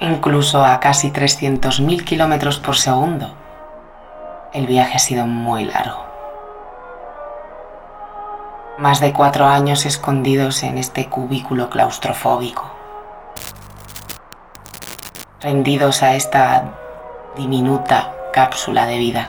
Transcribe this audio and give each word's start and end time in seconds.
incluso 0.00 0.64
a 0.64 0.80
casi 0.80 1.10
300.000 1.10 2.04
kilómetros 2.04 2.58
por 2.58 2.76
segundo, 2.76 3.34
el 4.52 4.66
viaje 4.66 4.96
ha 4.96 4.98
sido 4.98 5.26
muy 5.26 5.64
largo. 5.64 6.04
Más 8.78 9.00
de 9.00 9.12
cuatro 9.12 9.46
años 9.46 9.84
escondidos 9.84 10.62
en 10.62 10.78
este 10.78 11.06
cubículo 11.06 11.68
claustrofóbico, 11.68 12.64
rendidos 15.40 16.02
a 16.02 16.14
esta 16.14 16.64
diminuta 17.36 18.14
cápsula 18.32 18.86
de 18.86 18.98
vida, 18.98 19.28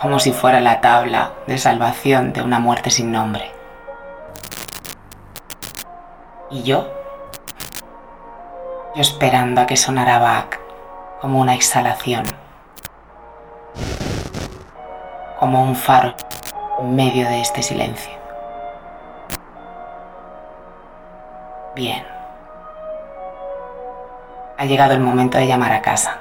como 0.00 0.18
si 0.18 0.32
fuera 0.32 0.60
la 0.60 0.80
tabla 0.80 1.32
de 1.46 1.58
salvación 1.58 2.32
de 2.32 2.40
una 2.40 2.58
muerte 2.58 2.90
sin 2.90 3.12
nombre. 3.12 3.52
Y 6.50 6.62
yo, 6.62 6.99
yo 8.94 9.02
esperando 9.02 9.60
a 9.60 9.66
que 9.66 9.76
sonara 9.76 10.18
Bach 10.18 10.58
como 11.20 11.40
una 11.40 11.54
exhalación, 11.54 12.24
como 15.38 15.62
un 15.62 15.76
faro 15.76 16.14
en 16.80 16.96
medio 16.96 17.28
de 17.28 17.40
este 17.40 17.62
silencio. 17.62 18.12
Bien. 21.76 22.04
Ha 24.58 24.64
llegado 24.64 24.92
el 24.92 25.00
momento 25.00 25.38
de 25.38 25.46
llamar 25.46 25.72
a 25.72 25.82
casa 25.82 26.18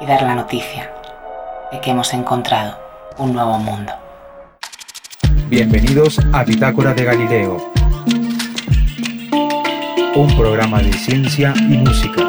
y 0.00 0.06
dar 0.06 0.22
la 0.22 0.34
noticia 0.34 0.92
de 1.72 1.80
que 1.80 1.90
hemos 1.90 2.12
encontrado 2.12 2.78
un 3.16 3.32
nuevo 3.32 3.58
mundo. 3.58 3.92
Bienvenidos 5.48 6.20
a 6.32 6.44
Bitácora 6.44 6.92
de 6.92 7.04
Galileo, 7.04 7.72
un 10.18 10.36
programa 10.36 10.82
de 10.82 10.92
ciencia 10.92 11.54
y 11.56 11.76
música. 11.76 12.24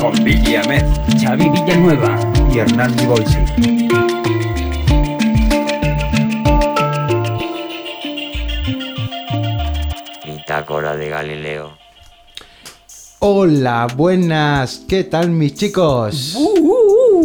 Con 0.00 0.12
Vicky 0.24 0.56
Ahmed, 0.56 0.84
Xavi 1.22 1.48
Villanueva 1.50 2.18
y 2.52 2.58
Hernán 2.58 2.92
Bolsi. 3.06 3.38
Bitácora 10.24 10.96
de 10.96 11.10
Galileo. 11.10 11.78
Hola, 13.20 13.86
buenas, 13.96 14.82
¿qué 14.88 15.04
tal 15.04 15.30
mis 15.30 15.54
chicos? 15.54 16.36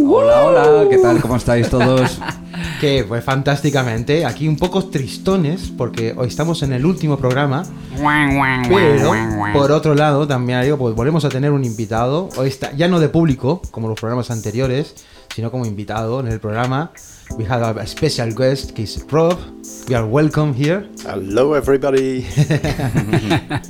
Hola, 0.08 0.44
hola, 0.44 0.90
¿qué 0.92 1.00
tal? 1.00 1.20
¿Cómo 1.20 1.38
estáis 1.38 1.68
todos? 1.72 2.20
Que 2.82 3.06
pues 3.08 3.24
fantásticamente, 3.24 4.26
aquí 4.26 4.48
un 4.48 4.58
poco 4.58 4.84
tristones 4.86 5.72
porque 5.78 6.16
hoy 6.18 6.30
estamos 6.30 6.64
en 6.64 6.74
el 6.74 6.84
último 6.84 7.16
programa, 7.16 7.62
pero 8.68 9.54
por 9.54 9.72
otro 9.72 9.94
lado 9.94 10.28
también 10.28 10.64
digo, 10.64 10.80
pues 10.80 10.96
volvemos 10.96 11.24
a 11.24 11.30
tener 11.30 11.52
un 11.52 11.64
invitado, 11.64 12.30
hoy 12.38 12.48
está 12.48 12.72
ya 12.72 12.88
no 12.88 13.00
de 13.00 13.08
público 13.08 13.62
como 13.70 13.88
los 13.88 14.00
programas 14.00 14.32
anteriores, 14.32 14.96
sino 15.36 15.52
como 15.52 15.68
invitado 15.68 16.22
en 16.22 16.28
el 16.30 16.40
programa. 16.40 16.92
We 17.38 17.46
have 17.46 17.80
a 17.80 17.86
special 17.86 18.34
guest, 18.36 18.72
que 18.72 18.84
es 18.84 19.06
Rob. 19.10 19.38
We 19.88 19.96
are 19.96 20.06
welcome 20.06 20.54
here. 20.54 20.90
Hello 21.06 21.56
everybody. 21.56 22.26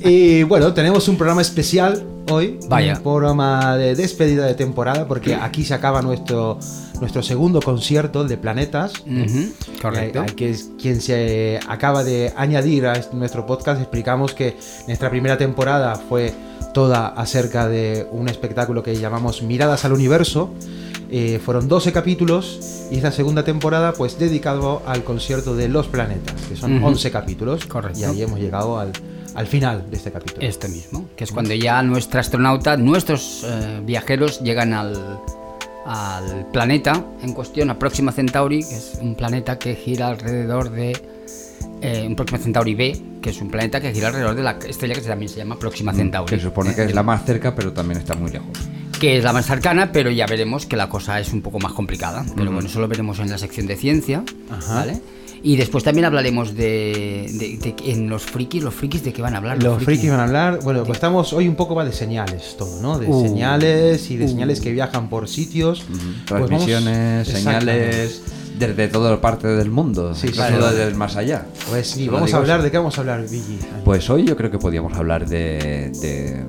Y 0.00 0.42
bueno, 0.44 0.72
tenemos 0.72 1.06
un 1.08 1.16
programa 1.16 1.42
especial 1.42 2.04
hoy. 2.30 2.58
Vaya. 2.68 2.96
Un 2.96 3.02
programa 3.02 3.76
de 3.76 3.94
despedida 3.94 4.46
de 4.46 4.54
temporada, 4.54 5.06
porque 5.06 5.34
aquí 5.34 5.64
se 5.64 5.74
acaba 5.74 6.02
nuestro, 6.02 6.58
nuestro 7.02 7.22
segundo 7.22 7.60
concierto, 7.60 8.22
el 8.22 8.28
de 8.28 8.36
Planetas. 8.38 8.92
Ujú, 9.00 9.52
Correcto. 9.82 10.22
Eh, 10.22 10.26
que 10.36 10.50
es 10.50 10.70
quien 10.80 11.00
se 11.00 11.58
acaba 11.68 12.04
de 12.04 12.32
añadir 12.36 12.86
a 12.86 12.92
este- 12.94 13.16
nuestro 13.16 13.44
podcast. 13.44 13.80
Explicamos 13.80 14.32
que 14.34 14.56
nuestra 14.86 15.10
primera 15.10 15.36
temporada 15.36 15.96
fue 15.96 16.32
toda 16.72 17.08
acerca 17.08 17.68
de 17.68 18.06
un 18.12 18.28
espectáculo 18.28 18.82
que 18.82 18.94
llamamos 18.96 19.42
Miradas 19.42 19.84
al 19.84 19.92
Universo. 19.92 20.54
Eh, 21.10 21.38
fueron 21.44 21.68
12 21.68 21.92
capítulos 21.92 22.86
y 22.90 22.96
esta 22.96 23.12
segunda 23.12 23.44
temporada 23.44 23.92
pues 23.92 24.18
dedicado 24.18 24.80
al 24.86 25.04
concierto 25.04 25.54
de 25.54 25.68
los 25.68 25.86
planetas, 25.88 26.40
que 26.48 26.56
son 26.56 26.78
Ujú. 26.78 26.86
11 26.86 27.10
capítulos. 27.10 27.66
Correcto. 27.66 27.98
Y 27.98 28.04
ahí 28.04 28.22
hemos 28.22 28.38
llegado 28.40 28.78
al, 28.78 28.92
al 29.34 29.46
final 29.46 29.90
de 29.90 29.96
este 29.98 30.10
capítulo. 30.10 30.46
Este 30.46 30.68
mismo, 30.68 31.08
que 31.16 31.24
es 31.24 31.32
cuando 31.32 31.52
ya 31.52 31.82
nuestro 31.82 32.18
astronauta, 32.20 32.78
nuestros 32.78 33.42
eh, 33.44 33.80
viajeros 33.84 34.40
llegan 34.40 34.72
al, 34.72 34.94
al 35.86 36.46
planeta 36.52 37.04
en 37.22 37.32
cuestión, 37.32 37.70
a 37.70 37.78
Próxima 37.78 38.12
Centauri, 38.12 38.60
que 38.60 38.74
es 38.76 38.98
un 39.00 39.14
planeta 39.14 39.58
que 39.58 39.74
gira 39.74 40.08
alrededor 40.08 40.70
de. 40.70 40.92
eh, 41.80 42.04
un 42.06 42.14
Próxima 42.16 42.38
Centauri 42.38 42.74
B, 42.74 43.00
que 43.20 43.30
es 43.30 43.40
un 43.40 43.50
planeta 43.50 43.80
que 43.80 43.92
gira 43.92 44.08
alrededor 44.08 44.34
de 44.34 44.42
la 44.42 44.58
estrella 44.68 44.94
que 44.94 45.00
también 45.00 45.28
se 45.28 45.38
llama 45.38 45.58
Próxima 45.58 45.92
Centauri. 45.92 46.28
Que 46.30 46.36
se 46.36 46.42
supone 46.44 46.74
que 46.74 46.84
es 46.84 46.94
la 46.94 47.02
más 47.02 47.24
cerca, 47.24 47.54
pero 47.54 47.72
también 47.72 47.98
está 48.00 48.14
muy 48.14 48.30
lejos. 48.30 48.48
que 49.00 49.18
es 49.18 49.24
la 49.24 49.32
más 49.32 49.46
cercana, 49.46 49.90
pero 49.90 50.10
ya 50.12 50.26
veremos 50.26 50.64
que 50.66 50.76
la 50.76 50.88
cosa 50.88 51.18
es 51.18 51.32
un 51.32 51.42
poco 51.42 51.58
más 51.58 51.72
complicada. 51.72 52.24
Pero 52.36 52.52
bueno, 52.52 52.68
eso 52.68 52.80
lo 52.80 52.86
veremos 52.86 53.18
en 53.18 53.30
la 53.30 53.38
sección 53.38 53.66
de 53.66 53.74
ciencia, 53.76 54.22
Ajá. 54.50 54.74
¿vale? 54.76 55.00
Y 55.44 55.56
después 55.56 55.82
también 55.82 56.04
hablaremos 56.04 56.54
de, 56.54 57.26
de- 57.32 57.58
de- 57.58 57.92
en 57.92 58.08
los 58.08 58.22
frikis, 58.22 58.62
los 58.62 58.72
frikis 58.74 59.02
de 59.02 59.12
qué 59.12 59.22
van 59.22 59.34
a 59.34 59.38
hablar. 59.38 59.60
Los 59.62 59.82
frikis 59.82 60.08
van 60.10 60.20
a 60.20 60.24
hablar, 60.24 60.60
bueno, 60.62 60.84
pues 60.84 60.96
estamos 60.98 61.32
hoy 61.32 61.48
un 61.48 61.56
poco 61.56 61.74
va 61.74 61.84
de 61.84 61.92
señales 61.92 62.54
todo, 62.56 62.80
¿no? 62.80 62.98
De 62.98 63.08
Uh. 63.08 63.22
señales 63.22 64.08
y 64.10 64.16
de 64.16 64.28
señales 64.28 64.60
que 64.60 64.70
viajan 64.70 65.08
por 65.08 65.28
sitios. 65.28 65.82
Pues 65.82 66.28
vamos- 66.28 66.46
Transmisiones, 66.48 67.26
señales, 67.28 68.22
desde 68.56 68.86
toda 68.86 69.20
parte 69.20 69.48
del 69.48 69.70
mundo, 69.70 70.14
Sí, 70.14 70.28
sí. 70.28 70.34
desde 70.38 70.84
el 70.84 70.94
más 70.94 71.16
allá. 71.16 71.44
Pues 71.68 71.88
sí, 71.88 72.04
Solo 72.04 72.18
vamos 72.18 72.34
a 72.34 72.36
hablar, 72.36 72.58
eso. 72.58 72.64
¿de 72.64 72.70
qué 72.70 72.78
vamos 72.78 72.96
a 72.98 73.00
hablar, 73.00 73.22
Vigi? 73.28 73.58
Pues 73.84 74.08
hoy 74.10 74.24
yo 74.24 74.36
creo 74.36 74.50
que 74.50 74.58
podríamos 74.58 74.92
hablar 74.96 75.28
de, 75.28 75.90
de, 76.00 76.44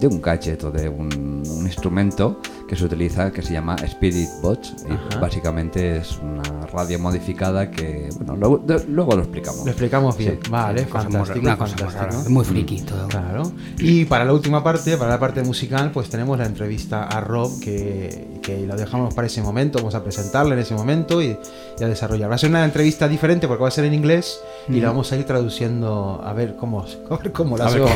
de 0.00 0.06
un 0.08 0.20
gadget 0.20 0.64
o 0.64 0.72
de 0.72 0.88
un, 0.88 1.44
un 1.48 1.66
instrumento 1.66 2.40
que 2.68 2.74
se 2.76 2.84
utiliza 2.84 3.30
que 3.30 3.42
se 3.42 3.52
llama 3.52 3.76
Spirit 3.82 4.28
Box 4.42 4.74
y 4.88 4.92
Ajá. 4.92 5.20
básicamente 5.20 5.98
es 5.98 6.18
una 6.18 6.42
radio 6.72 6.98
modificada 6.98 7.70
que, 7.70 8.08
bueno, 8.16 8.36
luego, 8.36 8.58
de- 8.58 8.84
luego 8.88 9.14
lo 9.14 9.22
explicamos. 9.22 9.64
Lo 9.64 9.70
explicamos 9.70 10.16
bien, 10.16 10.40
Sí. 10.42 10.50
vale, 10.50 10.82
muy 10.82 10.90
fantástico, 10.90 11.38
muy 11.40 11.56
fantástico. 11.56 11.90
rara, 11.90 12.18
muy 12.28 12.44
friki 12.44 12.80
todo. 12.82 13.06
Claro. 13.08 13.52
Y 13.78 14.04
para 14.06 14.24
la 14.24 14.32
última 14.32 14.64
parte, 14.64 14.96
para 14.96 15.10
la 15.10 15.20
parte 15.20 15.42
musical, 15.44 15.90
pues 15.92 16.08
tenemos 16.08 16.36
la 16.38 16.46
entrevista 16.46 17.04
a 17.04 17.20
Rob, 17.20 17.60
que, 17.60 18.40
que 18.42 18.66
lo 18.66 18.76
dejamos 18.76 19.14
para 19.14 19.26
ese 19.28 19.42
momento, 19.42 19.78
vamos 19.78 19.94
a 19.94 20.02
presentarla 20.02 20.54
en 20.54 20.60
ese 20.60 20.74
momento 20.74 21.22
y, 21.22 21.36
y 21.78 21.84
a 21.84 21.88
desarrollar. 21.88 22.28
Va 22.30 22.34
a 22.34 22.38
ser 22.38 22.50
una 22.50 22.64
entrevista 22.64 23.06
diferente 23.08 23.46
porque 23.46 23.62
va 23.62 23.68
a 23.68 23.72
ser 23.72 23.84
en 23.84 23.94
inglés 23.94 24.40
y 24.68 24.80
la 24.80 24.88
vamos 24.88 25.12
a 25.12 25.16
ir 25.16 25.24
traduciendo 25.24 26.20
a 26.24 26.32
ver 26.32 26.56
cómo, 26.56 26.84
a 27.10 27.16
ver 27.16 27.32
cómo 27.32 27.56
lo 27.56 27.64
hacemos. 27.64 27.90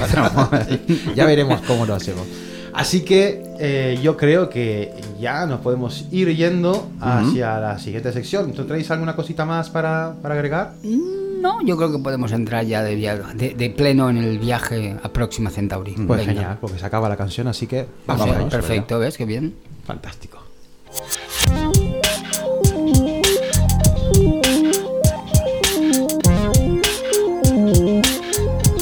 Sí, 0.86 1.02
ya 1.16 1.26
veremos 1.26 1.60
cómo 1.66 1.86
lo 1.86 1.94
hacemos. 1.94 2.26
Así 2.72 3.00
que 3.02 3.42
eh, 3.58 3.98
yo 4.02 4.16
creo 4.16 4.48
que 4.48 4.92
ya 5.20 5.46
nos 5.46 5.60
podemos 5.60 6.06
ir 6.10 6.34
yendo 6.34 6.88
hacia 7.00 7.58
la 7.58 7.78
siguiente 7.78 8.12
sección. 8.12 8.52
¿Tú 8.52 8.64
traéis 8.64 8.90
alguna 8.90 9.14
cosita 9.16 9.44
más 9.44 9.70
para, 9.70 10.14
para 10.22 10.34
agregar? 10.34 10.74
No, 10.82 11.62
yo 11.64 11.76
creo 11.76 11.90
que 11.90 11.98
podemos 11.98 12.32
entrar 12.32 12.64
ya 12.66 12.82
de, 12.82 12.94
via- 12.94 13.16
de, 13.16 13.54
de 13.54 13.70
pleno 13.70 14.10
en 14.10 14.18
el 14.18 14.38
viaje 14.38 14.96
a 15.02 15.08
Próxima 15.08 15.50
Centauri. 15.50 15.92
Pues 15.92 16.20
Venga. 16.20 16.32
genial, 16.32 16.58
porque 16.60 16.78
se 16.78 16.84
acaba 16.86 17.08
la 17.08 17.16
canción, 17.16 17.48
así 17.48 17.66
que 17.66 17.86
Vamos, 18.06 18.26
ello. 18.28 18.48
perfecto, 18.48 18.98
¿ves? 18.98 19.16
Qué 19.16 19.24
bien. 19.24 19.54
Fantástico. 19.86 20.38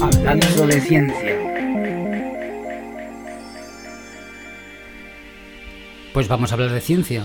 Hablando 0.00 0.66
de 0.66 0.80
ciencia. 0.80 1.37
Pues 6.18 6.26
vamos 6.26 6.50
a 6.50 6.54
hablar 6.54 6.72
de 6.72 6.80
ciencia. 6.80 7.22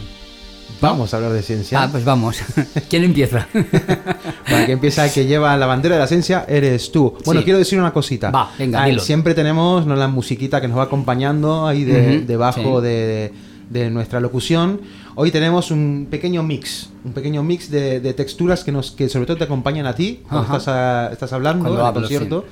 Vamos 0.79 1.11
a 1.11 1.17
hablar 1.17 1.31
de 1.31 1.41
ciencia. 1.41 1.81
Ah, 1.81 1.89
pues 1.91 2.05
vamos. 2.05 2.37
¿Quién 2.91 3.03
empieza? 3.03 3.47
Para 4.47 4.67
que 4.67 4.73
empieza 4.73 5.03
el 5.07 5.11
que 5.11 5.25
lleva 5.25 5.57
la 5.57 5.65
bandera 5.65 5.95
de 5.95 6.01
la 6.01 6.05
ciencia, 6.05 6.45
eres 6.47 6.91
tú. 6.91 7.15
Bueno, 7.25 7.41
Sí. 7.41 7.45
quiero 7.45 7.57
decir 7.57 7.79
una 7.79 7.91
cosita. 7.91 8.29
Va, 8.29 8.51
venga, 8.55 8.83
Ah, 8.83 8.85
dilo. 8.85 9.01
Siempre 9.01 9.33
tenemos 9.33 9.87
¿no? 9.87 9.95
la 9.95 10.07
musiquita 10.07 10.61
que 10.61 10.67
nos 10.67 10.77
va 10.77 10.83
acompañando 10.83 11.65
ahí 11.65 11.83
de- 11.85 12.21
debajo 12.21 12.81
sí. 12.81 12.85
de, 12.87 13.33
de 13.71 13.89
nuestra 13.89 14.19
locución. 14.19 14.79
Hoy 15.15 15.31
tenemos 15.31 15.71
un 15.71 16.05
pequeño 16.11 16.43
mix, 16.43 16.91
un 17.03 17.13
pequeño 17.13 17.41
mix 17.41 17.71
de, 17.71 17.99
de 17.99 18.13
texturas 18.13 18.63
que 18.63 18.71
nos 18.71 18.91
que 18.91 19.09
sobre 19.09 19.25
todo 19.25 19.37
te 19.37 19.45
acompañan 19.45 19.87
a 19.87 19.95
ti 19.95 20.19
cuando 20.29 20.43
estás, 20.55 20.67
a- 20.67 21.09
estás 21.11 21.33
hablando 21.33 21.63
Cuando 21.65 21.83
hablo, 21.83 22.01
concierto. 22.01 22.45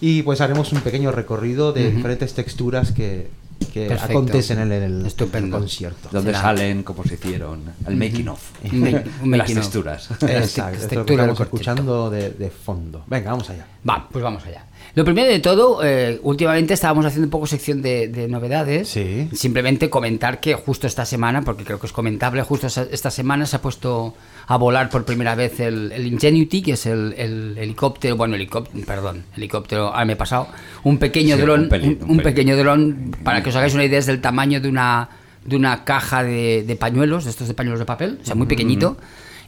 Y 0.00 0.22
pues 0.22 0.40
haremos 0.40 0.72
un 0.72 0.82
pequeño 0.82 1.10
recorrido 1.10 1.72
de 1.72 1.90
diferentes 1.90 2.32
texturas 2.34 2.92
que, 2.92 3.26
que 3.66 3.86
Perfecto. 3.86 4.12
acontecen 4.12 4.58
en 4.60 4.72
el, 4.72 4.82
en 4.82 5.00
el 5.00 5.06
Estupendo. 5.06 5.58
concierto. 5.58 6.08
Donde 6.10 6.30
Será. 6.30 6.42
salen, 6.42 6.82
cómo 6.82 7.04
se 7.04 7.14
hicieron, 7.14 7.62
el 7.86 7.96
making 7.96 8.28
of. 8.28 8.40
Un 9.22 9.38
las 9.38 9.52
texturas. 9.52 10.10
Exacto, 10.22 10.30
esto 10.30 10.36
es 10.36 10.82
lo 10.82 10.88
que 10.88 10.96
Textura 10.96 11.22
del 11.22 11.30
estamos 11.32 11.40
escuchando 11.40 12.10
de, 12.10 12.30
de 12.30 12.50
fondo. 12.50 13.04
Venga, 13.06 13.30
vamos 13.30 13.48
allá. 13.50 13.66
Va, 13.88 14.08
pues 14.10 14.22
vamos 14.22 14.44
allá. 14.46 14.66
Lo 14.94 15.04
primero 15.04 15.30
de 15.30 15.38
todo, 15.38 15.84
eh, 15.84 16.18
últimamente 16.24 16.74
estábamos 16.74 17.04
haciendo 17.06 17.26
un 17.26 17.30
poco 17.30 17.46
sección 17.46 17.80
de, 17.80 18.08
de 18.08 18.26
novedades. 18.26 18.88
Sí. 18.88 19.28
Simplemente 19.32 19.88
comentar 19.88 20.40
que 20.40 20.54
justo 20.54 20.86
esta 20.88 21.04
semana, 21.04 21.42
porque 21.42 21.64
creo 21.64 21.78
que 21.78 21.86
es 21.86 21.92
comentable, 21.92 22.42
justo 22.42 22.66
esta 22.66 23.10
semana 23.10 23.46
se 23.46 23.56
ha 23.56 23.62
puesto 23.62 24.14
a 24.50 24.56
volar 24.56 24.90
por 24.90 25.04
primera 25.04 25.36
vez 25.36 25.60
el, 25.60 25.92
el 25.92 26.08
Ingenuity, 26.08 26.60
que 26.60 26.72
es 26.72 26.84
el, 26.84 27.14
el 27.16 27.56
helicóptero, 27.56 28.16
bueno, 28.16 28.34
helicóptero, 28.34 28.84
perdón, 28.84 29.22
helicóptero, 29.36 29.92
ah, 29.94 30.04
me 30.04 30.14
he 30.14 30.16
pasado, 30.16 30.48
un 30.82 30.98
pequeño 30.98 31.36
Sí, 31.36 31.42
dron, 31.42 31.68
un 32.08 32.18
pequeño 32.18 32.56
dron, 32.56 33.14
para 33.22 33.44
que 33.44 33.50
os 33.50 33.54
hagáis 33.54 33.74
una 33.74 33.84
idea, 33.84 34.00
es 34.00 34.06
del 34.06 34.20
tamaño 34.20 34.60
de 34.60 34.68
una, 34.68 35.08
de 35.44 35.54
una 35.54 35.84
caja 35.84 36.24
de, 36.24 36.64
de 36.66 36.74
pañuelos, 36.74 37.26
de 37.26 37.30
estos 37.30 37.46
de 37.46 37.54
pañuelos 37.54 37.78
de 37.78 37.86
papel, 37.86 38.18
o 38.20 38.24
sea, 38.24 38.34
muy 38.34 38.48
pequeñito. 38.48 38.96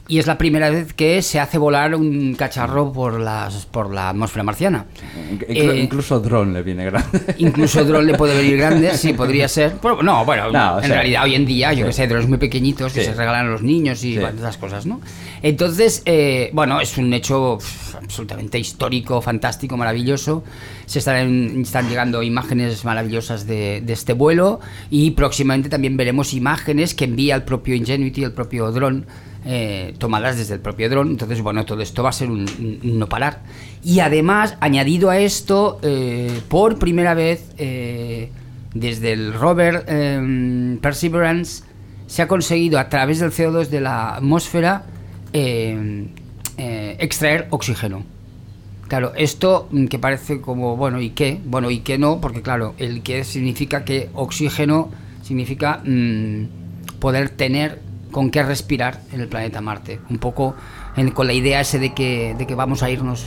Y 0.08 0.18
es 0.18 0.26
la 0.26 0.36
primera 0.36 0.68
vez 0.68 0.92
que 0.92 1.22
se 1.22 1.38
hace 1.38 1.58
volar 1.58 1.94
un 1.94 2.34
cacharro 2.34 2.92
por, 2.92 3.20
las, 3.20 3.66
por 3.66 3.94
la 3.94 4.08
atmósfera 4.10 4.42
marciana. 4.42 4.86
Inclu- 5.32 5.44
Eh, 5.48 5.80
incluso 5.80 6.18
dron 6.20 6.52
le 6.52 6.62
viene 6.62 6.84
grande. 6.86 7.20
Incluso 7.38 7.84
dron 7.84 8.04
le 8.06 8.14
puede 8.14 8.36
venir 8.36 8.56
grande, 8.58 8.94
sí, 8.96 9.12
podría 9.16 9.46
ser. 9.48 9.74
Bueno, 9.80 10.02
no, 10.02 10.24
bueno, 10.24 10.50
No, 10.50 10.78
en 10.80 10.86
sea, 10.86 10.96
realidad 10.96 11.22
hoy 11.22 11.36
en 11.36 11.46
día, 11.46 11.72
yo 11.72 11.84
sí. 11.84 11.86
que 11.86 11.92
sé, 11.92 12.08
drones 12.08 12.28
muy 12.28 12.38
pequeñitos 12.38 12.92
que 12.92 13.00
Sí. 13.00 13.06
se 13.06 13.14
regalan 13.14 13.46
a 13.46 13.50
los 13.50 13.62
niños 13.62 14.02
y 14.04 14.14
Sí. 14.16 14.20
esas 14.20 14.56
cosas, 14.58 14.86
¿no? 14.86 15.00
Entonces, 15.40 16.02
eh, 16.04 16.50
bueno, 16.52 16.80
es 16.80 16.98
un 16.98 17.12
hecho 17.14 17.58
absolutamente 17.96 18.58
histórico, 18.58 19.22
fantástico, 19.22 19.76
maravilloso. 19.76 20.42
Se 20.86 20.98
están, 20.98 21.60
están 21.62 21.88
llegando 21.88 22.22
imágenes 22.22 22.84
maravillosas 22.84 23.46
de, 23.46 23.80
de 23.80 23.92
este 23.92 24.12
vuelo 24.12 24.60
y 24.90 25.12
próximamente 25.12 25.68
también 25.68 25.96
veremos 25.96 26.34
imágenes 26.34 26.94
que 26.94 27.04
envía 27.04 27.34
el 27.36 27.44
propio 27.44 27.74
Ingenuity, 27.76 28.24
el 28.24 28.32
propio 28.32 28.70
dron, 28.72 29.06
eh, 29.44 29.94
tomadas 29.98 30.36
desde 30.36 30.54
el 30.54 30.60
propio 30.60 30.88
dron. 30.88 31.10
Entonces, 31.10 31.40
bueno, 31.42 31.64
todo 31.64 31.80
esto 31.82 32.02
va 32.02 32.10
a 32.10 32.12
ser 32.12 32.30
un, 32.30 32.40
un- 32.58 32.98
no 32.98 33.08
parar. 33.08 33.40
Y 33.84 34.00
además, 34.00 34.56
añadido 34.60 35.10
a 35.10 35.18
esto, 35.18 35.78
eh, 35.82 36.40
por 36.48 36.78
primera 36.78 37.14
vez, 37.14 37.50
eh, 37.58 38.30
desde 38.74 39.12
el 39.12 39.34
rover 39.34 39.84
eh, 39.88 40.78
Perseverance, 40.80 41.64
se 42.06 42.22
ha 42.22 42.28
conseguido 42.28 42.78
a 42.78 42.88
través 42.88 43.20
del 43.20 43.30
CO2 43.32 43.68
de 43.68 43.80
la 43.80 44.16
atmósfera 44.16 44.84
eh, 45.32 46.06
eh, 46.58 46.96
extraer 47.00 47.46
oxígeno. 47.50 48.04
Claro, 48.88 49.12
esto 49.16 49.68
mm, 49.70 49.86
que 49.86 49.98
parece 49.98 50.40
como, 50.40 50.76
bueno, 50.76 51.00
¿y 51.00 51.10
qué? 51.10 51.40
Bueno, 51.44 51.70
¿y 51.70 51.78
qué 51.80 51.98
no? 51.98 52.20
Porque 52.20 52.42
claro, 52.42 52.74
el 52.78 53.02
que 53.02 53.24
significa 53.24 53.84
que 53.84 54.10
oxígeno 54.14 54.90
significa 55.22 55.80
mm, 55.84 56.98
poder 56.98 57.30
tener 57.30 57.80
con 58.12 58.30
qué 58.30 58.42
respirar 58.44 59.00
en 59.12 59.20
el 59.20 59.26
planeta 59.28 59.60
Marte. 59.60 59.98
Un 60.08 60.18
poco 60.18 60.54
en- 60.96 61.10
con 61.10 61.26
la 61.26 61.32
idea 61.32 61.60
ese 61.60 61.78
de 61.80 61.92
que, 61.94 62.36
de 62.38 62.46
que 62.46 62.54
vamos 62.54 62.82
a 62.84 62.90
irnos 62.90 63.24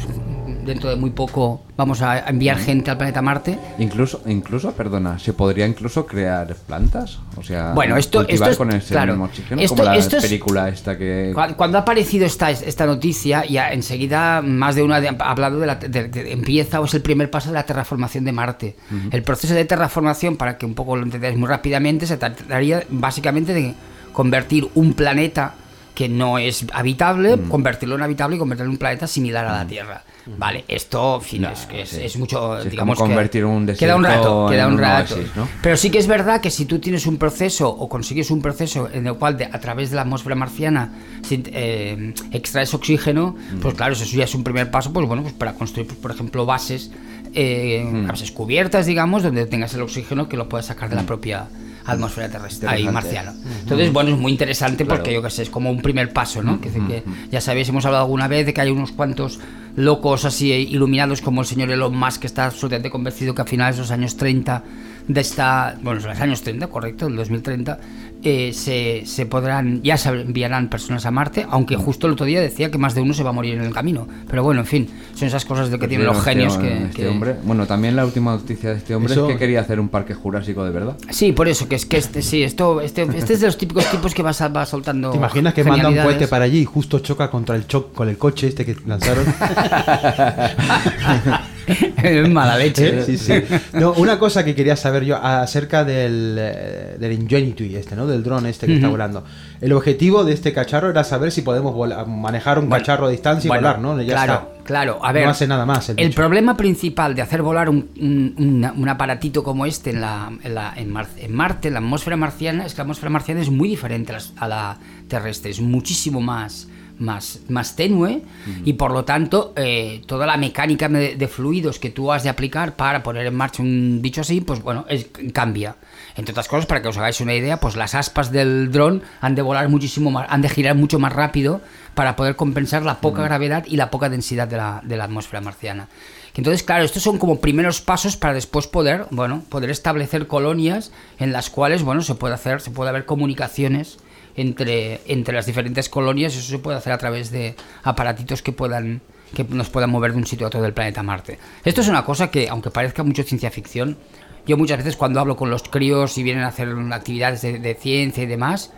dentro 0.63 0.89
de 0.89 0.95
muy 0.95 1.09
poco, 1.11 1.63
vamos 1.77 2.01
a 2.01 2.27
enviar 2.29 2.57
gente 2.57 2.89
al 2.89 2.97
planeta 2.97 3.21
Marte. 3.21 3.59
Incluso, 3.77 4.21
incluso, 4.25 4.71
perdona, 4.71 5.19
se 5.19 5.33
podría 5.33 5.67
incluso 5.67 6.05
crear 6.07 6.55
plantas, 6.67 7.19
o 7.37 7.43
sea, 7.43 7.71
Bueno, 7.73 7.97
esto- 7.97 8.19
cultivar 8.19 8.49
esto 8.49 8.51
es- 8.51 8.57
con 8.57 8.71
ese 8.77 8.93
claro, 8.93 9.13
mismo 9.13 9.25
oxígeno, 9.25 9.61
esto- 9.61 9.75
como 9.75 9.89
la 9.89 9.95
esto 9.97 10.17
es- 10.17 10.23
película 10.23 10.69
esta 10.69 10.97
que 10.97 11.31
Cu- 11.35 11.55
Cuando 11.55 11.77
ha 11.77 11.81
aparecido 11.81 12.25
esta, 12.25 12.49
esta 12.51 12.85
noticia, 12.85 13.45
ya 13.45 13.71
enseguida 13.73 14.41
más 14.41 14.75
de 14.75 14.83
una 14.83 14.95
ha 14.97 15.29
hablado 15.31 15.59
de 15.59 15.67
la 15.67 15.75
de- 15.75 16.07
de- 16.07 16.31
empieza 16.31 16.79
o 16.79 16.85
es 16.85 16.93
el 16.93 17.01
primer 17.01 17.29
paso 17.29 17.49
de 17.49 17.53
la 17.55 17.63
terraformación 17.63 18.23
de 18.25 18.31
Marte. 18.31 18.75
El 19.11 19.21
proceso 19.23 19.53
de 19.53 19.65
terraformación, 19.65 20.35
para 20.37 20.57
que 20.57 20.65
un 20.65 20.73
poco 20.73 20.95
lo 20.95 21.03
entendáis 21.03 21.37
muy 21.37 21.47
rápidamente, 21.49 22.07
se 22.07 22.17
trataría 22.17 22.83
básicamente 22.89 23.53
de 23.53 23.73
convertir 24.15 24.67
un 24.75 24.93
planeta 24.93 25.53
que 25.93 26.09
no 26.09 26.37
es 26.39 26.65
habitable, 26.73 27.37
convertirlo 27.49 27.95
en 27.95 28.01
habitable 28.01 28.35
y 28.35 28.39
convertirlo 28.39 28.69
en 28.69 28.73
un 28.73 28.77
planeta 28.77 29.07
similar 29.07 29.45
a 29.45 29.53
la 29.59 29.67
Tierra. 29.67 30.03
Vale, 30.37 30.65
esto, 30.67 31.17
en 31.17 31.21
fin, 31.21 31.45
es, 31.45 31.65
que 31.67 31.83
es, 31.83 31.89
sí. 31.89 32.01
es 32.03 32.17
mucho, 32.17 32.61
Sí, 32.63 32.69
digamos 32.69 32.97
como 32.97 33.07
que 33.09 33.13
convertir 33.13 33.45
un 33.45 33.65
queda 33.67 33.95
un 33.95 34.03
rato, 34.03 34.47
queda 34.49 34.67
un 34.67 34.77
rato. 34.77 35.13
oasis, 35.15 35.35
¿no? 35.37 35.47
Pero 35.61 35.77
sí 35.77 35.89
que 35.91 35.99
es 35.99 36.07
verdad 36.07 36.41
que 36.41 36.49
si 36.49 36.65
tú 36.65 36.79
tienes 36.79 37.05
un 37.05 37.17
proceso 37.17 37.69
o 37.69 37.87
consigues 37.87 38.29
un 38.31 38.41
proceso 38.41 38.89
en 38.91 39.05
el 39.07 39.13
cual 39.15 39.37
de- 39.37 39.45
a 39.45 39.59
través 39.59 39.91
de 39.91 39.95
la 39.97 40.01
atmósfera 40.01 40.35
marciana 40.35 40.91
eh, 41.29 42.13
extraes 42.31 42.73
oxígeno, 42.73 43.35
pues 43.61 43.75
claro, 43.75 43.93
eso 43.93 44.03
ya 44.17 44.23
es 44.23 44.33
un 44.35 44.43
primer 44.43 44.69
paso, 44.71 44.91
pues 44.91 45.07
bueno, 45.07 45.21
pues 45.21 45.33
para 45.35 45.53
construir, 45.53 45.87
pues, 45.87 45.99
por 45.99 46.11
ejemplo, 46.11 46.45
bases, 46.45 46.91
eh, 47.33 47.87
bases 48.07 48.31
cubiertas, 48.31 48.85
digamos, 48.85 49.23
donde 49.23 49.45
tengas 49.45 49.73
el 49.75 49.81
oxígeno 49.81 50.27
que 50.27 50.37
lo 50.37 50.49
puedes 50.49 50.65
sacar 50.65 50.89
de 50.89 50.95
la 50.95 51.03
propia 51.03 51.47
atmósfera 51.85 52.29
terrestre, 52.29 52.67
ahí 52.67 52.87
marciana. 52.87 53.33
Entonces, 53.61 53.93
bueno, 53.93 54.11
es 54.11 54.17
muy 54.17 54.31
interesante 54.31 54.85
porque 54.85 55.13
yo 55.13 55.21
que 55.21 55.29
sé, 55.29 55.43
es 55.43 55.49
como 55.49 55.69
un 55.69 55.81
primer 55.81 56.11
paso, 56.11 56.41
¿no? 56.41 56.59
Que, 56.59 56.69
que 56.69 57.03
ya 57.31 57.41
sabéis, 57.41 57.69
hemos 57.69 57.85
hablado 57.85 58.05
alguna 58.05 58.27
vez 58.27 58.45
de 58.45 58.53
que 58.53 58.61
hay 58.61 58.71
unos 58.71 58.91
cuantos 58.91 59.39
locos 59.75 60.25
así 60.25 60.51
iluminados 60.51 61.21
como 61.21 61.41
el 61.41 61.47
señor 61.47 61.69
Elon 61.69 61.95
Musk 61.95 62.21
que 62.21 62.27
está 62.27 62.45
absolutamente 62.45 62.89
convencido 62.89 63.35
que 63.35 63.41
a 63.41 63.45
finales 63.45 63.75
de 63.75 63.81
los 63.81 63.91
años 63.91 64.15
30 64.15 64.63
de 65.07 65.21
esta, 65.21 65.77
bueno, 65.83 66.01
los 66.05 66.19
años 66.19 66.41
30, 66.41 66.67
correcto, 66.67 67.07
el 67.07 67.15
2030, 67.15 67.77
eh, 68.23 68.51
se, 68.53 69.03
se 69.05 69.27
podrán, 69.27 69.83
ya 69.83 69.97
se 69.97 70.09
enviarán 70.09 70.67
personas 70.67 71.05
a 71.05 71.11
Marte, 71.11 71.45
aunque 71.47 71.75
justo 71.75 72.07
el 72.07 72.13
otro 72.13 72.25
día 72.25 72.41
decía 72.41 72.71
que 72.71 72.79
más 72.79 72.95
de 72.95 73.01
uno 73.01 73.13
se 73.13 73.21
va 73.23 73.29
a 73.29 73.33
morir 73.33 73.53
en 73.55 73.63
el 73.63 73.71
camino. 73.73 74.07
Pero 74.27 74.43
bueno, 74.43 74.61
en 74.61 74.65
fin, 74.67 74.89
son 75.13 75.27
esas 75.27 75.45
cosas 75.45 75.69
de 75.69 75.77
que 75.77 75.87
tienen 75.87 76.07
los 76.07 76.17
Este- 76.17 76.31
genios 76.31 76.57
que... 76.57 76.85
este 76.85 77.03
que- 77.03 77.07
hombre. 77.07 77.35
Bueno, 77.43 77.67
también 77.67 77.95
la 77.95 78.03
última 78.03 78.31
noticia 78.31 78.71
de 78.71 78.77
este 78.77 78.95
hombre 78.95 79.13
Eso- 79.13 79.27
es 79.27 79.33
que 79.33 79.39
quería 79.39 79.61
hacer 79.61 79.79
un 79.79 79.89
parque 79.89 80.15
jurásico 80.15 80.65
de 80.65 80.71
verdad. 80.71 80.97
Sí, 81.11 81.33
por 81.33 81.47
eso, 81.47 81.69
que 81.69 81.75
es 81.75 81.85
que 81.85 81.97
este, 81.97 82.23
sí, 82.23 82.41
esto, 82.41 82.81
este, 82.81 83.03
este 83.03 83.33
es 83.33 83.41
de 83.41 83.45
los 83.45 83.57
típicos 83.59 83.85
tipos 83.91 84.15
que 84.15 84.23
va, 84.23 84.33
sal- 84.33 84.55
va 84.55 84.65
soltando. 84.65 85.11
¿Te 85.11 85.17
imaginas 85.17 85.53
que 85.53 85.63
manda 85.63 85.89
un 85.89 85.97
cohete 85.97 86.27
para 86.27 86.45
allí 86.45 86.61
y 86.61 86.65
justo 86.65 86.97
choca 86.99 87.29
contra 87.29 87.55
el 87.55 87.67
choc 87.67 87.93
con 87.93 88.09
el 88.09 88.17
coche 88.17 88.47
este 88.47 88.65
que 88.65 88.75
lanzaron? 88.87 89.23
Es 92.03 92.29
mala 92.29 92.57
leche. 92.57 92.99
¿Eh? 92.99 93.03
Sí, 93.05 93.17
sí. 93.17 93.33
No, 93.73 93.93
una 93.93 94.19
cosa 94.19 94.43
que 94.45 94.53
quería 94.55 94.75
saber 94.75 95.03
yo 95.05 95.17
acerca 95.17 95.83
del, 95.83 96.35
eh, 96.39 96.95
del 96.99 97.11
Ingenuity 97.13 97.75
este, 97.75 97.95
¿no? 97.95 98.05
Del 98.07 98.23
dron 98.23 98.45
este 98.45 98.67
que 98.67 98.75
está 98.75 98.87
volando. 98.87 99.23
El 99.61 99.73
objetivo 99.73 100.23
de 100.23 100.33
este 100.33 100.53
cacharro 100.53 100.89
era 100.89 101.03
saber 101.03 101.31
si 101.31 101.41
podemos 101.41 101.73
vola- 101.73 102.05
manejar 102.05 102.59
un 102.59 102.69
Bueno, 102.69 102.81
cacharro 102.83 103.07
a 103.07 103.09
distancia 103.09 103.47
y 103.47 103.49
bueno, 103.49 103.61
volar, 103.67 103.79
¿no? 103.79 104.01
Ya 104.01 104.13
claro, 104.13 104.33
está. 104.33 104.63
claro. 104.63 104.99
A 105.03 105.11
ver, 105.11 105.23
No 105.25 105.31
hace 105.31 105.47
nada 105.47 105.65
más 105.65 105.89
el 105.89 106.13
problema 106.13 106.55
principal 106.57 107.15
de 107.15 107.21
hacer 107.21 107.41
volar 107.41 107.69
un, 107.69 107.89
un- 107.97 108.89
aparatito 108.89 109.43
como 109.43 109.65
este 109.65 109.89
en, 109.89 110.01
la, 110.01 110.31
en, 110.43 110.53
la- 110.55 110.73
en 110.75 110.91
Mar- 110.91 111.07
en 111.17 111.33
Marte, 111.33 111.67
en 111.69 111.73
la 111.73 111.79
atmósfera 111.79 112.15
marciana, 112.17 112.65
es 112.65 112.73
que 112.73 112.77
la 112.77 112.83
atmósfera 112.83 113.09
marciana 113.09 113.41
es 113.41 113.49
muy 113.49 113.67
diferente 113.69 114.13
a 114.37 114.47
la 114.47 114.77
terrestre, 115.07 115.51
es 115.51 115.59
muchísimo 115.59 116.21
más 116.21 116.67
más, 116.99 117.39
más 117.49 117.75
tenue 117.75 118.21
y 118.63 118.73
por 118.73 118.91
lo 118.91 119.03
tanto 119.05 119.53
eh, 119.55 120.01
toda 120.05 120.25
la 120.25 120.37
mecánica 120.37 120.87
de, 120.89 121.15
de 121.15 121.27
fluidos 121.27 121.77
que 121.79 121.89
tú 121.89 122.11
has 122.11 122.23
de 122.23 122.29
aplicar 122.29 122.75
para 122.75 123.03
poner 123.03 123.25
en 123.27 123.35
marcha 123.35 123.61
un 123.63 123.99
bicho 124.01 124.21
así, 124.21 124.41
pues 124.41 124.61
bueno, 124.61 124.85
es- 124.89 125.07
cambia. 125.33 125.75
Entre 126.15 126.31
otras 126.31 126.47
cosas, 126.47 126.65
para 126.65 126.81
que 126.81 126.87
os 126.87 126.97
hagáis 126.97 127.19
una 127.21 127.33
idea, 127.33 127.59
pues 127.59 127.75
las 127.75 127.95
aspas 127.95 128.31
del 128.31 128.71
dron 128.71 129.01
han 129.21 129.35
de 129.35 129.41
volar 129.41 129.67
muchísimo 129.69 130.11
más, 130.11 130.27
han 130.29 130.41
de 130.41 130.49
girar 130.49 130.75
mucho 130.75 130.97
más 130.99 131.11
rápido 131.11 131.61
para 131.93 132.15
poder 132.15 132.35
compensar 132.35 132.83
la 132.83 133.01
poca 133.01 133.23
gravedad 133.23 133.65
y 133.67 133.75
la 133.77 133.89
poca 133.91 134.09
densidad 134.09 134.47
de 134.47 134.57
la, 134.57 134.81
de 134.83 134.97
la 134.97 135.03
atmósfera 135.05 135.41
marciana. 135.41 135.87
Entonces, 136.35 136.63
claro, 136.63 136.83
estos 136.83 137.01
son 137.03 137.17
como 137.17 137.39
primeros 137.39 137.79
pasos 137.79 138.17
para 138.17 138.33
después 138.33 138.67
poder, 138.67 139.05
bueno, 139.11 139.43
poder 139.47 139.69
establecer 139.69 140.27
colonias 140.27 140.91
en 141.17 141.31
las 141.31 141.49
cuales, 141.49 141.83
bueno, 141.83 142.01
se 142.01 142.15
puede 142.15 142.33
hacer, 142.33 142.59
se 142.59 142.71
puede 142.71 142.89
haber 142.89 143.05
comunicaciones 143.05 143.97
entre, 144.35 145.01
entre 145.05 145.33
las 145.33 145.45
diferentes 145.45 145.89
colonias, 145.89 146.35
eso 146.35 146.49
se 146.49 146.59
puede 146.59 146.77
hacer 146.77 146.93
a 146.93 146.97
través 146.97 147.31
de 147.31 147.55
aparatitos 147.83 148.41
que 148.41 148.51
puedan 148.51 149.01
que 149.33 149.43
nos 149.43 149.69
puedan 149.69 149.89
mover 149.89 150.13
de 150.13 150.19
un 150.19 150.25
sitio 150.25 150.45
a 150.45 150.47
otro 150.47 150.61
del 150.61 150.73
planeta 150.73 151.03
Marte. 151.03 151.37
Esto 151.65 151.81
es 151.81 151.89
una 151.89 152.05
cosa 152.05 152.31
que, 152.31 152.47
aunque 152.47 152.71
parezca 152.71 153.03
mucho 153.03 153.23
ciencia 153.23 153.51
ficción, 153.51 153.97
yo 154.45 154.55
muchas 154.55 154.77
veces 154.77 154.95
cuando 154.95 155.19
hablo 155.19 155.35
con 155.35 155.49
los 155.49 155.63
críos 155.63 156.17
y 156.17 156.23
vienen 156.23 156.43
a 156.43 156.49
hacer 156.49 156.69
actividades 156.91 157.41
de, 157.41 157.59
de 157.59 157.73
ciencia 157.75 158.23
y 158.23 158.27
demás, 158.27 158.71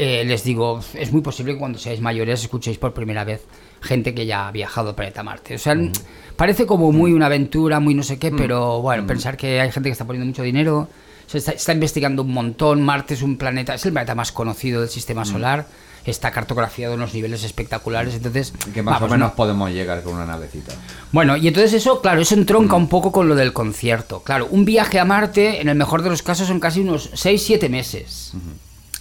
eh, 0.00 0.24
les 0.24 0.44
digo, 0.44 0.80
es 0.94 1.10
muy 1.12 1.22
posible 1.22 1.54
que 1.54 1.58
cuando 1.58 1.76
seáis 1.76 2.00
mayores 2.00 2.42
escuchéis 2.42 2.78
por 2.78 2.94
primera 2.94 3.24
vez 3.24 3.44
gente 3.80 4.14
que 4.14 4.26
ya 4.26 4.46
ha 4.46 4.52
viajado 4.52 4.90
al 4.90 4.94
planeta 4.94 5.24
Marte. 5.24 5.56
O 5.56 5.58
sea, 5.58 5.76
parece 6.36 6.66
como 6.66 6.92
muy 6.92 7.12
una 7.12 7.26
aventura, 7.26 7.80
muy 7.80 7.94
no 7.94 8.04
sé 8.04 8.16
qué, 8.16 8.30
pero 8.30 8.80
bueno, 8.80 9.08
pensar 9.08 9.36
que 9.36 9.60
hay 9.60 9.72
gente 9.72 9.88
que 9.88 9.92
está 9.92 10.06
poniendo 10.06 10.26
mucho 10.26 10.44
dinero, 10.44 10.88
se 11.28 11.38
está, 11.38 11.52
está 11.52 11.72
investigando 11.72 12.22
un 12.22 12.32
montón, 12.32 12.82
Marte 12.82 13.14
es 13.14 13.22
un 13.22 13.36
planeta, 13.38 13.74
es 13.74 13.86
el 13.86 13.92
planeta 13.92 14.16
más 14.16 14.32
conocido 14.32 14.80
del 14.80 14.90
sistema 14.90 15.24
solar, 15.24 15.66
está 16.04 16.30
cartografiado 16.30 16.94
en 16.94 17.00
unos 17.00 17.12
niveles 17.14 17.44
espectaculares, 17.44 18.14
entonces... 18.14 18.52
Que 18.74 18.82
más 18.82 18.94
vamos, 18.94 19.10
o 19.10 19.12
menos 19.12 19.30
no- 19.30 19.36
podemos 19.36 19.70
llegar 19.70 20.02
con 20.02 20.14
una 20.14 20.24
navecita. 20.26 20.72
bueno, 21.12 21.36
y 21.36 21.46
entonces 21.46 21.74
eso, 21.74 22.00
claro, 22.00 22.20
eso 22.22 22.34
entronca 22.34 22.74
un 22.76 22.88
poco 22.88 23.12
con 23.12 23.28
lo 23.28 23.34
del 23.34 23.52
concierto. 23.52 24.22
Claro, 24.24 24.48
un 24.50 24.64
viaje 24.64 24.98
a 24.98 25.04
Marte, 25.04 25.60
en 25.60 25.68
el 25.68 25.76
mejor 25.76 26.00
de 26.02 26.08
los 26.10 26.22
casos, 26.22 26.48
son 26.48 26.60
casi 26.60 26.80
unos 26.80 27.12
6-7 27.12 27.68
meses. 27.68 28.32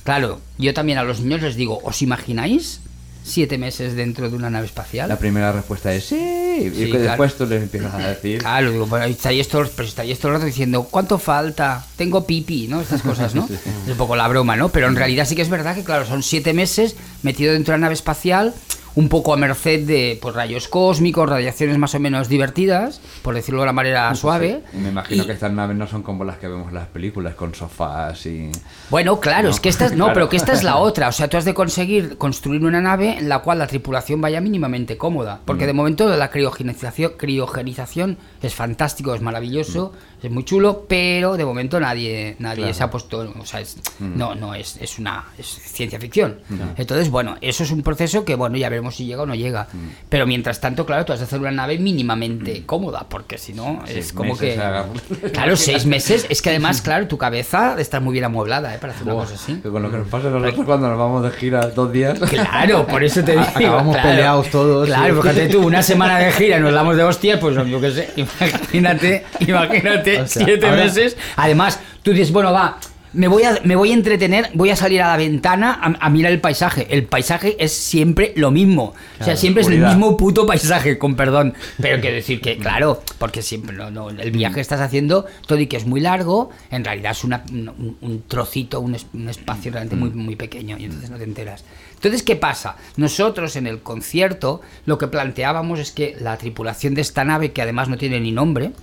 Claro, 0.04 0.40
yo 0.58 0.74
también 0.74 0.98
a 0.98 1.04
los 1.04 1.22
niños 1.22 1.42
les 1.42 1.56
digo, 1.56 1.80
¿os 1.84 2.02
imagináis 2.02 2.82
siete 3.28 3.58
meses 3.58 3.96
dentro 3.96 4.30
de 4.30 4.36
una 4.36 4.50
nave 4.50 4.66
espacial? 4.66 5.10
La 5.10 5.20
primera 5.20 5.52
respuesta 5.52 5.94
es 5.94 6.06
sí. 6.06 6.72
Y 6.74 6.90
claro. 6.90 7.06
después 7.06 7.36
tú 7.36 7.46
les 7.46 7.62
empiezas 7.62 7.94
a 7.94 8.08
decir. 8.10 8.40
Claro, 8.40 8.72
digo, 8.72 8.88
bueno, 8.88 9.06
estáis 9.06 9.48
todo, 9.48 9.70
pero 9.76 9.88
estáis 9.88 10.18
todo 10.18 10.30
el 10.30 10.36
rato 10.36 10.46
diciendo, 10.46 10.84
¿cuánto 10.90 11.20
falta? 11.20 11.86
Tengo 11.96 12.26
pipi, 12.26 12.68
¿no? 12.68 12.82
Estas 12.82 13.02
cosas, 13.02 13.36
¿no? 13.36 13.48
Es 13.86 13.92
un 13.92 13.98
poco 13.98 14.16
la 14.16 14.28
broma, 14.28 14.56
¿no? 14.56 14.70
Pero 14.70 14.88
en 14.88 14.96
realidad 14.96 15.26
sí 15.26 15.36
que 15.36 15.42
es 15.42 15.50
verdad 15.50 15.76
que, 15.76 15.84
claro, 15.84 16.06
son 16.06 16.24
siete 16.24 16.54
meses 16.54 16.96
metido 17.24 17.54
dentro 17.54 17.74
de 17.74 17.78
una 17.78 17.86
nave 17.86 17.94
espacial, 17.94 18.54
un 18.98 19.10
poco 19.10 19.32
a 19.34 19.38
merced 19.38 19.86
de 19.86 20.18
pues, 20.22 20.34
rayos 20.34 20.68
cósmicos, 20.68 21.30
radiaciones 21.30 21.78
más 21.78 21.94
o 21.94 22.00
menos 22.00 22.28
divertidas, 22.30 23.00
por 23.22 23.36
decirlo 23.36 23.60
de 23.62 23.64
una 23.66 23.74
manera 23.74 24.14
suave. 24.16 24.64
Me 24.74 24.90
imagino 24.90 25.24
Y- 25.24 25.26
que 25.28 25.32
estas 25.34 25.52
naves 25.54 25.78
no 25.78 25.86
son 25.86 26.02
como 26.02 26.24
las 26.26 26.38
que 26.40 26.48
vemos 26.48 26.70
en 26.70 26.74
las 26.74 26.88
películas, 26.88 27.36
con 27.36 27.54
sofás 27.54 28.26
y. 28.26 28.52
Bueno, 28.90 29.20
claro, 29.20 29.50
No, 29.50 29.54
es 29.54 29.60
que 29.60 29.70
esta 29.70 29.86
es, 29.86 29.92
no, 29.92 29.98
claro. 30.06 30.14
pero 30.16 30.30
que 30.30 30.38
esta 30.38 30.52
es 30.54 30.64
la 30.64 30.78
otra. 30.78 31.10
O 31.10 31.12
sea, 31.12 31.28
tú 31.28 31.38
has 31.38 31.46
de 31.46 31.54
conseguir 31.54 32.18
construir 32.18 32.66
una 32.66 32.82
nave 32.82 33.18
en 33.20 33.30
la 33.30 33.40
cual 33.40 33.60
la 33.60 33.68
tripulación 33.68 34.20
vaya 34.20 34.42
mínimamente 34.42 34.98
cómoda. 34.98 35.42
Porque 35.46 35.66
Mm. 35.66 35.68
de 35.68 35.74
momento 35.74 36.16
la 36.18 36.30
criogenización, 36.32 37.14
criogenización 37.18 38.18
es 38.42 38.56
fantástico, 38.56 39.14
es 39.14 39.22
maravilloso, 39.22 39.94
es 40.22 40.32
muy 40.32 40.44
chulo, 40.44 40.86
pero 40.88 41.38
de 41.38 41.46
momento 41.46 41.80
nadie, 41.80 42.36
nadie 42.40 42.58
Mm. 42.58 42.64
Claro. 42.68 42.74
se 42.74 42.84
ha 42.84 42.90
puesto, 42.90 43.34
o 43.40 43.46
sea, 43.46 43.60
es- 43.62 43.78
Mm. 44.00 44.18
no, 44.18 44.36
no 44.36 44.54
es, 44.56 44.78
es 44.82 44.98
una 45.00 45.26
es 45.38 45.46
ciencia 45.48 46.00
ficción. 46.00 46.40
Entonces, 46.78 47.10
bueno, 47.10 47.36
eso 47.42 47.64
es 47.64 47.72
un 47.72 47.84
proceso 47.84 48.26
que 48.26 48.36
bueno, 48.36 48.58
ya 48.58 48.70
veremos 48.70 48.96
si 48.96 49.06
llega 49.06 49.22
o 49.24 49.26
no 49.26 49.36
llega. 49.36 49.68
Mm. 49.74 49.78
Pero 50.10 50.26
mientras 50.26 50.60
tanto, 50.62 50.86
claro, 50.86 51.06
tú 51.06 51.14
has 51.14 51.20
de 51.20 51.26
hacer 51.26 51.40
una 51.40 51.52
nave 51.52 51.78
mínimamente 51.78 52.64
cómoda, 52.66 53.06
porque 53.10 53.38
si 53.38 53.54
no 53.54 53.84
es 53.88 54.14
como 54.14 54.38
que 54.38 54.56
Claro, 55.34 55.56
seis 55.56 55.86
meses, 55.86 56.26
es 56.30 56.42
que 56.42 56.50
además, 56.50 56.82
claro, 56.82 57.08
tu 57.08 57.18
cabeza 57.18 57.76
de 57.76 57.82
estar 57.82 58.02
muy 58.02 58.14
bien 58.14 58.26
amueblada, 58.26 58.74
¿eh? 58.74 58.78
Para 58.80 58.94
hacer 58.94 59.04
una 59.04 59.14
cosa 59.16 59.36
así. 59.36 59.56
Que 59.62 59.70
con 59.70 59.82
lo 59.84 59.92
que 59.92 59.98
nos 59.98 60.08
pasa 60.08 60.30
nosotros 60.30 60.66
cuando 60.66 60.90
nos 60.90 60.98
vamos 60.98 61.24
de 61.24 61.32
gira 61.32 61.68
dos 61.68 61.92
días. 61.92 62.18
Claro, 62.20 62.86
por 62.88 63.04
eso 63.04 63.24
te 63.24 63.32
digo. 63.38 63.44
Acabamos 63.44 63.96
claro. 63.96 64.10
peleados 64.10 64.50
todos, 64.50 64.88
Claro, 64.88 65.22
fíjate 65.22 65.48
tú, 65.48 65.66
una 65.66 65.82
semana 65.84 66.18
de 66.20 66.32
gira 66.32 66.58
y 66.58 66.62
nos 66.62 66.74
damos 66.74 66.96
de 66.98 67.04
hostias, 67.04 67.40
pues 67.40 67.56
yo 67.68 67.82
qué 67.82 67.92
sé, 67.92 68.10
imagínate, 68.16 69.26
imagínate, 69.42 70.07
O 70.22 70.28
sea, 70.28 70.46
siete 70.46 70.66
ahora- 70.66 70.84
meses. 70.86 71.18
Además, 71.36 71.80
tú 72.04 72.12
dices, 72.12 72.32
bueno, 72.32 72.52
va. 72.54 72.80
Me 73.14 73.28
voy, 73.30 73.42
a, 73.44 73.62
me 73.64 73.76
voy 73.76 73.92
a 73.92 73.94
entretener, 73.94 74.50
voy 74.54 74.70
a 74.70 74.76
salir 74.76 75.02
a 75.02 75.08
la 75.08 75.18
ventana 75.18 75.72
a, 75.82 76.06
a 76.06 76.10
mirar 76.10 76.32
el 76.32 76.42
paisaje. 76.42 76.88
El 76.92 77.06
paisaje 77.06 77.56
es 77.58 77.72
siempre 77.72 78.34
lo 78.36 78.52
mismo. 78.52 78.94
o 79.20 79.24
sea, 79.24 79.36
siempre 79.38 79.64
es 79.64 79.70
el 79.70 79.80
mismo 79.80 80.18
puto 80.18 80.46
paisaje, 80.46 81.00
con 81.00 81.16
perdón. 81.16 81.54
Pero 81.82 82.00
quiero 82.02 82.16
decir 82.18 82.42
que, 82.42 82.58
claro, 82.58 83.02
porque 83.18 83.42
siempre 83.42 83.76
no, 83.76 83.90
no, 83.90 84.10
el 84.12 84.30
viaje 84.32 84.56
que 84.56 84.62
estás 84.62 84.82
haciendo, 84.82 85.26
todo 85.48 85.58
y 85.60 85.66
que 85.68 85.78
es 85.78 85.88
muy 85.88 86.02
largo, 86.02 86.52
en 86.70 86.84
realidad 86.84 87.14
es 87.14 87.24
una- 87.24 87.44
un, 87.50 87.98
un 88.02 88.24
trocito, 88.28 88.82
un, 88.82 88.94
es- 88.94 89.08
un 89.14 89.30
espacio 89.30 89.72
realmente 89.72 89.96
muy, 89.96 90.10
muy 90.12 90.36
pequeño 90.36 90.78
y 90.78 90.84
entonces 90.84 91.10
no 91.10 91.18
te 91.18 91.24
enteras. 91.24 91.64
Entonces, 91.96 92.22
¿qué 92.22 92.36
pasa? 92.36 92.76
Nosotros 92.98 93.56
en 93.56 93.66
el 93.66 93.80
concierto 93.82 94.62
lo 94.86 94.98
que 95.00 95.08
planteábamos 95.08 95.80
es 95.80 95.92
que 95.92 96.16
la 96.20 96.38
tripulación 96.38 96.94
de 96.94 97.02
esta 97.02 97.24
nave, 97.24 97.52
que 97.52 97.62
además 97.64 97.88
no 97.88 97.98
tiene 97.98 98.20
ni 98.20 98.32
nombre, 98.34 98.74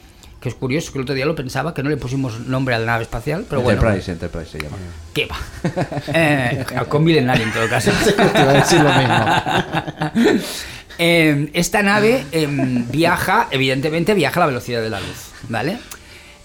que 0.44 0.50
es 0.50 0.54
curioso, 0.54 0.92
que 0.92 0.98
el 0.98 1.02
otro 1.04 1.14
día 1.16 1.24
lo 1.26 1.34
pensaba, 1.34 1.72
que 1.74 1.82
no 1.82 1.88
le 1.90 1.96
pusimos 1.96 2.38
nombre 2.40 2.74
a 2.74 2.78
la 2.78 2.84
nave 2.86 3.02
espacial, 3.04 3.46
pero 3.48 3.62
bueno, 3.62 3.80
Enterprise, 3.80 4.12
Enterprise 4.12 4.50
se 4.52 4.58
llama. 4.62 4.76
¿qué 5.14 5.24
va? 5.26 5.36
Eh, 6.14 6.64
con 6.88 7.02
milenario 7.02 7.44
en 7.44 7.52
todo 7.52 7.66
caso. 7.68 7.90
Te 8.04 8.12
iba 8.12 8.50
a 8.50 8.52
decir 8.52 8.80
lo 8.80 8.92
mismo. 8.92 10.42
Eh, 10.96 11.50
esta 11.54 11.82
nave 11.82 12.24
em, 12.30 12.88
viaja, 12.88 13.48
evidentemente 13.50 14.14
viaja 14.14 14.38
a 14.38 14.42
la 14.42 14.46
velocidad 14.46 14.80
de 14.80 14.90
la 14.90 15.00
luz, 15.00 15.32
¿vale? 15.48 15.78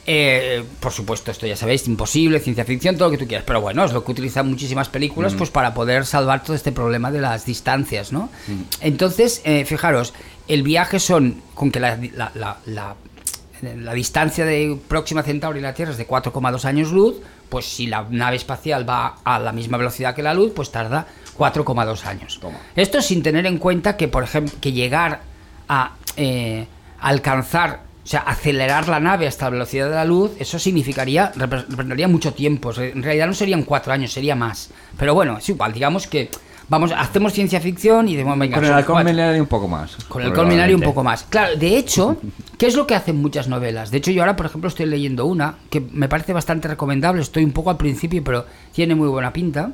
Eh, 0.08 0.63
por 0.79 0.91
supuesto, 0.91 1.29
esto 1.29 1.46
ya 1.46 1.56
sabéis, 1.56 1.88
imposible, 1.88 2.39
ciencia 2.39 2.65
ficción, 2.65 2.96
todo 2.98 3.10
lo 3.10 3.12
que 3.12 3.20
tú 3.20 3.27
quieras, 3.27 3.44
pero 3.46 3.62
bueno, 3.62 3.86
es 3.86 3.94
lo 3.94 4.03
que 4.03 4.12
utilizan 4.12 4.48
muchísimas 4.50 4.89
películas 4.89 5.36
pues 5.36 5.51
para 5.51 5.75
poder 5.75 6.03
salvar 6.08 6.41
todo 6.44 6.56
este 6.56 6.72
problema 6.72 7.12
de 7.12 7.22
las 7.22 7.46
distancias, 7.46 8.12
¿no? 8.12 8.32
Entonces, 8.82 9.41
eh, 9.44 9.65
fijaros, 9.65 10.15
el 10.48 10.63
viaje 10.63 11.00
son, 11.00 11.44
con 11.53 11.70
que 11.70 11.79
la, 11.79 12.00
la- 12.15 12.32
la- 12.65 12.96
la- 13.62 13.94
distancia 13.94 14.46
de 14.46 14.78
Próxima 14.88 15.24
Centauri 15.24 15.60
y 15.60 15.62
la 15.62 15.74
Tierra 15.74 15.92
es 15.92 15.98
de 15.98 16.08
4,2 16.08 16.66
años 16.66 16.92
luz, 16.92 17.16
pues 17.50 17.66
si 17.66 17.88
la 17.88 18.06
nave 18.10 18.36
espacial 18.36 18.88
va 18.88 19.18
a 19.24 19.39
la 19.39 19.51
misma 19.51 19.78
velocidad 19.78 20.13
que 20.16 20.24
la 20.24 20.34
luz, 20.34 20.51
pues 20.56 20.72
tarda 20.72 21.08
4,2 21.38 22.06
años. 22.06 22.39
Toma. 22.42 22.58
Esto 22.75 23.01
sin 23.01 23.24
tener 23.24 23.46
en 23.46 23.58
cuenta 23.58 23.98
que, 23.98 24.08
por 24.08 24.24
ejemplo, 24.24 24.54
que 24.62 24.72
llegar 24.72 25.22
a 25.68 25.94
eh, 26.18 26.68
alcanzar, 27.00 27.82
o 28.04 28.08
sea, 28.08 28.22
acelerar 28.22 28.88
la 28.88 29.00
nave 29.00 29.28
hasta 29.28 29.46
la 29.46 29.51
velocidad 29.51 29.89
de 29.89 29.96
la 29.96 30.06
luz, 30.06 30.32
eso 30.39 30.60
significaría, 30.60 31.32
repre- 31.34 31.66
representaría 31.68 32.08
mucho 32.08 32.34
tiempo. 32.34 32.72
En 32.80 33.04
realidad 33.04 33.28
no 33.28 33.34
serían 33.34 33.63
cuatro 33.63 33.94
años, 33.94 34.12
sería 34.12 34.36
más. 34.36 34.70
Pero 34.98 35.13
bueno, 35.13 35.38
es 35.38 35.48
igual, 35.50 35.74
digamos 35.74 36.08
que 36.08 36.30
vamos, 36.69 36.91
hacemos 36.95 37.33
ciencia 37.33 37.59
ficción 37.59 38.07
y 38.07 38.15
decimos, 38.15 38.38
venga, 38.39 38.55
Con 38.85 38.99
el 38.99 39.05
milenario 39.05 39.41
un 39.41 39.47
poco 39.49 39.67
más. 39.67 39.95
Con 40.07 40.21
el 40.21 40.33
colminario 40.33 40.75
un 40.75 40.81
poco 40.83 41.03
más. 41.03 41.23
Claro, 41.23 41.55
de 41.57 41.77
hecho, 41.77 42.17
¿qué 42.57 42.67
es 42.67 42.75
lo 42.75 42.88
que 42.88 42.95
hacen 42.95 43.17
muchas 43.17 43.47
novelas? 43.47 43.91
De 43.91 43.97
hecho, 43.97 44.11
yo 44.11 44.21
ahora, 44.21 44.35
por 44.35 44.45
ejemplo, 44.45 44.67
estoy 44.67 44.85
leyendo 44.85 45.25
una 45.25 45.55
que 45.69 45.81
me 45.81 46.07
parece 46.07 46.33
bastante 46.33 46.67
recomendable. 46.67 47.21
Estoy 47.21 47.43
un 47.43 47.51
poco 47.51 47.69
al 47.69 47.77
principio, 47.77 48.23
pero 48.23 48.45
tiene 48.73 48.95
muy 48.95 49.07
buena 49.07 49.33
pinta. 49.33 49.71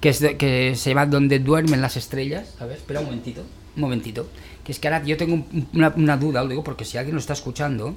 Que, 0.00 0.10
es 0.10 0.20
de- 0.20 0.36
que 0.36 0.74
se 0.76 0.90
llama 0.90 1.06
Donde 1.06 1.40
duermen 1.40 1.80
las 1.80 1.96
estrellas. 1.96 2.54
A 2.60 2.66
ver, 2.66 2.76
espera 2.76 3.00
un 3.00 3.06
momentito. 3.06 3.42
Un 3.74 3.80
momentito. 3.82 4.28
Que 4.62 4.70
es 4.72 4.78
que 4.78 4.86
ahora 4.88 5.02
yo 5.04 5.16
tengo 5.16 5.34
un- 5.34 5.66
una, 5.74 5.92
una 5.96 6.16
duda, 6.16 6.42
lo 6.42 6.48
digo 6.50 6.62
porque 6.62 6.84
si 6.84 6.98
alguien 6.98 7.14
lo 7.16 7.20
está 7.20 7.32
escuchando, 7.32 7.94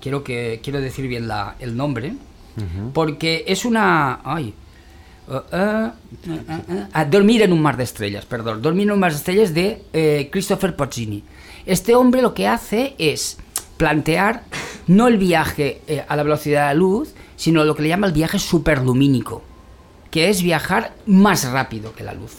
quiero, 0.00 0.22
que, 0.24 0.60
quiero 0.62 0.80
decir 0.80 1.08
bien 1.08 1.26
la, 1.26 1.54
el 1.58 1.76
nombre. 1.76 2.12
Porque 2.92 3.44
es 3.46 3.64
una. 3.64 4.20
Ay. 4.24 4.52
Uh, 5.28 5.34
uh, 5.34 5.90
uh, 6.30 6.86
ah, 6.94 7.04
Dormir 7.04 7.42
en 7.42 7.52
un 7.52 7.60
mar 7.60 7.76
de 7.76 7.84
estrellas, 7.84 8.24
perdón. 8.24 8.62
Dormir 8.62 8.84
en 8.84 8.92
un 8.92 8.98
mar 8.98 9.10
de 9.10 9.18
estrellas 9.18 9.52
de 9.52 9.82
eh, 9.92 10.30
Christopher 10.32 10.74
Pozzini. 10.74 11.22
Este 11.66 11.94
hombre 11.94 12.22
lo 12.22 12.32
que 12.32 12.48
hace 12.48 12.94
es 12.96 13.36
plantear 13.76 14.44
no 14.86 15.06
el 15.06 15.18
viaje 15.18 15.82
eh, 15.86 16.02
a 16.08 16.16
la 16.16 16.22
velocidad 16.22 16.62
de 16.62 16.66
la 16.68 16.74
luz, 16.74 17.14
sino 17.36 17.64
lo 17.64 17.74
que 17.74 17.82
le 17.82 17.90
llama 17.90 18.06
el 18.06 18.14
viaje 18.14 18.38
superlumínico, 18.38 19.42
que 20.10 20.30
es 20.30 20.42
viajar 20.42 20.94
más 21.04 21.44
rápido 21.50 21.94
que 21.94 22.04
la 22.04 22.14
luz. 22.14 22.32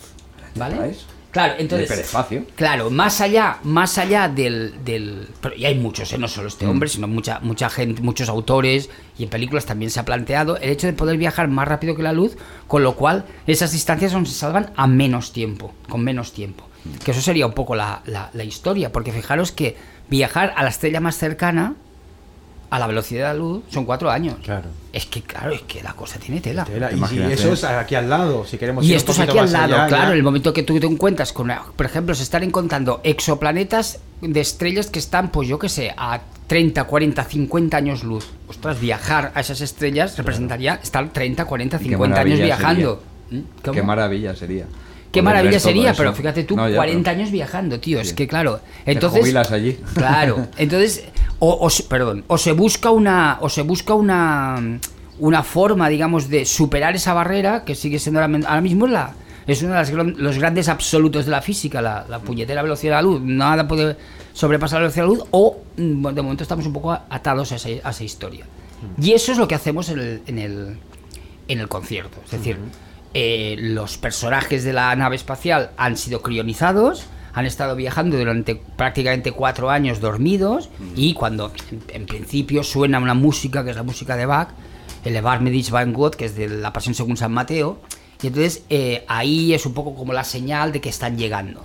¿Vale? 0.55 0.95
Claro, 1.31 1.53
entonces. 1.59 1.87
hiperespacio. 1.89 2.45
Claro, 2.55 2.89
más 2.89 3.21
allá, 3.21 3.59
más 3.63 3.97
allá 3.99 4.27
del, 4.27 4.83
del 4.83 5.27
pero 5.41 5.55
y 5.55 5.65
hay 5.65 5.75
muchos, 5.75 6.11
¿eh? 6.11 6.17
no 6.17 6.27
solo 6.27 6.47
este 6.47 6.65
hombre, 6.65 6.89
sino 6.89 7.07
mucha, 7.07 7.39
mucha 7.41 7.69
gente, 7.69 8.01
muchos 8.01 8.29
autores 8.29 8.89
y 9.17 9.23
en 9.23 9.29
películas 9.29 9.65
también 9.65 9.91
se 9.91 9.99
ha 9.99 10.05
planteado 10.05 10.57
el 10.57 10.69
hecho 10.71 10.87
de 10.87 10.93
poder 10.93 11.17
viajar 11.17 11.47
más 11.47 11.67
rápido 11.67 11.95
que 11.95 12.01
la 12.01 12.13
luz, 12.13 12.35
con 12.67 12.81
lo 12.83 12.95
cual 12.95 13.25
esas 13.45 13.71
distancias 13.71 14.11
son- 14.11 14.25
se 14.25 14.33
salvan 14.33 14.71
a 14.75 14.87
menos 14.87 15.31
tiempo, 15.31 15.73
con 15.87 16.03
menos 16.03 16.33
tiempo. 16.33 16.65
Que 17.05 17.11
eso 17.11 17.21
sería 17.21 17.45
un 17.45 17.53
poco 17.53 17.75
la, 17.75 18.01
la- 18.05 18.31
la 18.33 18.43
historia, 18.43 18.91
porque 18.91 19.11
fijaros 19.11 19.51
que 19.51 19.77
viajar 20.09 20.53
a 20.57 20.63
la 20.63 20.69
estrella 20.69 20.99
más 20.99 21.15
cercana 21.17 21.75
a 22.69 22.79
la 22.79 22.87
velocidad 22.87 23.27
de 23.29 23.33
la 23.33 23.39
luz 23.39 23.63
son 23.69 23.85
cuatro 23.85 24.09
años. 24.11 24.35
Claro. 24.43 24.67
Es 24.93 25.05
que, 25.05 25.21
claro, 25.21 25.51
es 25.51 25.61
que 25.61 25.81
la 25.83 25.93
cosa 25.93 26.19
tiene 26.19 26.39
tela. 26.41 26.65
Tela, 26.65 26.87
Y 26.87 26.91
si 26.91 26.97
Imagínate. 26.97 27.33
eso 27.33 27.53
es 27.53 27.63
aquí 27.63 27.95
al 27.95 28.09
lado, 28.09 28.45
si 28.45 28.57
queremos 28.57 28.83
Y 28.83 28.87
ir 28.87 28.93
un 28.93 28.97
esto 28.97 29.11
es 29.11 29.19
aquí 29.19 29.37
al 29.37 29.51
lado, 29.51 29.75
allá, 29.75 29.87
claro, 29.87 30.03
ya- 30.05 30.11
en 30.11 30.17
el 30.17 30.23
momento 30.23 30.53
que 30.53 30.63
tú 30.63 30.79
te 30.79 30.85
encuentras 30.87 31.33
con, 31.33 31.51
por 31.75 31.85
ejemplo, 31.85 32.13
se 32.15 32.23
están 32.23 32.43
encontrando 32.43 33.01
exoplanetas 33.03 33.99
de 34.21 34.39
estrellas 34.39 34.87
que 34.87 34.99
están, 34.99 35.29
pues 35.31 35.47
yo 35.47 35.57
qué 35.59 35.69
sé, 35.69 35.93
a 35.97 36.21
30, 36.47 36.83
40, 36.85 37.23
50 37.23 37.77
años 37.77 38.03
luz. 38.03 38.27
Ostras, 38.47 38.79
viajar 38.79 39.31
a 39.35 39.39
esas 39.41 39.61
estrellas 39.61 40.17
representaría 40.17 40.79
estar 40.81 41.09
30, 41.09 41.45
40, 41.45 41.77
Qué 41.77 41.83
50 41.85 42.19
años 42.21 42.39
viajando. 42.39 43.03
¿Mm? 43.31 43.71
Qué 43.71 43.83
maravilla 43.83 44.35
sería. 44.35 44.65
Qué 45.11 45.21
maravilla 45.21 45.59
sería, 45.59 45.93
pero 45.93 46.13
fíjate 46.13 46.43
tú, 46.43 46.55
No, 46.55 46.69
ya, 46.69 46.75
40 46.75 47.09
pero- 47.09 47.19
años 47.19 47.31
viajando, 47.31 47.79
tío. 47.79 47.99
Es 47.99 48.13
que 48.13 48.27
claro. 48.27 48.59
Te 48.85 48.91
Entonces. 48.91 49.21
jubilas 49.21 49.51
allí. 49.51 49.79
Claro. 49.95 50.47
Entonces, 50.57 51.05
o, 51.39 51.57
o 51.59 51.69
se- 51.69 51.83
perdón, 51.83 52.23
o 52.27 52.37
se 52.37 52.51
busca 52.51 52.91
una. 52.91 53.37
O 53.41 53.49
se 53.49 53.61
busca 53.63 53.93
una. 53.93 54.79
Una 55.21 55.43
forma, 55.43 55.89
digamos, 55.89 56.29
de 56.29 56.45
superar 56.45 56.95
esa 56.95 57.13
barrera 57.13 57.65
que 57.65 57.75
sigue 57.75 57.99
siendo 57.99 58.21
ahora, 58.21 58.39
ahora 58.47 58.61
mismo 58.61 58.87
la. 58.87 59.13
Es 59.47 59.61
uno 59.63 59.73
de 59.73 59.79
las 59.79 59.91
los 59.91 60.37
grandes 60.37 60.69
absolutos 60.69 61.25
de 61.25 61.31
la 61.31 61.41
física, 61.41 61.81
la, 61.81 62.05
la 62.07 62.19
puñetera 62.19 62.61
velocidad 62.61 62.91
de 62.91 62.95
la 62.97 63.01
luz. 63.01 63.21
Nada 63.21 63.67
puede 63.67 63.97
sobrepasar 64.31 64.77
la 64.79 64.83
velocidad 64.87 65.05
de 65.05 65.09
la 65.11 65.15
luz, 65.17 65.27
o 65.31 65.57
mm, 65.75 66.07
de 66.13 66.21
momento 66.21 66.43
estamos 66.43 66.65
un 66.67 66.71
poco 66.73 66.91
atados 66.93 67.51
a 67.51 67.55
esa, 67.55 67.67
a 67.83 67.89
esa 67.89 68.03
historia. 68.03 68.45
Y 69.01 69.11
eso 69.11 69.31
es 69.33 69.37
lo 69.39 69.47
que 69.47 69.55
hacemos 69.55 69.89
en 69.89 69.99
el, 69.99 70.21
en 70.27 70.37
el, 70.39 70.77
en 71.49 71.59
el 71.59 71.67
concierto. 71.67 72.17
Es 72.23 72.31
decir, 72.31 72.57
eh, 73.13 73.55
los 73.57 73.97
personajes 73.97 74.63
de 74.63 74.71
la 74.71 74.95
nave 74.95 75.15
espacial 75.15 75.71
han 75.77 75.97
sido 75.97 76.21
crionizados, 76.21 77.07
han 77.33 77.45
estado 77.45 77.75
viajando 77.75 78.17
durante 78.17 78.55
prácticamente 78.55 79.31
cuatro 79.31 79.71
años 79.71 79.99
dormidos 79.99 80.69
y 80.95 81.13
cuando 81.13 81.51
en, 81.87 82.05
principio 82.05 82.63
suena 82.63 82.99
una 82.99 83.15
música, 83.15 83.63
que 83.63 83.71
es 83.71 83.75
la 83.75 83.83
música 83.83 84.15
de 84.15 84.27
Bach, 84.27 84.49
el 85.03 85.11
Elevarme 85.11 85.49
dich 85.49 85.71
Van 85.71 85.91
Gott, 85.91 86.15
que 86.15 86.25
es 86.25 86.35
de 86.35 86.49
la 86.49 86.71
Pasión 86.71 86.93
según 86.93 87.17
San 87.17 87.31
Mateo, 87.31 87.79
y 88.21 88.27
entonces 88.27 88.63
eh, 88.69 89.05
ahí 89.07 89.53
es 89.53 89.65
un 89.65 89.73
poco 89.73 89.95
como 89.95 90.13
la 90.13 90.23
señal 90.23 90.71
de 90.71 90.81
que 90.81 90.89
están 90.89 91.17
llegando. 91.17 91.63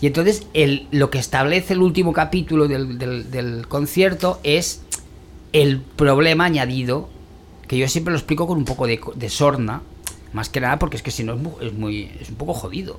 Y 0.00 0.06
entonces 0.06 0.46
lo 0.92 1.10
que 1.10 1.18
establece 1.18 1.74
el 1.74 1.82
último 1.82 2.12
capítulo 2.12 2.68
del, 2.68 3.66
concierto 3.68 4.38
es 4.42 4.82
el 5.52 5.80
problema 5.80 6.44
añadido, 6.44 7.08
que 7.66 7.76
yo 7.76 7.88
siempre 7.88 8.12
lo 8.12 8.18
explico 8.18 8.46
con 8.46 8.58
un 8.58 8.64
poco 8.64 8.86
de 8.86 9.28
sorna, 9.28 9.82
más 10.32 10.48
que 10.48 10.60
nada 10.60 10.78
porque 10.78 10.96
es 10.96 11.02
que 11.02 11.10
si 11.10 11.24
no 11.24 11.34
es 11.34 11.40
muy, 11.40 11.52
es 11.60 11.72
muy- 11.74 12.10
es 12.20 12.28
un 12.30 12.36
poco 12.36 12.54
jodido. 12.54 12.98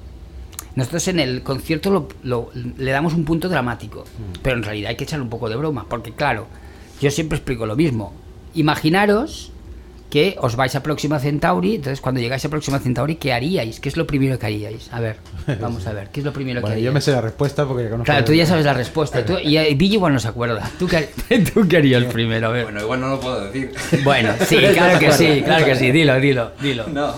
Nosotros 0.75 1.07
en 1.07 1.19
el 1.19 1.41
concierto 1.43 1.89
lo- 1.89 2.07
lo- 2.23 2.51
le 2.53 2.91
damos 2.91 3.13
un 3.13 3.25
punto 3.25 3.49
dramático, 3.49 4.05
pero 4.43 4.55
en 4.57 4.63
realidad 4.63 4.89
hay 4.91 4.95
que 4.95 5.03
echarle 5.03 5.23
un 5.23 5.29
poco 5.29 5.49
de 5.49 5.55
broma, 5.55 5.85
porque 5.89 6.11
claro, 6.13 6.47
yo 7.01 7.09
siempre 7.11 7.37
explico 7.37 7.65
lo 7.65 7.75
mismo. 7.75 8.13
Imaginaros 8.53 9.51
que 10.09 10.35
os 10.39 10.55
vais 10.55 10.75
a 10.75 10.81
Próxima 10.83 11.19
Centauri, 11.19 11.75
entonces 11.75 12.01
cuando 12.01 12.19
llegáis 12.21 12.43
a 12.45 12.49
Próxima 12.49 12.79
Centauri, 12.79 13.15
¿qué 13.15 13.31
haríais? 13.33 13.79
¿Qué 13.79 13.89
es 13.89 13.97
lo 13.97 14.07
primero 14.07 14.39
que 14.39 14.45
haríais? 14.47 14.89
A 14.91 14.99
ver, 14.99 15.17
vamos 15.61 15.85
a 15.87 15.93
ver, 15.93 16.09
¿qué 16.09 16.19
es 16.21 16.25
lo 16.25 16.33
primero 16.33 16.61
Bueno, 16.61 16.75
que 16.75 16.81
yo 16.81 16.89
haríais? 16.89 16.93
me 16.95 17.01
sé 17.01 17.11
la 17.11 17.21
respuesta 17.21 17.65
porque 17.65 17.83
ya 17.83 17.89
conozco. 17.91 18.05
Claro, 18.05 18.25
tú 18.25 18.33
ya 18.33 18.45
sabes 18.45 18.65
la 18.65 18.73
respuesta. 18.73 19.23
Tú, 19.25 19.37
y 19.43 19.57
eh, 19.57 19.73
Billy 19.75 19.95
igual 19.95 20.13
no 20.13 20.19
se 20.19 20.27
acuerda. 20.27 20.69
¿Tú 20.79 20.87
qué, 20.87 21.09
tú 21.53 21.67
qué 21.67 21.77
harías 21.77 22.03
primero? 22.05 22.47
A 22.47 22.51
ver. 22.51 22.63
Bueno, 22.65 22.81
igual 22.81 22.99
no 23.01 23.09
lo 23.09 23.19
puedo 23.19 23.45
decir. 23.45 23.71
Bueno, 24.03 24.33
sí, 24.47 24.57
claro 24.73 24.97
que 24.99 25.11
sí, 25.11 25.41
claro 25.43 25.65
que 25.65 25.75
sí. 25.75 25.91
Dilo, 25.91 26.19
dilo, 26.19 26.51
dilo. 26.61 26.87
No. 26.87 27.13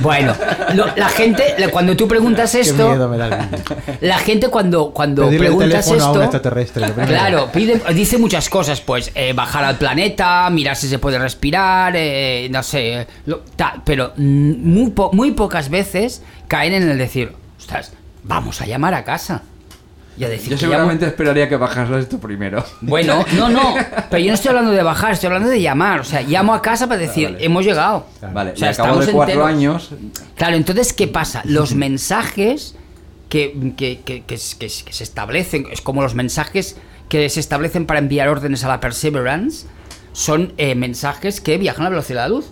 Bueno, 0.00 0.34
lo- 0.74 0.94
la 0.96 1.08
gente, 1.08 1.42
cuando 1.72 1.96
tú 1.96 2.06
preguntas 2.06 2.52
Qué 2.52 2.60
esto, 2.60 2.88
miedo 2.90 3.08
me 3.08 3.16
da 3.18 3.26
el 3.28 3.48
Billy. 3.48 3.62
la 4.02 4.18
gente 4.18 4.48
cuando, 4.48 4.90
cuando 4.90 5.22
Pedirle 5.24 5.46
el 5.48 5.52
preguntas 5.56 5.84
teléfono 5.86 6.04
a 6.04 6.10
un 6.10 6.12
esto, 6.22 6.22
extraterrestre. 6.24 6.86
lo 6.86 6.92
primero. 6.94 7.12
claro, 7.12 7.48
pide, 7.52 7.80
dice 7.94 8.18
muchas 8.18 8.48
cosas, 8.48 8.80
pues 8.80 9.10
eh, 9.14 9.32
bajar 9.32 9.64
al 9.64 9.76
planeta, 9.78 10.48
mirar 10.50 10.76
si 10.76 10.88
se 10.88 10.98
puede 10.98 11.18
respirar, 11.18 11.96
eh, 11.96 12.27
no 12.50 12.62
sé, 12.62 13.06
lo- 13.26 13.40
ta- 13.56 13.82
pero 13.84 14.12
muy, 14.16 14.90
po- 14.90 15.10
muy 15.12 15.32
pocas 15.32 15.68
veces 15.70 16.22
caen 16.48 16.72
en 16.74 16.88
el 16.88 16.98
decir, 16.98 17.32
ostras, 17.58 17.92
vamos 18.24 18.60
a 18.60 18.66
llamar 18.66 18.94
a 18.94 19.04
casa. 19.04 19.42
Y 20.16 20.24
a 20.24 20.28
decir 20.28 20.50
Yo 20.50 20.56
que 20.56 20.62
llamo- 20.66 20.72
seguramente 20.72 21.06
esperaría 21.06 21.48
que 21.48 21.56
bajaras 21.56 22.02
esto 22.02 22.18
primero. 22.18 22.64
Bueno, 22.80 23.24
no, 23.36 23.48
no, 23.48 23.74
pero 24.10 24.20
yo 24.20 24.28
no 24.28 24.34
estoy 24.34 24.48
hablando 24.48 24.72
de 24.72 24.82
bajar, 24.82 25.12
estoy 25.12 25.28
hablando 25.28 25.48
de 25.48 25.60
llamar. 25.62 26.00
O 26.00 26.04
sea, 26.04 26.22
llamo 26.22 26.54
a 26.54 26.60
casa 26.62 26.88
para 26.88 26.98
decir, 27.00 27.36
hemos 27.40 27.64
llegado. 27.64 28.04
Vale, 28.32 28.50
O 28.52 28.56
sea, 28.56 28.72
cabo 28.74 28.98
de 28.98 29.04
estamos 29.04 29.14
cuatro 29.14 29.48
enteros. 29.48 29.48
años, 29.48 29.90
Claro, 30.34 30.56
entonces, 30.56 30.92
¿qué 30.92 31.06
pasa? 31.06 31.42
Los 31.44 31.74
mensajes 31.76 32.74
que, 33.28 33.72
que- 33.76 34.00
que- 34.00 34.24
que 34.24 34.38
se 34.38 35.04
establecen, 35.04 35.66
es 35.70 35.80
como 35.82 36.02
los 36.02 36.14
mensajes 36.16 36.76
que 37.08 37.28
se 37.30 37.38
establecen 37.40 37.86
para 37.86 38.00
enviar 38.00 38.28
órdenes 38.28 38.64
a 38.64 38.68
la 38.68 38.80
Perseverance, 38.80 39.66
son 40.18 40.52
eh, 40.56 40.74
mensajes 40.74 41.40
que 41.40 41.58
viajan 41.58 41.82
a 41.82 41.84
la 41.84 41.90
velocidad 41.90 42.24
de 42.24 42.28
la 42.28 42.34
luz. 42.34 42.50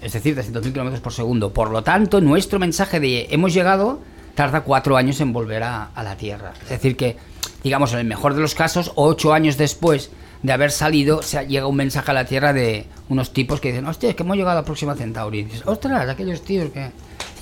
Es 0.00 0.14
decir, 0.14 0.34
de 0.34 0.42
100.000 0.42 0.72
kilómetros 0.72 1.02
por 1.02 1.12
segundo. 1.12 1.52
Por 1.52 1.70
lo 1.70 1.82
tanto, 1.82 2.22
nuestro 2.22 2.58
mensaje 2.58 2.98
de 2.98 3.26
hemos 3.30 3.52
llegado 3.52 4.00
tarda 4.34 4.62
cuatro 4.62 4.96
años 4.96 5.20
en 5.20 5.34
volver 5.34 5.64
a, 5.64 5.90
a 5.94 6.02
la 6.02 6.16
Tierra. 6.16 6.54
Es 6.62 6.70
decir, 6.70 6.96
que, 6.96 7.18
digamos, 7.62 7.92
en 7.92 7.98
el 7.98 8.06
mejor 8.06 8.32
de 8.32 8.40
los 8.40 8.54
casos, 8.54 8.92
ocho 8.94 9.34
años 9.34 9.58
después 9.58 10.12
de 10.42 10.52
haber 10.52 10.70
salido, 10.70 11.20
se 11.20 11.46
llega 11.46 11.66
un 11.66 11.76
mensaje 11.76 12.10
a 12.10 12.14
la 12.14 12.24
Tierra 12.24 12.54
de 12.54 12.86
unos 13.10 13.34
tipos 13.34 13.60
que 13.60 13.68
dicen, 13.68 13.86
hostia, 13.86 14.08
es 14.08 14.16
que 14.16 14.22
hemos 14.22 14.38
llegado 14.38 14.56
a 14.56 14.62
la 14.62 14.64
próxima 14.64 14.94
Centauri. 14.94 15.40
Y 15.40 15.44
dices, 15.44 15.62
ostras, 15.66 16.08
aquellos 16.08 16.40
tíos 16.40 16.70
que 16.70 16.90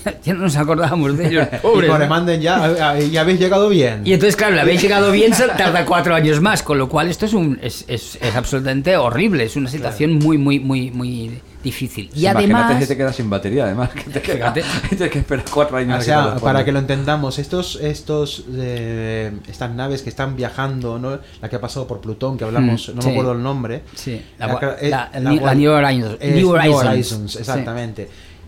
ya 0.23 0.33
no 0.33 0.41
nos 0.41 0.55
acordábamos 0.57 1.17
de 1.17 1.27
ellos. 1.27 1.47
Y 1.53 1.57
pobres, 1.57 1.89
cuando 1.89 2.07
manden 2.07 2.41
ya, 2.41 2.55
a- 2.63 2.89
a- 2.91 2.99
ya 2.99 3.21
habéis 3.21 3.39
llegado 3.39 3.69
bien. 3.69 4.01
Y 4.05 4.13
entonces, 4.13 4.35
claro, 4.35 4.55
le 4.55 4.61
habéis 4.61 4.81
llegado 4.83 5.11
bien, 5.11 5.31
tarda 5.57 5.85
cuatro 5.85 6.15
años 6.15 6.41
más, 6.41 6.63
con 6.63 6.77
lo 6.77 6.89
cual 6.89 7.07
esto 7.09 7.25
es 7.25 7.33
un 7.33 7.59
es, 7.61 7.85
es, 7.87 8.17
es 8.21 8.35
absolutamente 8.35 8.95
horrible, 8.97 9.43
es 9.45 9.55
una 9.55 9.69
situación 9.69 10.15
muy, 10.19 10.37
muy, 10.37 10.59
muy, 10.59 10.91
muy 10.91 11.39
difícil. 11.63 12.09
Y 12.13 12.25
imagínate 12.27 12.53
además... 12.63 12.81
si 12.83 12.87
te 12.89 12.97
quedas 12.97 13.15
sin 13.15 13.29
batería, 13.29 13.63
además. 13.65 13.89
Que 13.91 14.03
te 14.03 14.21
queda- 14.21 14.51
tienes 14.53 15.09
que 15.09 15.19
esperar 15.19 15.45
cuatro 15.49 15.77
años. 15.77 15.95
O 15.95 15.99
que 15.99 16.05
sea, 16.05 16.35
para 16.35 16.65
que 16.65 16.73
lo 16.73 16.79
entendamos, 16.79 17.39
estos, 17.39 17.77
estos, 17.77 18.43
eh, 18.53 19.31
estas 19.47 19.73
naves 19.73 20.01
que 20.01 20.09
están 20.09 20.35
viajando, 20.35 20.99
¿no? 20.99 21.19
la 21.41 21.49
que 21.49 21.55
ha 21.55 21.61
pasado 21.61 21.87
por 21.87 22.01
Plutón, 22.01 22.37
que 22.37 22.43
hablamos, 22.43 22.89
Mm, 22.89 22.95
no 22.95 23.01
sí. 23.01 23.07
me 23.07 23.13
acuerdo 23.13 23.31
el 23.31 23.41
nombre. 23.43 23.83
Sí, 23.95 24.21
la 24.39 24.47
La, 24.47 24.53
gua- 24.59 24.75
eh, 24.81 24.89
la- 24.89 25.09
la 25.13 25.19
New- 25.55 25.71
Horizons- 25.71 26.19
New 26.35 26.49
Horizons, 26.49 27.31
sí. 27.31 27.39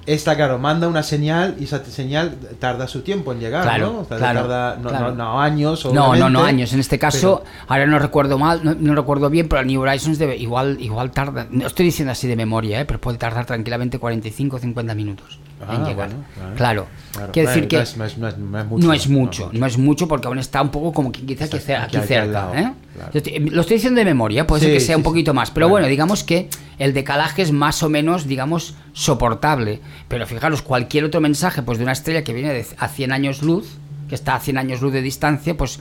Esta, 0.06 0.36
claro, 0.36 0.60
manda 0.60 0.88
una 0.88 1.02
señal 1.02 1.56
y 1.60 1.64
esa 1.64 1.84
señal 1.84 2.36
tarda 2.60 2.88
su 2.88 3.02
tiempo 3.02 3.32
en 3.32 3.40
llegar, 3.40 3.64
Claro, 3.64 3.92
¿no? 3.94 4.00
O 4.02 4.06
sea, 4.06 4.18
claro, 4.18 4.42
tarda, 4.42 4.78
no, 4.80 4.90
claro. 4.90 5.12
no- 5.12 5.16
no 5.16 5.42
años, 5.42 5.84
No, 5.86 6.16
no, 6.16 6.30
no 6.30 6.44
años. 6.44 6.74
En 6.74 6.80
este 6.80 7.00
caso, 7.00 7.42
pero- 7.44 7.52
ahora 7.68 7.86
no 7.88 7.98
recuerdo 7.98 8.38
mal, 8.38 8.62
no, 8.64 8.76
no 8.76 8.94
recuerdo 8.94 9.30
bien, 9.32 9.48
pero 9.50 9.64
New 9.64 9.82
Horizons 9.82 10.20
debe, 10.20 10.38
igual, 10.38 10.78
igual 10.80 11.10
tarda. 11.12 11.48
No 11.50 11.66
estoy 11.66 11.86
diciendo 11.88 12.12
así 12.12 12.28
de 12.28 12.36
memoria, 12.36 12.82
¿eh? 12.82 12.86
pero 12.86 13.02
puede 13.02 13.18
tardar 13.18 13.46
tranquilamente 13.48 13.98
45 13.98 14.58
o 14.58 14.60
50 14.60 14.94
minutos 14.94 15.40
en 15.62 15.82
Ah, 15.82 15.88
llegar. 15.88 16.10
bueno, 16.10 16.24
claro. 16.56 16.86
Claro. 17.16 17.32
Decir 17.34 17.68
que 17.68 17.78
no 17.78 17.82
es- 17.84 17.98
no 17.98 18.06
es- 18.06 18.18
no 18.18 18.28
es- 18.28 18.38
no 18.38 18.58
es 18.60 18.66
mucho, 18.68 18.88
no 18.88 18.94
es 18.94 19.08
mucho, 19.08 19.50
no 19.54 19.66
es 19.66 19.78
mucho 19.78 20.08
porque 20.08 20.28
aún 20.28 20.40
está 20.40 20.62
un 20.62 20.70
poco 20.70 20.92
como 20.94 21.12
que 21.12 21.22
quizá 21.22 21.46
aquí, 21.46 21.58
Exacto, 21.58 21.98
cer- 21.98 22.00
aquí- 22.00 22.08
cerca. 22.08 22.52
¿eh? 22.56 22.74
claro. 22.96 23.12
Lo 23.52 23.62
estoy 23.62 23.78
diciendo 23.78 24.00
de 24.00 24.06
memoria, 24.06 24.46
puede 24.48 24.62
ser 24.64 24.74
que 24.74 24.80
sea 24.80 24.96
sí, 24.96 24.98
un 25.00 25.04
poquito 25.04 25.32
sí. 25.32 25.36
más, 25.36 25.52
pero 25.52 25.70
bueno, 25.70 25.88
digamos 25.88 26.24
que 26.24 26.50
el 26.78 26.94
decalaje 26.94 27.42
es 27.42 27.52
más 27.52 27.82
o 27.84 27.90
menos, 27.90 28.28
digamos, 28.28 28.76
soportable. 28.94 29.80
Pero 30.08 30.26
fijaros, 30.28 30.62
cualquier 30.62 31.06
otro 31.06 31.22
mensaje 31.22 31.62
pues 31.64 31.78
de 31.78 31.84
una 31.84 31.94
estrella 31.94 32.24
que 32.24 32.34
viene 32.34 32.54
de 32.54 32.66
a 32.78 32.88
100 32.88 33.12
años 33.12 33.42
luz, 33.44 33.78
que 34.10 34.16
está 34.16 34.36
a 34.36 34.40
100 34.40 34.58
años 34.58 34.82
luz 34.82 34.92
de 34.94 35.02
distancia, 35.02 35.56
pues 35.56 35.80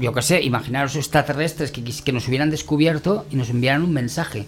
yo 0.00 0.12
qué 0.12 0.22
sé, 0.22 0.42
imaginaros 0.42 0.96
extraterrestres 0.96 1.70
que, 1.70 1.82
que 1.84 2.12
nos 2.12 2.26
hubieran 2.28 2.50
descubierto 2.50 3.26
y 3.30 3.36
nos 3.36 3.50
enviaran 3.50 3.82
un 3.82 3.92
mensaje. 3.92 4.46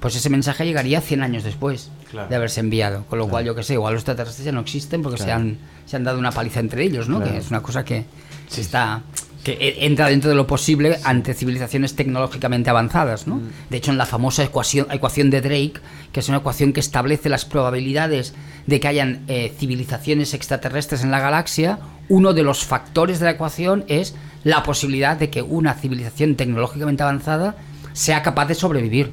Pues 0.00 0.14
ese 0.16 0.30
mensaje 0.30 0.64
llegaría 0.64 1.00
100 1.00 1.22
años 1.22 1.42
después 1.44 1.90
Claro. 2.10 2.28
de 2.28 2.36
haberse 2.36 2.60
enviado. 2.60 3.04
Con 3.06 3.18
lo 3.18 3.28
cual, 3.28 3.44
yo 3.44 3.54
qué 3.54 3.62
sé, 3.62 3.74
igual 3.74 3.94
los 3.94 4.00
extraterrestres 4.02 4.44
ya 4.46 4.52
no 4.52 4.60
existen 4.60 5.02
porque 5.02 5.18
se, 5.22 5.30
han, 5.32 5.58
se 5.86 5.96
han 5.96 6.04
dado 6.04 6.18
una 6.18 6.30
paliza 6.32 6.60
entre 6.60 6.84
ellos, 6.84 7.08
¿no? 7.08 7.22
Que 7.22 7.36
es 7.38 7.50
una 7.50 7.60
cosa 7.62 7.84
que 7.84 8.04
se 8.48 8.60
está 8.60 9.02
que 9.44 9.52
e- 9.52 9.86
entra 9.86 10.08
dentro 10.08 10.28
de 10.30 10.36
lo 10.36 10.46
posible 10.46 10.98
ante 11.04 11.32
civilizaciones 11.34 11.94
tecnológicamente 11.94 12.70
avanzadas, 12.70 13.26
¿no? 13.26 13.36
Mm. 13.36 13.50
De 13.70 13.76
hecho, 13.76 13.90
en 13.92 13.98
la 13.98 14.06
famosa 14.06 14.42
ecuación, 14.42 14.86
ecuación 14.90 15.30
de 15.30 15.40
Drake, 15.40 15.74
que 16.12 16.20
es 16.20 16.28
una 16.28 16.38
ecuación 16.38 16.72
que 16.72 16.80
establece 16.80 17.28
las 17.28 17.44
probabilidades 17.44 18.34
de 18.66 18.80
que 18.80 18.88
hayan 18.88 19.22
eh, 19.28 19.52
civilizaciones 19.58 20.34
extraterrestres 20.34 21.02
en 21.04 21.10
la 21.10 21.20
galaxia, 21.20 21.78
uno 22.08 22.32
de 22.34 22.42
los 22.42 22.64
factores 22.64 23.20
de 23.20 23.26
la 23.26 23.30
ecuación 23.32 23.84
es 23.88 24.14
la 24.44 24.62
posibilidad 24.62 25.16
de 25.16 25.30
que 25.30 25.42
una 25.42 25.74
civilización 25.74 26.34
tecnológicamente 26.34 27.02
avanzada 27.02 27.54
sea 27.92 28.22
capaz 28.22 28.46
de 28.46 28.54
sobrevivir 28.54 29.12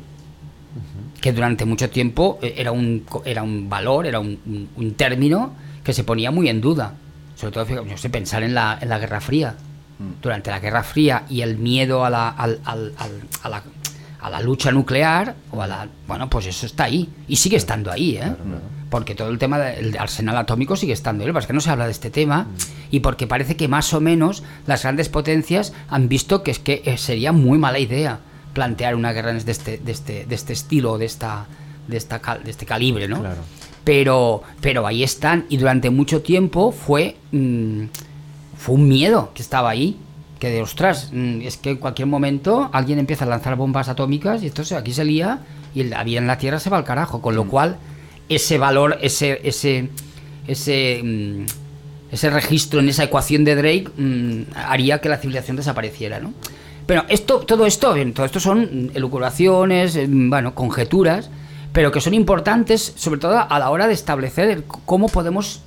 que 1.25 1.33
durante 1.33 1.65
mucho 1.65 1.89
tiempo 1.89 2.37
eh, 2.43 2.53
era 2.55 2.71
un, 2.71 3.03
era 3.25 3.41
un 3.41 3.67
valor, 3.67 4.05
era 4.05 4.19
un, 4.19 4.37
un- 4.45 4.69
un 4.75 4.93
término 4.93 5.55
que 5.83 5.91
se 5.91 6.03
ponía 6.03 6.29
muy 6.29 6.49
en 6.49 6.61
duda. 6.61 6.93
Sobre 7.33 7.51
todo, 7.51 7.65
fíjate, 7.65 7.89
yo 7.89 7.97
sé, 7.97 8.11
pensar 8.11 8.43
en 8.43 8.53
la, 8.53 8.77
en 8.79 8.89
la 8.89 8.99
Guerra 8.99 9.19
Fría. 9.21 9.55
Durante 10.21 10.51
la 10.51 10.59
Guerra 10.59 10.83
Fría 10.83 11.23
y 11.27 11.41
el 11.41 11.57
miedo 11.57 12.05
a 12.05 12.11
la, 12.11 12.29
al- 12.29 12.59
al- 12.63 12.93
al- 12.99 13.21
a 13.41 13.49
la, 13.49 13.63
a 14.21 14.29
la 14.29 14.39
lucha 14.41 14.71
nuclear, 14.71 15.33
o 15.49 15.63
a 15.63 15.65
la, 15.65 15.87
bueno, 16.07 16.29
pues 16.29 16.45
eso 16.45 16.67
está 16.67 16.83
ahí. 16.83 17.09
Y 17.27 17.37
sigue 17.37 17.57
estando 17.57 17.91
ahí, 17.91 18.17
¿eh? 18.17 18.31
Porque 18.91 19.15
todo 19.15 19.29
el 19.29 19.39
tema 19.39 19.57
del 19.57 19.97
arsenal 19.97 20.37
atómico 20.37 20.75
sigue 20.75 20.93
estando 20.93 21.23
ahí. 21.23 21.31
Pasa 21.31 21.45
es 21.45 21.47
que 21.47 21.53
no 21.53 21.59
se 21.61 21.71
habla 21.71 21.85
de 21.85 21.91
este 21.91 22.11
tema 22.11 22.45
y 22.91 22.99
porque 22.99 23.25
parece 23.25 23.55
que 23.57 23.67
más 23.67 23.91
o 23.95 23.99
menos 23.99 24.43
las 24.67 24.83
grandes 24.83 25.09
potencias 25.09 25.73
han 25.89 26.07
visto 26.07 26.43
que 26.43 26.51
es 26.51 26.59
que 26.59 26.83
eh, 26.85 26.97
sería 26.99 27.31
muy 27.31 27.57
mala 27.57 27.79
idea 27.79 28.19
plantear 28.55 28.95
una 28.95 29.13
guerra 29.13 29.31
de 29.33 29.51
este, 29.51 29.77
de 29.77 29.91
este, 29.91 30.25
de 30.25 30.33
este 30.33 30.53
estilo, 30.53 30.97
de 30.97 31.05
esta, 31.05 31.45
de 31.87 31.97
esta 31.97 32.19
cal- 32.19 32.43
de 32.43 32.49
este 32.49 32.65
calibre, 32.65 33.07
¿no? 33.07 33.19
Claro. 33.19 33.41
Pero, 33.83 34.41
pero 34.61 34.87
ahí 34.87 35.03
están 35.03 35.45
y 35.49 35.57
durante 35.57 35.91
mucho 35.91 36.23
tiempo 36.23 36.71
fue, 36.71 37.17
mm, 37.31 37.83
fue 38.57 38.73
un 38.75 38.87
miedo 38.87 39.29
que 39.35 39.43
estaba 39.43 39.69
ahí. 39.69 39.97
Que 40.39 40.49
de 40.49 40.61
ostras, 40.61 41.11
mm, 41.13 41.41
es 41.41 41.57
que 41.57 41.69
en 41.71 41.77
cualquier 41.77 42.07
momento 42.07 42.69
alguien 42.73 42.97
empieza 42.99 43.25
a 43.25 43.27
lanzar 43.27 43.55
bombas 43.55 43.87
atómicas 43.89 44.41
y 44.43 44.47
entonces 44.47 44.75
aquí 44.77 44.91
se 44.91 45.05
lía 45.05 45.39
y 45.75 45.83
la 45.83 46.03
vida 46.03 46.17
en 46.19 46.27
la 46.27 46.37
Tierra 46.39 46.59
se 46.59 46.69
va 46.71 46.77
al 46.77 46.83
carajo. 46.83 47.21
Con 47.21 47.35
lo 47.35 47.45
cual, 47.47 47.77
ese 48.27 48.57
valor, 48.57 48.97
ese, 49.01 49.39
ese, 49.43 49.89
ese, 50.47 51.01
mm, 51.03 51.45
ese 52.11 52.29
registro 52.31 52.79
en 52.79 52.89
esa 52.89 53.03
ecuación 53.03 53.43
de 53.45 53.55
Drake 53.55 53.89
mm, 53.97 54.41
haría 54.55 54.99
que 54.99 55.09
la 55.09 55.17
civilización 55.17 55.57
desapareciera, 55.57 56.19
¿no? 56.19 56.33
Pero 56.85 57.05
esto, 57.09 57.39
todo 57.39 57.65
esto, 57.65 57.95
todo 58.13 58.25
esto 58.25 58.39
son 58.39 58.91
elucubraciones, 58.93 59.95
eh, 59.95 60.07
bueno, 60.09 60.53
conjeturas, 60.53 61.29
pero 61.73 61.91
que 61.91 61.99
son 61.99 62.13
importantes, 62.13 62.93
sobre 62.95 63.19
todo 63.19 63.37
a 63.37 63.59
la 63.59 63.69
hora 63.69 63.87
de 63.87 63.93
establecer 63.93 64.63
cómo 64.85 65.09
podemos 65.09 65.61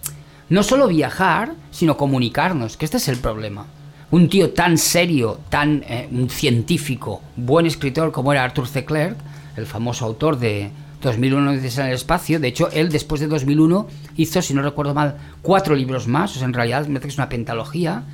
no 0.48 0.62
solo 0.62 0.88
viajar, 0.88 1.52
sino 1.70 1.96
comunicarnos, 1.96 2.76
que 2.76 2.84
este 2.84 2.96
es 2.96 3.08
el 3.08 3.18
problema. 3.18 3.66
Un 4.10 4.28
tío 4.28 4.50
tan 4.50 4.78
serio, 4.78 5.40
tan 5.50 5.84
eh, 5.86 6.08
científico, 6.30 7.20
buen 7.36 7.66
escritor 7.66 8.10
como 8.10 8.32
era 8.32 8.44
Arthur 8.44 8.66
C. 8.66 8.84
Clarke, 8.84 9.18
el 9.56 9.66
famoso 9.66 10.06
autor 10.06 10.38
de 10.38 10.70
2001 11.02 11.50
Odisea 11.50 11.84
en 11.84 11.90
el 11.90 11.96
espacio, 11.96 12.40
de 12.40 12.48
hecho 12.48 12.70
él 12.72 12.88
después 12.88 13.20
de 13.20 13.26
2001 13.26 13.86
hizo, 14.16 14.40
si 14.40 14.54
no 14.54 14.62
recuerdo 14.62 14.94
mal, 14.94 15.16
cuatro 15.42 15.74
libros 15.74 16.08
más, 16.08 16.34
o 16.34 16.38
sea, 16.38 16.46
en 16.46 16.54
realidad 16.54 16.86
me 16.86 16.94
parece 16.94 17.02
que 17.02 17.08
es 17.08 17.18
una 17.18 17.28
pentalogía, 17.28 18.04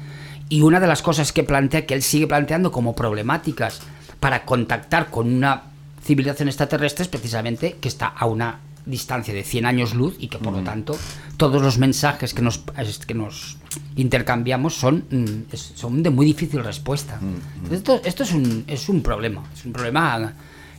y 0.48 0.62
una 0.62 0.80
de 0.80 0.87
las 0.87 1.02
cosas 1.02 1.33
que 1.33 1.42
plantea, 1.42 1.87
que 1.87 1.94
él 1.94 2.02
sigue 2.02 2.26
planteando 2.26 2.70
como 2.70 2.94
problemáticas 2.94 3.80
para 4.20 4.44
contactar 4.44 5.11
con 5.11 5.33
una 5.33 5.64
civilización 6.02 6.48
extraterrestre 6.48 7.02
es 7.02 7.09
precisamente 7.09 7.76
que 7.80 7.88
está 7.88 8.07
a 8.07 8.26
una 8.26 8.61
distancia 8.87 9.33
de 9.33 9.42
100 9.42 9.66
años 9.66 9.94
luz 9.94 10.16
y 10.18 10.28
que 10.28 10.38
por 10.38 10.52
lo 10.52 10.62
tanto 10.62 10.96
todos 11.38 11.62
los 11.62 11.78
mensajes 11.78 12.35
que 12.35 12.42
nos, 12.42 12.62
que 13.07 13.14
nos 13.14 13.57
intercambiamos 13.96 14.74
son, 14.74 15.04
mm, 15.11 15.54
son 15.54 16.02
de 16.02 16.11
muy 16.11 16.26
difícil 16.26 16.62
respuesta. 16.62 17.18
Entonces, 17.54 17.78
Esto, 17.78 18.00
esto 18.04 18.22
es, 18.24 18.33
un, 18.33 18.64
es 18.66 18.88
un 18.88 19.02
problema, 19.02 19.42
es 19.54 19.64
un 19.64 19.72
problema 19.72 20.35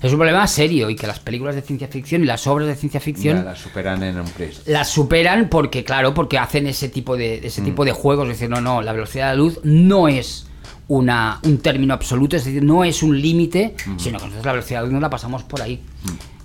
Es 0.06 0.12
un 0.14 0.20
problema 0.20 0.46
serio 0.48 0.90
y 0.90 0.96
que 0.96 1.08
las 1.08 1.20
películas 1.20 1.56
de 1.56 1.62
ciencia 1.62 1.88
ficción 1.88 2.22
y 2.24 2.26
las 2.26 2.46
obras 2.48 2.68
de 2.68 2.76
ciencia 2.76 3.00
ficción 3.00 3.38
Ya 3.38 3.44
la 3.44 3.56
superan 3.56 4.04
en 4.04 4.20
un 4.20 4.28
pris. 4.28 4.62
las 4.68 4.90
superan 4.90 5.50
porque, 5.50 5.84
claro, 5.84 6.14
porque 6.14 6.38
hacen 6.38 6.68
ese 6.68 6.90
tipo 6.90 7.18
de, 7.18 7.46
ese 7.46 7.62
tipo 7.62 7.84
de 7.86 7.92
juegos. 7.92 8.28
Es 8.30 8.36
decir, 8.40 8.50
no, 8.50 8.62
no, 8.62 8.82
la 8.82 8.94
velocidad 8.94 9.30
de 9.32 9.36
la 9.38 9.38
luz 9.44 9.60
no 9.64 10.08
es 10.08 10.48
una, 10.88 11.40
un 11.44 11.58
término 11.58 11.94
absoluto, 11.94 12.36
es 12.36 12.46
decir, 12.46 12.62
no 12.64 12.84
es 12.84 13.02
un 13.02 13.20
límite, 13.20 13.76
sino 13.98 14.20
que 14.20 14.26
nosotros 14.26 14.46
la 14.46 14.52
velocidad 14.52 14.80
de 14.80 14.82
la 14.84 14.86
luz 14.88 14.94
no 14.94 15.00
la 15.00 15.10
pasamos 15.10 15.44
por 15.44 15.62
ahí. 15.62 15.82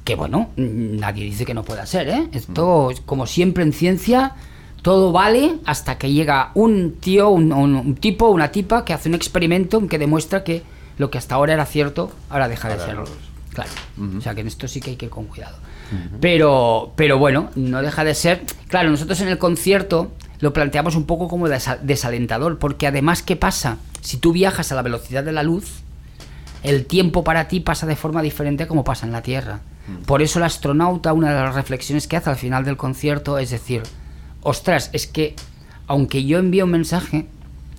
Que 0.05 0.14
bueno, 0.14 0.51
mm, 0.57 0.96
nadie 0.99 1.25
dice 1.25 1.44
que 1.44 1.53
no 1.55 1.62
pueda 1.62 1.85
ser, 1.87 2.09
¿eh? 2.09 2.29
Esto, 2.33 2.90
es 2.90 3.01
como 3.03 3.27
siempre 3.27 3.62
en 3.62 3.73
ciencia, 3.75 4.33
todo 4.81 5.12
vale 5.12 5.57
hasta 5.66 5.99
que 5.99 6.11
llega 6.11 6.53
un 6.55 6.94
tío, 6.99 7.29
un, 7.29 7.53
un- 7.53 7.77
un 7.77 7.94
tipo, 7.96 8.29
una 8.31 8.51
tipa 8.51 8.85
que 8.87 8.94
hace 8.94 9.11
un 9.11 9.14
experimento 9.14 9.87
que 9.87 9.99
demuestra 9.99 10.42
que 10.42 10.62
lo 10.96 11.11
que 11.11 11.18
hasta 11.18 11.35
ahora 11.35 11.53
era 11.53 11.66
cierto, 11.66 12.11
ahora 12.31 12.49
deja 12.49 12.68
de 12.70 12.79
serlo. 12.87 13.05
Claro. 13.52 13.70
O 14.18 14.20
sea 14.20 14.34
que 14.34 14.40
en 14.42 14.46
esto 14.46 14.68
sí 14.68 14.80
que 14.80 14.90
hay 14.90 14.96
que 14.96 15.06
ir 15.06 15.10
con 15.10 15.26
cuidado. 15.26 15.56
Pero, 16.20 16.92
pero 16.96 17.18
bueno, 17.18 17.50
no 17.56 17.82
deja 17.82 18.04
de 18.04 18.14
ser. 18.14 18.42
Claro, 18.68 18.90
nosotros 18.90 19.20
en 19.20 19.28
el 19.28 19.38
concierto 19.38 20.12
lo 20.38 20.52
planteamos 20.52 20.94
un 20.96 21.04
poco 21.04 21.28
como 21.28 21.48
desa- 21.48 21.78
desalentador, 21.80 22.58
porque 22.58 22.86
además, 22.86 23.22
¿qué 23.22 23.36
pasa? 23.36 23.78
Si 24.00 24.16
tú 24.16 24.32
viajas 24.32 24.70
a 24.72 24.74
la 24.76 24.82
velocidad 24.82 25.24
de 25.24 25.32
la 25.32 25.42
luz, 25.42 25.80
el 26.62 26.86
tiempo 26.86 27.24
para 27.24 27.48
ti 27.48 27.60
pasa 27.60 27.86
de 27.86 27.96
forma 27.96 28.22
diferente 28.22 28.62
a 28.64 28.68
como 28.68 28.84
pasa 28.84 29.04
en 29.06 29.12
la 29.12 29.22
Tierra. 29.22 29.60
Por 30.06 30.22
eso 30.22 30.38
el 30.38 30.44
astronauta, 30.44 31.12
una 31.12 31.34
de 31.34 31.40
las 31.40 31.54
reflexiones 31.54 32.06
que 32.06 32.16
hace 32.16 32.30
al 32.30 32.36
final 32.36 32.64
del 32.64 32.76
concierto 32.76 33.38
es 33.38 33.50
decir, 33.50 33.82
ostras, 34.42 34.90
es 34.92 35.06
que 35.08 35.34
aunque 35.88 36.24
yo 36.24 36.38
envíe 36.38 36.62
un 36.62 36.70
mensaje, 36.70 37.26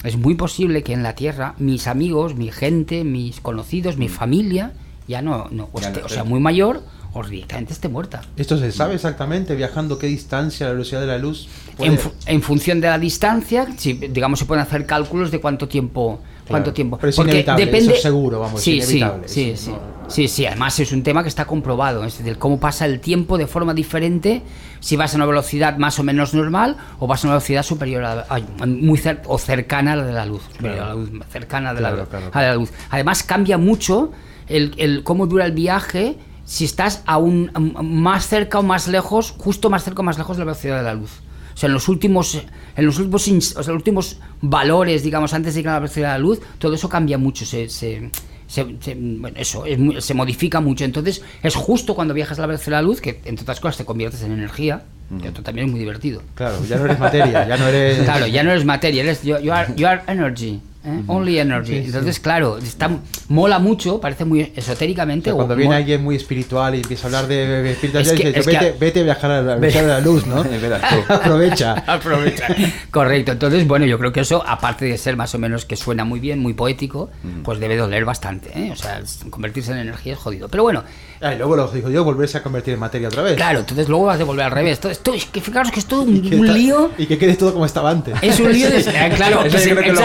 es 0.03 0.17
muy 0.17 0.35
posible 0.35 0.83
que 0.83 0.91
en 0.93 1.03
la 1.03 1.15
Tierra 1.15 1.53
mis 1.57 1.87
amigos, 1.87 2.35
mi 2.35 2.51
gente, 2.51 3.05
mis 3.05 3.39
conocidos, 3.39 3.95
mi 3.97 4.09
familia, 4.09 4.73
ya 5.11 5.21
no, 5.21 5.47
no 5.51 5.69
o, 5.71 5.79
Ya 5.79 5.89
esté- 5.91 5.99
no 5.99 6.05
o 6.05 6.09
sea, 6.09 6.23
muy 6.23 6.39
mayor 6.39 6.81
o 7.13 7.23
directamente 7.23 7.73
esté 7.73 7.89
muerta. 7.89 8.21
¿Esto 8.37 8.57
se 8.57 8.71
sabe 8.71 8.95
exactamente 8.95 9.53
viajando 9.55 9.99
qué 9.99 10.07
distancia 10.07 10.65
la 10.67 10.71
velocidad 10.73 11.01
de 11.01 11.07
la 11.07 11.17
luz? 11.17 11.47
puede- 11.77 11.91
En, 11.93 11.99
en 12.25 12.41
función 12.41 12.79
de 12.81 12.87
la 12.87 12.97
distancia, 12.97 13.67
si, 13.77 13.93
digamos, 13.93 14.39
se 14.39 14.45
pueden 14.45 14.63
hacer 14.63 14.85
cálculos 14.85 15.29
de 15.29 15.39
cuánto 15.41 15.67
tiempo. 15.67 16.19
Cuánto 16.47 16.65
Claro, 16.65 16.73
tiempo. 16.73 16.97
pero 16.97 17.09
es 17.11 17.15
Porque 17.15 17.31
inevitable, 17.31 17.65
depende. 17.65 17.93
eso 17.93 18.01
seguro, 18.01 18.39
vamos, 18.39 18.61
sí, 18.61 18.77
inevitable, 18.77 19.27
Sí, 19.27 19.51
eso 19.51 19.63
sí, 19.65 19.71
no- 19.71 20.09
sí, 20.09 20.27
sí, 20.27 20.45
Además, 20.45 20.77
es 20.79 20.91
un 20.91 21.01
tema 21.03 21.21
que 21.23 21.29
está 21.29 21.45
comprobado. 21.45 22.03
Es 22.03 22.17
decir, 22.17 22.37
cómo 22.37 22.59
pasa 22.59 22.85
el 22.85 22.99
tiempo 22.99 23.37
de 23.37 23.47
forma 23.47 23.73
diferente 23.73 24.41
si 24.81 24.95
vas 24.97 25.13
a 25.13 25.17
una 25.17 25.25
velocidad 25.27 25.77
más 25.77 25.97
o 25.99 26.03
menos 26.03 26.33
normal 26.33 26.75
o 26.99 27.07
vas 27.07 27.23
a 27.23 27.27
una 27.27 27.35
velocidad 27.35 27.63
superior 27.63 28.03
a, 28.03 28.25
a- 28.27 28.65
muy 28.65 28.97
cer- 28.99 29.21
o 29.27 29.37
cercana 29.37 29.93
a 29.93 29.95
la 29.97 30.03
de 30.05 30.13
la 30.13 30.25
luz. 30.25 30.41
superior 30.51 30.79
a 30.83 30.87
la 30.87 30.93
luz, 30.95 31.09
cercana 31.31 31.73
de 31.73 31.79
Claro, 31.79 32.05
claro, 32.09 32.29
a 32.33 32.41
la 32.41 32.55
luz. 32.55 32.69
Además, 32.89 33.23
cambia 33.23 33.57
mucho 33.57 34.11
el, 34.55 34.73
el 34.77 35.03
cómo 35.03 35.27
dura 35.27 35.45
el 35.45 35.51
viaje 35.51 36.17
si 36.45 36.65
estás 36.65 37.03
aún 37.05 37.51
más 37.81 38.27
cerca 38.27 38.59
o 38.59 38.63
más 38.63 38.87
lejos, 38.87 39.33
justo 39.37 39.69
más 39.69 39.83
cerca 39.83 40.01
o 40.01 40.03
más 40.03 40.17
lejos 40.17 40.35
de 40.37 40.41
la 40.41 40.45
velocidad 40.51 40.77
de 40.77 40.83
la 40.83 40.93
luz. 40.93 41.11
O 41.53 41.57
sea, 41.57 41.67
en 41.67 41.73
los 41.73 41.87
últimos, 41.89 42.41
en 42.75 42.85
los 42.85 42.97
últimos, 42.99 43.55
o 43.55 43.63
sea, 43.63 43.73
los 43.73 43.79
últimos 43.81 44.17
valores, 44.41 45.03
digamos, 45.03 45.33
antes 45.33 45.53
de 45.53 45.59
llegar 45.61 45.73
a 45.73 45.75
la 45.75 45.79
velocidad 45.81 46.07
de 46.09 46.13
la 46.13 46.17
luz, 46.19 46.39
todo 46.59 46.73
eso 46.73 46.89
cambia 46.89 47.17
mucho, 47.17 47.45
se, 47.45 47.69
se, 47.69 48.09
se- 48.47 48.75
se- 48.79 48.95
bueno, 48.95 49.37
eso, 49.39 49.65
es 49.65 49.77
muy- 49.77 50.01
se 50.01 50.13
modifica 50.13 50.59
mucho. 50.61 50.83
Entonces, 50.83 51.21
es 51.43 51.55
justo 51.55 51.93
cuando 51.95 52.13
viajas 52.13 52.37
a 52.39 52.41
la 52.41 52.47
velocidad 52.47 52.77
de 52.77 52.81
la 52.83 52.87
luz 52.87 52.99
que, 53.01 53.21
entre 53.25 53.43
otras 53.43 53.59
cosas, 53.59 53.77
te 53.77 53.85
conviertes 53.85 54.21
en 54.23 54.31
energía, 54.31 54.83
que 55.21 55.27
esto 55.27 55.43
también 55.43 55.67
es 55.67 55.71
muy 55.71 55.79
divertido. 55.79 56.21
Claro, 56.35 56.55
ya 56.67 56.77
no 56.77 56.85
eres 56.85 56.99
materia, 56.99 57.47
ya 57.47 57.57
no 57.57 57.67
eres... 57.67 57.99
Claro, 58.05 58.27
ya 58.27 58.43
no 58.43 58.51
eres 58.51 58.65
materia, 58.65 59.03
eres 59.03 59.21
you, 59.23 59.37
you 59.39 59.51
are, 59.53 59.73
you 59.75 59.85
are 59.87 60.01
energy. 60.07 60.61
¿Eh? 60.83 61.01
Only 61.07 61.39
energy. 61.39 61.73
Sí, 61.73 61.79
sí. 61.81 61.85
Entonces, 61.87 62.19
claro, 62.19 62.57
está, 62.57 62.89
mola 63.27 63.59
mucho, 63.59 63.99
parece 64.01 64.25
muy 64.25 64.51
esotéricamente. 64.55 65.29
O 65.29 65.33
sea, 65.33 65.35
cuando 65.37 65.53
o 65.53 65.57
viene 65.57 65.75
alguien 65.75 66.03
muy 66.03 66.15
espiritual 66.15 66.75
y 66.75 66.77
empieza 66.81 67.03
a 67.03 67.07
hablar 67.07 67.27
de 67.27 67.71
espiritualidad, 67.71 68.13
Es 68.13 68.19
que- 68.19 68.27
dice, 68.27 68.39
es 68.39 68.45
que- 68.47 68.51
vete, 68.65 68.75
vete 68.79 68.99
a 69.01 69.03
viajar 69.03 69.31
a 69.31 69.41
la 69.41 69.55
velocidad 69.55 69.81
de 69.83 69.87
la 69.87 69.99
luz, 70.01 70.25
¿no? 70.27 70.43
Aprovecha. 71.09 71.73
Aprovecha. 71.87 72.47
Correcto. 72.89 73.31
Entonces, 73.31 73.67
bueno, 73.67 73.85
yo 73.85 73.97
creo 73.99 74.11
que 74.11 74.21
eso, 74.21 74.43
aparte 74.47 74.85
de 74.85 74.97
ser 74.97 75.15
más 75.17 75.33
o 75.35 75.39
menos 75.39 75.65
que 75.65 75.75
suena 75.75 76.03
muy 76.05 76.19
bien, 76.19 76.39
muy 76.39 76.53
poético, 76.53 77.09
pues 77.43 77.59
debe 77.59 77.77
doler 77.77 78.05
bastante. 78.05 78.51
¿eh? 78.55 78.71
O 78.71 78.75
sea, 78.75 79.01
convertirse 79.29 79.71
en 79.71 79.77
energía 79.79 80.13
es 80.13 80.19
jodido. 80.19 80.49
Pero 80.49 80.63
bueno, 80.63 80.83
Ah, 81.23 81.35
y 81.35 81.37
luego 81.37 81.55
lo 81.55 81.67
digo 81.67 81.87
yo, 81.91 82.03
volverse 82.03 82.39
a 82.39 82.41
convertir 82.41 82.73
en 82.73 82.79
materia 82.79 83.07
otra 83.07 83.21
vez. 83.21 83.35
claro, 83.35 83.59
entonces 83.59 83.87
luego 83.87 84.05
vas 84.05 84.15
a 84.15 84.17
devolver 84.17 84.43
al 84.45 84.51
revés. 84.51 84.79
Todo 84.79 84.91
esto, 84.91 85.13
es 85.13 85.25
que 85.25 85.39
fijaros 85.39 85.71
que 85.71 85.79
es 85.79 85.85
todo 85.85 86.01
un, 86.01 86.19
que 86.27 86.35
un 86.35 86.47
está- 86.47 86.57
lío. 86.57 86.89
Y 86.97 87.05
que 87.05 87.19
quede 87.19 87.35
todo 87.35 87.53
como 87.53 87.63
estaba 87.67 87.91
antes. 87.91 88.15
Es 88.23 88.39
un 88.39 88.51
lío 88.51 88.67
de. 88.71 88.79
eh, 88.79 89.11
claro, 89.15 89.43
que 89.43 89.49
creo 89.49 89.75
que 89.83 89.89
es 89.91 89.99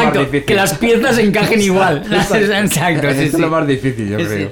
las 0.71 0.79
piezas 0.79 1.19
encajen 1.19 1.61
igual. 1.61 2.03
Exacto. 2.11 3.09
sí, 3.13 3.21
es 3.25 3.33
sí. 3.33 3.39
lo 3.41 3.49
más 3.51 3.67
difícil, 3.67 4.09
yo 4.11 4.19
Sí. 4.19 4.25
creo. 4.27 4.51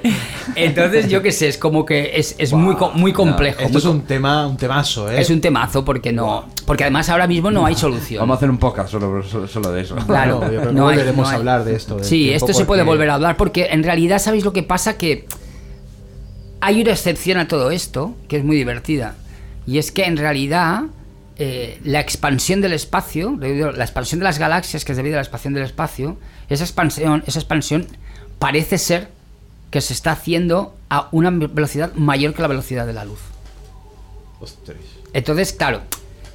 Entonces, 0.55 1.09
yo 1.09 1.21
qué 1.21 1.31
sé, 1.31 1.47
es 1.49 1.57
como 1.57 1.85
que 1.85 2.11
es, 2.15 2.35
es 2.37 2.53
muy, 2.53 2.75
muy 2.93 3.11
complejo. 3.11 3.59
Esto 3.59 3.71
muy 3.73 3.77
es 3.79 3.85
un 3.85 4.01
tema, 4.03 4.47
un 4.47 4.55
temazo, 4.55 5.11
¿eh? 5.11 5.19
Es 5.19 5.29
un 5.29 5.41
temazo 5.41 5.83
porque 5.83 6.13
no. 6.13 6.45
Porque 6.65 6.83
además 6.85 7.09
ahora 7.09 7.27
mismo 7.27 7.51
no 7.51 7.65
hay 7.65 7.75
solución. 7.75 8.21
Vamos 8.21 8.35
a 8.35 8.37
hacer 8.37 8.49
un 8.49 8.57
podcast 8.57 8.89
solo, 8.89 9.21
solo, 9.23 9.47
solo 9.47 9.71
de 9.71 9.81
eso. 9.81 9.95
Claro, 10.07 10.41
Yo 10.43 10.47
creo 10.47 10.67
que 10.67 10.71
no 10.73 10.87
hay- 10.87 10.95
volveremos 10.97 11.27
no 11.27 11.29
a 11.31 11.35
hablar 11.35 11.63
de 11.65 11.75
esto. 11.75 11.97
de 11.97 12.03
Sí, 12.05 12.31
esto 12.31 12.53
se 12.53 12.63
puede 12.65 12.83
volver 12.83 13.09
a 13.09 13.15
hablar 13.15 13.35
porque 13.37 13.67
en 13.71 13.83
realidad 13.83 14.19
sabéis 14.19 14.45
lo 14.45 14.53
que 14.53 14.63
pasa 14.63 14.97
que 14.97 15.25
hay 16.61 16.81
una 16.81 16.91
excepción 16.91 17.37
a 17.37 17.47
todo 17.47 17.69
esto 17.71 18.15
que 18.27 18.37
es 18.37 18.43
muy 18.43 18.55
divertida 18.55 19.15
y 19.67 19.77
es 19.77 19.91
que 19.91 20.05
en 20.05 20.17
realidad 20.17 20.83
eh, 21.37 21.79
la 21.83 21.99
expansión 21.99 22.61
del 22.61 22.73
espacio, 22.73 23.37
la 23.39 23.83
expansión 23.83 24.19
de 24.19 24.23
las 24.23 24.39
galaxias 24.39 24.85
que 24.85 24.93
es 24.93 24.97
debido 24.97 25.15
a 25.15 25.17
la 25.17 25.23
expansión 25.23 25.53
del 25.53 25.63
espacio, 25.63 26.17
esa 26.49 26.63
expansión, 26.63 27.23
esa 27.27 27.39
expansión 27.39 27.87
parece 28.39 28.77
ser 28.77 29.09
que 29.71 29.81
se 29.81 29.93
está 29.93 30.11
haciendo 30.11 30.75
a 30.89 31.09
una 31.11 31.31
velocidad 31.31 31.93
mayor 31.95 32.33
que 32.33 32.41
la 32.41 32.47
velocidad 32.47 32.85
de 32.87 32.93
la 32.93 33.03
luz. 33.03 33.19
Ostras. 34.39 34.77
Entonces, 35.13 35.53
claro, 35.53 35.81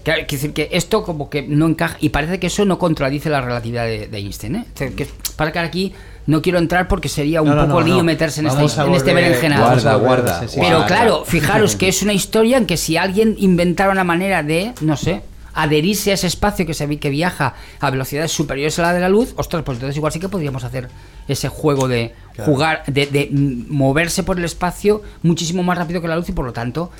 quiere 0.04 0.26
decir 0.26 0.52
que 0.52 0.68
esto 0.72 1.02
como 1.04 1.30
que 1.30 1.42
no 1.42 1.66
encaja 1.66 1.96
y 2.00 2.10
parece 2.10 2.38
que 2.38 2.48
eso 2.48 2.64
no 2.64 2.78
contradice 2.78 3.30
la 3.30 3.40
relatividad 3.40 3.84
de, 3.84 4.08
de 4.08 4.18
Einstein. 4.18 4.56
¿eh? 4.56 4.66
O 4.74 4.76
sea, 4.76 4.90
que 4.90 5.06
para 5.36 5.52
que 5.52 5.58
aquí 5.58 5.94
no 6.26 6.42
quiero 6.42 6.58
entrar 6.58 6.86
porque 6.88 7.08
sería 7.08 7.42
un 7.42 7.48
No, 7.48 7.54
no, 7.54 7.66
poco 7.66 7.80
no, 7.80 7.86
lío 7.86 7.96
no. 7.98 8.04
meterse 8.04 8.40
en, 8.40 8.46
Vamos 8.46 8.72
este, 8.72 8.82
en 8.84 8.94
este 8.94 9.14
berenjenal. 9.14 9.62
a 9.62 9.66
Guarda, 9.66 9.94
guarda. 9.96 10.40
Pero 10.54 10.60
Guarda. 10.78 10.86
claro, 10.86 11.24
fijaros 11.26 11.76
que 11.76 11.88
es 11.88 12.02
una 12.02 12.12
historia 12.12 12.56
en 12.58 12.66
que 12.66 12.76
si 12.76 12.96
alguien 12.96 13.34
inventara 13.38 13.90
una 13.92 14.04
manera 14.04 14.42
de, 14.42 14.72
no 14.80 14.96
sé, 14.96 15.22
adherirse 15.52 16.12
a 16.12 16.14
ese 16.14 16.28
espacio 16.28 16.64
que 16.64 16.74
se 16.74 16.86
vi- 16.86 16.98
que 16.98 17.10
viaja 17.10 17.54
a 17.80 17.90
velocidades 17.90 18.30
superiores 18.30 18.78
a 18.78 18.82
la 18.82 18.92
de 18.92 19.00
la 19.00 19.08
luz, 19.08 19.34
ostras, 19.36 19.62
pues 19.64 19.76
entonces 19.76 19.96
igual 19.96 20.12
sí 20.12 20.20
que 20.20 20.28
podríamos 20.28 20.62
hacer 20.62 20.88
ese 21.26 21.48
juego 21.48 21.88
de 21.88 22.14
jugar, 22.44 22.84
de, 22.86 23.06
de, 23.06 23.28
moverse 23.32 24.22
por 24.22 24.38
el 24.38 24.44
espacio 24.44 25.02
muchísimo 25.22 25.62
más 25.64 25.76
rápido 25.76 26.00
que 26.00 26.06
la 26.08 26.16
luz 26.16 26.28
y 26.28 26.32
por 26.32 26.44
lo 26.44 26.52
tanto 26.52 26.90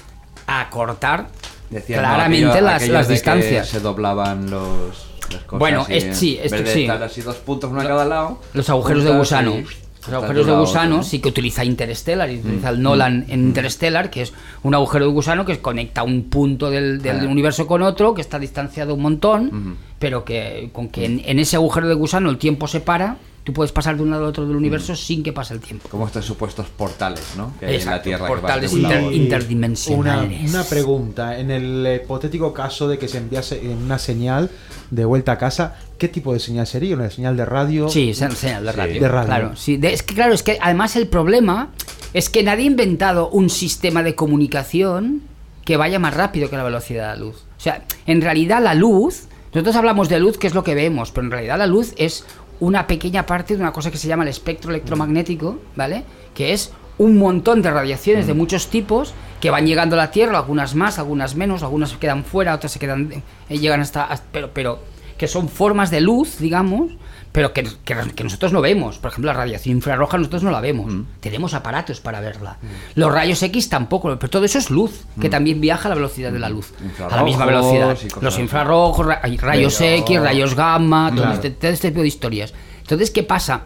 acortar 0.46 1.28
Decían, 1.70 2.02
¿no? 2.02 2.08
claramente 2.08 2.46
Aquello- 2.48 2.60
las, 2.62 2.88
las 2.88 3.08
distancias. 3.08 3.68
se 3.68 3.78
doblaban 3.80 4.50
los, 4.50 5.06
las 5.32 5.42
cosas. 5.44 5.58
Bueno, 5.58 5.80
así, 5.82 5.94
es- 5.94 6.04
en 6.04 6.14
sí, 6.14 6.38
esto 6.42 6.56
sí. 6.66 6.86
así 6.88 7.20
dos 7.22 7.36
puntos 7.36 7.70
uno 7.70 7.80
a 7.80 7.84
cada 7.84 8.04
lado. 8.04 8.40
Los 8.54 8.68
agujeros 8.70 9.04
de 9.04 9.16
gusano. 9.16 9.56
y 9.58 9.62
Los 10.06 10.14
agujeros 10.14 10.46
de 10.46 10.52
gusano 10.52 11.02
sí 11.02 11.18
que 11.18 11.28
utiliza 11.28 11.62
Interstellar 11.64 12.30
y 12.30 12.36
Mm. 12.36 12.40
utiliza 12.40 12.70
el 12.70 12.82
Nolan 12.82 13.26
en 13.28 13.40
Interstellar, 13.40 14.08
que 14.10 14.22
es 14.22 14.32
un 14.62 14.74
agujero 14.74 15.04
de 15.06 15.12
gusano 15.12 15.44
que 15.44 15.58
conecta 15.60 16.02
un 16.02 16.24
punto 16.30 16.70
del, 16.70 17.02
del 17.02 17.20
Ah. 17.20 17.24
universo 17.28 17.66
con 17.66 17.82
otro, 17.82 18.14
que 18.14 18.22
está 18.22 18.38
distanciado 18.38 18.94
un 18.94 19.02
montón, 19.02 19.76
pero 19.98 20.24
que 20.24 20.70
con 20.72 20.88
que 20.88 21.04
en, 21.04 21.22
en 21.26 21.38
ese 21.38 21.56
agujero 21.56 21.86
de 21.86 21.94
gusano 21.94 22.30
el 22.30 22.38
tiempo 22.38 22.66
se 22.66 22.80
para, 22.80 23.18
tú 23.44 23.52
puedes 23.52 23.72
pasar 23.72 23.96
de 23.96 24.02
un 24.02 24.10
lado 24.10 24.26
a 24.26 24.28
otro 24.28 24.46
del 24.46 24.56
universo 24.56 24.94
sin 24.94 25.22
que 25.22 25.32
pase 25.32 25.54
el 25.54 25.60
tiempo. 25.60 25.88
Como 25.88 26.06
estos 26.06 26.24
supuestos 26.24 26.66
portales, 26.68 27.22
¿no? 27.36 27.54
Que 27.58 27.66
hay 27.66 27.76
en 27.76 27.86
la 27.86 28.02
Tierra. 28.02 28.26
portales 28.26 28.70
que 28.70 28.78
inter- 28.78 29.12
interdimensionales. 29.12 30.40
Una, 30.50 30.60
una 30.60 30.64
pregunta. 30.64 31.38
En 31.38 31.50
el 31.50 32.00
hipotético 32.02 32.52
caso 32.52 32.88
de 32.88 32.98
que 32.98 33.08
se 33.08 33.18
enviase 33.18 33.60
una 33.68 33.98
señal 33.98 34.50
de 34.90 35.04
vuelta 35.04 35.32
a 35.32 35.38
casa, 35.38 35.76
¿qué 35.98 36.08
tipo 36.08 36.32
de 36.32 36.40
señal 36.40 36.66
sería? 36.66 36.94
¿Una 36.94 37.10
señal 37.10 37.36
de 37.36 37.44
radio? 37.44 37.88
Sí, 37.88 38.14
se- 38.14 38.30
señal 38.32 38.64
de 38.66 38.72
radio. 38.72 39.00
De 39.00 39.08
radio. 39.08 39.26
Claro, 39.26 39.56
sí. 39.56 39.76
De- 39.76 39.92
es 39.92 40.02
que 40.02 40.14
claro, 40.14 40.32
es 40.34 40.42
que 40.42 40.58
además 40.60 40.96
el 40.96 41.06
problema 41.08 41.70
es 42.12 42.28
que 42.28 42.42
nadie 42.42 42.64
ha 42.64 42.66
inventado 42.66 43.28
un 43.30 43.50
sistema 43.50 44.02
de 44.02 44.14
comunicación 44.14 45.22
que 45.64 45.76
vaya 45.76 45.98
más 45.98 46.14
rápido 46.14 46.50
que 46.50 46.56
la 46.56 46.64
velocidad 46.64 47.12
de 47.12 47.18
la 47.20 47.24
luz. 47.24 47.36
O 47.56 47.60
sea, 47.62 47.84
en 48.06 48.20
realidad 48.20 48.60
la 48.62 48.74
luz, 48.74 49.24
nosotros 49.54 49.76
hablamos 49.76 50.08
de 50.08 50.18
luz, 50.18 50.38
que 50.38 50.46
es 50.46 50.54
lo 50.54 50.64
que 50.64 50.74
vemos, 50.74 51.10
pero 51.12 51.26
en 51.26 51.30
realidad 51.30 51.58
la 51.58 51.66
luz 51.66 51.92
es 51.96 52.24
una 52.60 52.86
pequeña 52.86 53.26
parte 53.26 53.56
de 53.56 53.62
una 53.62 53.72
cosa 53.72 53.90
que 53.90 53.96
se 53.98 54.06
llama 54.08 54.22
el 54.22 54.28
espectro 54.28 54.70
electromagnético, 54.70 55.58
¿vale? 55.76 56.04
Que 56.34 56.52
es 56.52 56.72
un 56.98 57.16
montón 57.18 57.62
de 57.62 57.70
radiaciones 57.70 58.26
de 58.26 58.34
muchos 58.34 58.68
tipos 58.68 59.14
que 59.40 59.50
van 59.50 59.66
llegando 59.66 59.96
a 59.96 59.98
la 59.98 60.10
Tierra, 60.10 60.36
algunas 60.38 60.74
más, 60.74 60.98
algunas 60.98 61.34
menos, 61.34 61.62
algunas 61.62 61.92
quedan 61.94 62.24
fuera, 62.24 62.54
otras 62.54 62.72
se 62.72 62.78
quedan 62.78 63.22
eh, 63.48 63.58
llegan 63.58 63.80
hasta, 63.80 64.04
hasta- 64.04 64.26
pero 64.30 64.50
pero 64.52 64.78
que 65.20 65.28
son 65.28 65.50
formas 65.50 65.90
de 65.90 66.00
luz, 66.00 66.38
digamos, 66.38 66.92
pero 67.30 67.52
que, 67.52 67.62
que- 67.84 67.94
que 68.16 68.24
nosotros 68.24 68.54
no 68.54 68.62
vemos. 68.62 68.96
Por 68.98 69.10
ejemplo, 69.10 69.30
la 69.30 69.38
radiación 69.38 69.76
infrarroja 69.76 70.16
nosotros 70.16 70.42
no 70.42 70.50
la 70.50 70.62
vemos. 70.62 70.90
Tenemos 71.20 71.52
aparatos 71.52 72.00
para 72.00 72.20
verla. 72.20 72.56
Los 72.94 73.12
rayos 73.12 73.42
X 73.42 73.68
tampoco, 73.68 74.16
pero 74.18 74.30
todo 74.30 74.46
eso 74.46 74.56
es 74.56 74.70
luz, 74.70 75.04
que 75.20 75.28
también 75.28 75.60
viaja 75.60 75.88
a 75.88 75.90
la 75.90 75.94
velocidad 75.96 76.32
de 76.32 76.38
la 76.38 76.48
luz. 76.48 76.72
A 77.10 77.16
la 77.16 77.22
misma 77.22 77.44
velocidad. 77.44 77.98
Los 78.22 78.38
infrarrojos, 78.38 79.06
rayos 79.06 79.76
Pero- 79.78 79.96
X, 79.96 80.20
rayos 80.22 80.54
gamma, 80.54 81.12
todo, 81.14 81.30
este, 81.34 81.50
todo 81.50 81.70
este 81.70 81.90
tipo 81.90 82.00
de 82.00 82.08
historias. 82.08 82.54
Entonces, 82.80 83.10
¿qué 83.10 83.22
pasa? 83.22 83.64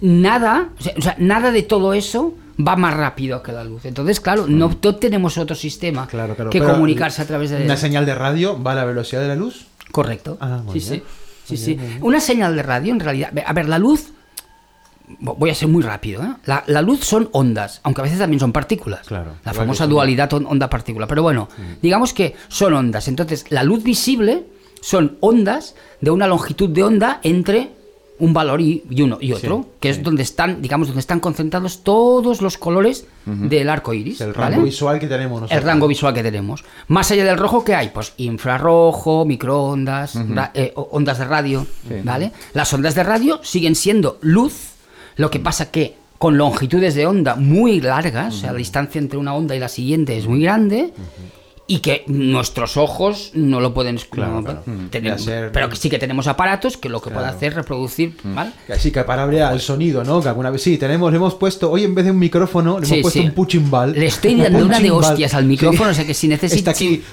Nada, 0.00 0.68
o 0.96 1.02
sea, 1.02 1.16
nada 1.18 1.50
de 1.50 1.62
todo 1.64 1.92
eso 1.94 2.34
va 2.64 2.76
más 2.76 2.94
rápido 2.94 3.42
que 3.42 3.52
la 3.52 3.64
luz. 3.64 3.84
Entonces, 3.86 4.20
claro, 4.20 4.46
no, 4.46 4.68
no 4.82 4.94
tenemos 4.96 5.36
otro 5.36 5.56
sistema 5.56 6.06
Claro, 6.06 6.34
claro. 6.34 6.50
que 6.50 6.60
comunicarse 6.60 7.22
a 7.22 7.26
través 7.26 7.50
de... 7.50 7.64
Una 7.64 7.76
señal 7.76 8.06
de 8.06 8.14
radio 8.14 8.62
va 8.62 8.72
a 8.72 8.74
la 8.76 8.84
velocidad 8.84 9.20
de 9.20 9.28
la 9.28 9.34
luz. 9.34 9.66
Correcto. 9.92 10.38
Ah, 10.40 10.62
muy 10.64 10.80
sí, 10.80 10.90
bien. 10.90 11.02
sí. 11.02 11.50
Muy 11.50 11.56
sí, 11.58 11.66
bien, 11.74 11.80
sí. 11.86 11.92
bien. 11.92 12.04
Una 12.04 12.20
señal 12.20 12.56
de 12.56 12.62
radio, 12.62 12.92
en 12.92 13.00
realidad. 13.00 13.32
A 13.46 13.52
ver, 13.52 13.68
la 13.68 13.78
luz. 13.78 14.12
vo- 15.20 15.36
Voy 15.36 15.50
a 15.50 15.54
ser 15.54 15.68
muy 15.68 15.82
rápido. 15.82 16.22
¿eh? 16.22 16.32
La, 16.46 16.62
la 16.66 16.82
luz 16.82 17.00
son 17.04 17.28
ondas, 17.32 17.80
aunque 17.82 18.00
a 18.00 18.04
veces 18.04 18.18
también 18.18 18.40
son 18.40 18.52
partículas. 18.52 19.06
Claro, 19.06 19.32
La 19.44 19.52
famosa 19.52 19.86
dualidad 19.86 20.32
on- 20.32 20.46
onda-partícula. 20.46 21.06
Pero 21.06 21.22
bueno, 21.22 21.48
digamos 21.82 22.12
que 22.14 22.36
son 22.48 22.74
ondas. 22.74 23.08
Entonces, 23.08 23.46
la 23.50 23.62
luz 23.64 23.82
visible 23.82 24.46
son 24.80 25.16
ondas 25.20 25.74
de 26.00 26.10
una 26.10 26.26
longitud 26.26 26.68
de 26.70 26.82
onda 26.84 27.20
entre 27.22 27.72
un 28.20 28.32
valor 28.32 28.60
y, 28.60 28.84
y 28.88 29.02
uno 29.02 29.18
y 29.20 29.32
otro, 29.32 29.62
Sí, 29.64 29.68
que 29.80 29.92
sí. 29.92 29.98
es 29.98 30.04
donde 30.04 30.22
están, 30.22 30.62
digamos, 30.62 30.88
donde 30.88 31.00
están 31.00 31.20
concentrados 31.20 31.82
todos 31.82 32.40
los 32.40 32.56
colores 32.58 33.06
del 33.26 33.68
arco 33.68 33.92
iris. 33.94 34.20
El 34.20 34.32
¿vale? 34.32 34.50
rango 34.56 34.64
visual 34.64 34.98
que 34.98 35.06
tenemos 35.06 35.40
nosotros. 35.42 35.58
El 35.58 35.64
rango 35.66 35.88
visual 35.88 36.14
que 36.14 36.22
tenemos. 36.22 36.64
Más 36.88 37.10
allá 37.10 37.24
del 37.24 37.38
rojo, 37.38 37.64
¿qué 37.64 37.74
hay? 37.74 37.88
Pues 37.88 38.12
infrarrojo, 38.18 39.24
microondas, 39.24 40.16
eh, 40.54 40.72
ondas 40.74 41.18
de 41.18 41.24
radio, 41.24 41.66
¿vale? 42.04 42.32
Las 42.54 42.72
ondas 42.72 42.94
de 42.94 43.02
radio 43.02 43.40
siguen 43.42 43.74
siendo 43.74 44.18
luz, 44.20 44.70
lo 45.16 45.30
que 45.30 45.40
pasa 45.40 45.70
que 45.70 45.96
con 46.18 46.36
longitudes 46.36 46.94
de 46.94 47.06
onda 47.06 47.34
muy 47.36 47.80
largas, 47.80 48.34
o 48.34 48.38
sea, 48.38 48.52
la 48.52 48.58
distancia 48.58 48.98
entre 48.98 49.18
una 49.18 49.34
onda 49.34 49.56
y 49.56 49.58
la 49.58 49.68
siguiente 49.68 50.18
es 50.18 50.26
muy 50.26 50.42
grande. 50.42 50.92
Y 51.72 51.78
que 51.78 52.02
nuestros 52.08 52.76
ojos 52.76 53.30
no 53.34 53.60
lo 53.60 53.72
pueden 53.72 53.96
Claro, 54.10 54.42
claro. 54.42 55.18
ser- 55.18 55.52
pero 55.52 55.68
que 55.68 55.76
sí 55.76 55.88
que 55.88 55.98
tenemos 55.98 56.26
aparatos 56.26 56.76
que 56.76 56.88
lo 56.88 57.00
que 57.00 57.10
puede 57.10 57.22
Claro. 57.26 57.36
hacer 57.36 57.50
es 57.50 57.54
reproducir, 57.54 58.16
¿vale? 58.24 58.50
Que 58.66 58.72
Así 58.72 58.90
que 58.90 59.04
para 59.04 59.22
hablar 59.22 59.42
al 59.52 59.60
sonido, 59.60 60.02
¿no? 60.02 60.20
Que 60.20 60.28
alguna 60.28 60.50
vez 60.50 60.62
sí, 60.62 60.78
tenemos, 60.78 61.12
le 61.12 61.18
hemos 61.18 61.34
puesto, 61.36 61.70
hoy 61.70 61.84
en 61.84 61.94
vez 61.94 62.06
de 62.06 62.10
un 62.10 62.18
micrófono, 62.18 62.80
le 62.80 62.86
Sí, 62.86 62.94
hemos 62.94 63.02
puesto 63.02 63.20
sí. 63.20 63.26
un 63.26 63.32
puchimbal. 63.34 63.92
Le 63.92 64.06
estoy 64.06 64.34
Un 64.34 64.42
dando 64.42 64.66
una 64.66 64.80
de 64.80 64.90
hostias 64.90 65.32
al 65.34 65.44
micrófono, 65.44 65.90
o 65.90 65.94
sea 65.94 66.04
que 66.04 66.12
si 66.14 66.28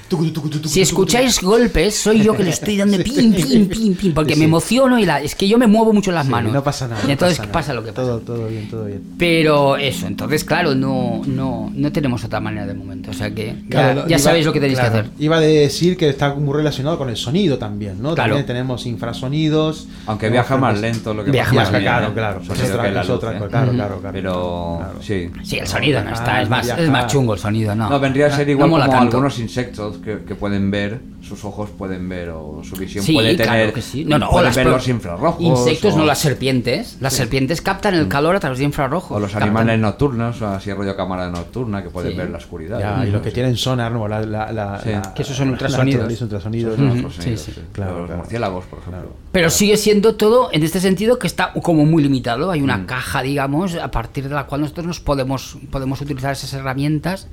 tucu, 0.08 0.26
Si 0.26 0.32
tucu, 0.32 0.50
escucháis 0.82 1.40
golpes, 1.42 1.96
soy 1.96 2.24
yo 2.24 2.36
que 2.36 2.44
le 2.44 2.50
estoy 2.50 2.78
dando 2.78 2.98
Sí. 3.04 3.04
pim, 3.04 3.34
pim, 3.34 3.68
pim, 3.68 3.96
pim, 3.96 4.14
porque 4.14 4.34
Sí, 4.34 4.40
me 4.40 4.46
sí. 4.46 4.50
emociono 4.50 4.98
y 5.00 5.06
la, 5.06 5.22
es 5.22 5.36
que 5.36 5.48
yo 5.48 5.58
me 5.60 5.68
muevo 5.68 5.94
mucho 5.94 6.12
las 6.12 6.26
Sí, 6.26 6.32
manos. 6.32 6.52
No 6.54 6.64
pasa 6.64 6.88
nada. 6.88 7.02
Y 7.04 7.08
no 7.08 7.12
entonces 7.14 7.38
pasa, 7.38 7.52
pasa, 7.52 7.68
nada. 7.74 7.82
lo 7.82 7.86
que 7.86 7.94
pasa. 7.94 8.08
Todo, 8.08 8.20
todo 8.22 8.48
bien, 8.48 8.70
todo 8.70 8.86
bien. 8.86 9.04
Pero 9.20 9.78
eso, 9.78 10.08
entonces 10.08 10.44
claro, 10.44 10.74
no, 10.74 11.22
no, 11.28 11.72
no 11.76 11.92
tenemos 11.92 12.24
otra 12.24 12.40
manera 12.40 12.66
de 12.66 12.74
momento. 12.74 13.12
O 13.12 13.14
sea 13.14 13.30
que 13.30 13.56
ya, 13.70 14.08
ya 14.08 14.18
sabéis 14.18 14.47
lo 14.48 14.54
que 14.54 14.60
tenéis 14.60 14.80
claro, 14.80 14.94
que 14.94 15.00
hacer. 15.02 15.12
Iba 15.20 15.38
a 15.38 15.40
decir 15.42 15.96
que 15.98 16.10
está 16.10 16.34
muy 16.36 16.54
relacionado 16.56 16.98
con 16.98 17.10
el 17.10 17.18
sonido 17.18 17.58
también, 17.58 18.02
¿no? 18.02 18.16
Claro. 18.16 18.30
También 18.32 18.46
tenemos 18.46 18.86
infrasonidos. 18.86 19.88
Aunque 20.06 20.30
viaja 20.30 20.58
más 20.58 20.80
lento 20.80 21.14
lo 21.14 21.24
que 21.24 21.32
Viaja 21.32 21.54
más 21.54 21.66
también, 21.72 21.84
claro, 21.84 22.14
claro, 22.14 22.38
El 22.38 22.42
es 22.44 22.48
sonido 22.48 22.74
otra- 22.76 22.84
que 22.88 22.92
la 22.92 23.02
es 23.02 23.08
luz, 23.08 23.18
otra 23.18 23.32
¿eh? 23.32 23.38
claro, 23.50 23.72
claro, 23.72 23.98
claro. 24.00 24.14
Pero 24.14 24.78
Claro. 24.80 25.00
sí. 25.02 25.30
Sí, 25.44 25.58
el 25.60 25.68
sonido 25.68 26.04
no 26.04 26.12
está, 26.14 26.42
es 26.42 26.50
más, 26.50 26.68
es 26.68 26.90
más 26.90 27.08
chungo 27.08 27.34
el 27.34 27.40
sonido, 27.40 27.76
no. 27.76 27.90
No, 27.90 28.00
vendría 28.00 28.28
a 28.28 28.32
ser 28.32 28.50
igual 28.50 28.70
mola 28.70 28.86
como 28.86 28.98
tanto. 28.98 29.18
algunos 29.18 29.40
insectos 29.40 29.98
que, 29.98 30.24
que 30.24 30.36
pueden 30.36 30.72
ver, 30.72 31.00
sus 31.22 31.44
ojos 31.46 31.70
pueden 31.78 32.08
ver 32.08 32.30
o 32.30 32.62
su 32.64 32.76
visión 32.76 33.04
Sí, 33.04 33.14
puede 33.14 33.36
claro 33.36 33.52
tener. 33.52 33.74
que 33.74 33.82
sí. 33.82 34.06
No, 34.06 34.18
no, 34.18 34.28
o 34.28 34.32
pueden 34.32 34.46
las 34.48 34.56
ver 34.56 34.68
los 34.68 34.88
infrarrojos. 34.88 35.42
Insectos, 35.42 35.94
o, 35.94 35.98
no 35.98 36.06
las 36.06 36.20
serpientes. 36.20 36.98
Las 37.02 37.14
serpientes 37.14 37.62
captan 37.62 37.94
el 37.96 38.08
calor 38.08 38.36
a 38.36 38.40
través 38.40 38.60
de 38.60 38.66
infrarrojos. 38.66 39.18
o 39.18 39.20
los 39.20 39.36
animales 39.36 39.80
nocturnos, 39.80 40.42
así 40.42 40.72
rollo 40.74 40.96
cámara 40.96 41.30
nocturna 41.30 41.84
que 41.84 41.90
pueden 41.90 42.16
ver 42.16 42.30
la 42.30 42.38
oscuridad. 42.38 43.04
Y 43.06 43.12
los 43.12 43.22
que 43.22 43.32
tienen 43.32 43.56
sonar, 43.58 43.92
¿no? 43.92 44.00
La, 44.38 44.52
la, 44.52 44.66
la, 44.74 44.80
Sí. 44.82 44.90
la- 44.92 45.14
Que 45.14 45.22
esos 45.24 45.36
son 45.36 45.50
ultrasonidos. 45.50 46.12
los 46.12 46.22
ultrasonidos. 46.22 46.76
Claro, 46.78 47.98
los 48.00 48.06
claro. 48.08 48.18
murciélagos, 48.18 48.66
por 48.66 48.80
ejemplo. 48.80 49.14
Pero 49.32 49.50
sigue 49.50 49.78
siendo 49.78 50.16
todo 50.16 50.50
en 50.52 50.64
este 50.64 50.80
sentido 50.80 51.18
que 51.20 51.28
está 51.28 51.54
como 51.64 51.86
muy 51.86 52.04
limitado. 52.04 52.52
Hay 52.52 52.62
Mm. 52.62 52.64
una 52.66 52.86
caja, 52.86 53.22
digamos, 53.22 53.76
a 53.76 53.90
partir 53.92 54.28
de 54.30 54.36
la 54.36 54.46
cual 54.46 54.62
nosotros 54.62 54.86
nos 54.86 55.00
podemos, 55.00 55.58
podemos 55.72 56.02
utilizar 56.02 56.32
esas 56.34 56.54
herramientas 56.54 57.28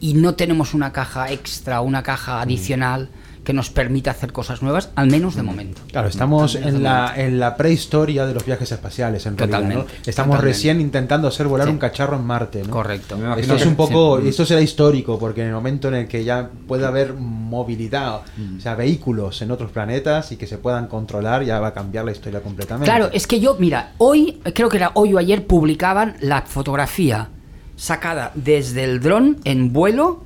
y 0.00 0.14
no 0.14 0.34
tenemos 0.34 0.74
una 0.74 0.92
caja 0.92 1.30
extra, 1.32 1.80
una 1.80 2.00
Mm. 2.00 2.04
caja 2.04 2.40
adicional 2.40 3.08
que 3.46 3.52
nos 3.52 3.70
permita 3.70 4.10
hacer 4.10 4.32
cosas 4.32 4.60
nuevas, 4.60 4.90
al 4.96 5.06
menos 5.06 5.36
de 5.36 5.42
momento. 5.44 5.80
Claro, 5.92 6.08
estamos 6.08 6.56
en 6.56 6.82
la, 6.82 7.14
en 7.16 7.38
la 7.38 7.56
prehistoria 7.56 8.26
de 8.26 8.34
los 8.34 8.44
viajes 8.44 8.72
espaciales, 8.72 9.24
en 9.24 9.38
realidad. 9.38 9.60
¿no? 9.60 9.68
Totalmente, 9.68 10.10
Estamos 10.10 10.32
totalmente. 10.34 10.46
recién 10.52 10.80
intentando 10.80 11.28
hacer 11.28 11.46
volar 11.46 11.68
Sí. 11.68 11.72
un 11.72 11.78
cacharro 11.78 12.16
en 12.16 12.24
Marte. 12.24 12.62
¿no? 12.64 12.70
Correcto. 12.72 13.16
Esto 13.38 13.54
es 13.54 13.64
un 13.64 13.76
poco, 13.76 14.20
sí. 14.20 14.28
esto 14.28 14.44
será 14.44 14.60
histórico, 14.60 15.16
porque 15.18 15.42
en 15.42 15.46
el 15.46 15.54
momento 15.54 15.86
en 15.86 15.94
el 15.94 16.08
que 16.08 16.24
ya 16.24 16.50
pueda 16.66 16.88
haber 16.88 17.14
movilidad, 17.14 18.22
Mm. 18.36 18.56
o 18.58 18.60
sea, 18.60 18.74
vehículos 18.74 19.40
en 19.42 19.52
otros 19.52 19.70
planetas 19.70 20.32
y 20.32 20.36
que 20.36 20.48
se 20.48 20.58
puedan 20.58 20.88
controlar, 20.88 21.44
ya 21.44 21.60
va 21.60 21.68
a 21.68 21.72
cambiar 21.72 22.04
la 22.04 22.10
historia 22.12 22.40
completamente. 22.40 22.90
Claro, 22.90 23.10
es 23.12 23.28
que 23.28 23.38
yo, 23.38 23.56
mira, 23.60 23.92
hoy, 23.98 24.40
creo 24.54 24.68
que 24.68 24.76
era 24.78 24.90
hoy 24.94 25.14
o 25.14 25.18
ayer, 25.18 25.46
publicaban 25.46 26.16
la 26.20 26.42
fotografía 26.42 27.28
sacada 27.76 28.32
desde 28.34 28.82
el 28.82 28.98
dron 29.00 29.36
en 29.44 29.72
vuelo 29.72 30.24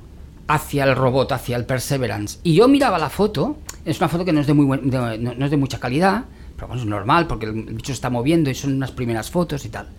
hacia 0.53 0.83
el 0.83 0.95
robot, 0.95 1.31
hacia 1.31 1.55
el 1.57 1.65
Perseverance. 1.65 2.39
Y 2.43 2.53
yo 2.55 2.67
miraba 2.67 2.97
la 2.97 3.09
foto, 3.09 3.57
es 3.85 3.97
una 3.99 4.09
foto 4.09 4.25
que 4.25 4.33
no 4.33 4.41
es 4.41 4.47
de, 4.47 4.53
muy 4.53 4.65
buen- 4.65 4.89
de- 4.89 5.17
no, 5.17 5.33
no 5.33 5.45
es 5.45 5.51
de 5.51 5.57
mucha 5.57 5.79
calidad, 5.79 6.25
pero 6.55 6.67
bueno, 6.67 6.81
es 6.83 6.87
normal 6.87 7.27
porque 7.27 7.45
el 7.47 7.53
bicho 7.53 7.87
se 7.87 7.93
está 7.93 8.09
moviendo 8.09 8.49
y 8.49 8.55
son 8.55 8.73
unas 8.73 8.91
primeras 8.91 9.29
fotos 9.31 9.65
y 9.65 9.69
tal. 9.69 9.89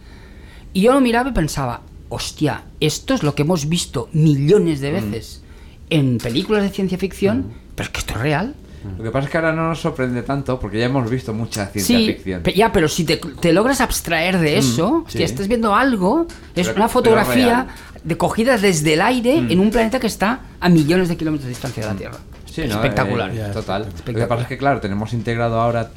Y 0.73 0.83
yo 0.83 0.93
lo 0.93 1.01
miraba 1.01 1.31
y 1.31 1.33
pensaba, 1.33 1.83
hostia, 2.09 2.65
esto 2.81 3.15
es 3.15 3.23
lo 3.23 3.35
que 3.35 3.43
hemos 3.43 3.69
visto 3.69 4.09
millones 4.13 4.81
de 4.81 4.93
veces 4.93 5.43
en 5.91 6.19
películas 6.19 6.63
de 6.63 6.71
ciencia 6.71 6.99
ficción, 6.99 7.53
pero 7.75 7.87
es 7.87 7.93
que 7.93 8.01
esto 8.01 8.15
es 8.15 8.21
real. 8.21 8.55
Lo 8.99 9.05
que 9.05 9.11
pasa 9.11 9.27
es 9.27 9.31
que 9.31 9.37
ahora 9.39 9.53
no 9.53 9.69
nos 9.69 9.81
sorprende 9.81 10.23
tanto 10.23 10.59
porque 10.61 10.79
ya 10.79 10.87
hemos 10.87 11.09
visto 11.11 11.33
mucha 11.33 11.67
ciencia 11.67 11.97
Sí, 11.99 12.07
ficción. 12.07 12.43
pe- 12.43 12.53
ya, 12.55 12.73
pero 12.73 12.89
si 12.89 13.05
te, 13.05 13.17
te 13.19 13.53
logras 13.53 13.81
abstraer 13.81 14.39
de 14.39 14.59
eso, 14.59 15.05
sí. 15.09 15.19
si 15.19 15.25
estás 15.25 15.49
viendo 15.49 15.75
algo, 15.75 16.27
es 16.55 16.67
Pero- 16.69 16.77
una 16.79 16.89
fotografía 16.89 17.67
de 18.03 18.17
cogida 18.17 18.59
desde 18.59 18.95
el 18.95 19.01
aire 19.03 19.37
en 19.37 19.61
un 19.61 19.71
planeta 19.71 20.01
que 20.01 20.07
está 20.09 20.41
a 20.61 20.69
millones 20.69 21.09
de 21.09 21.17
kilómetros 21.17 21.45
de 21.45 21.51
distancia 21.51 21.83
de 21.85 21.89
la 21.93 21.97
Tierra. 21.97 22.17
Sí, 22.47 22.63
¿no? 22.69 22.75
Espectacular. 22.75 23.31
Eh, 23.35 23.51
total. 23.53 23.83
Lo 23.83 23.89
que 23.89 23.95
Espectacular. 23.95 24.29
pasa 24.29 24.43
es 24.43 24.49
que, 24.49 24.59
claro, 24.59 24.81
tenemos 24.81 25.13
integrado 25.15 25.61
ahora. 25.61 25.91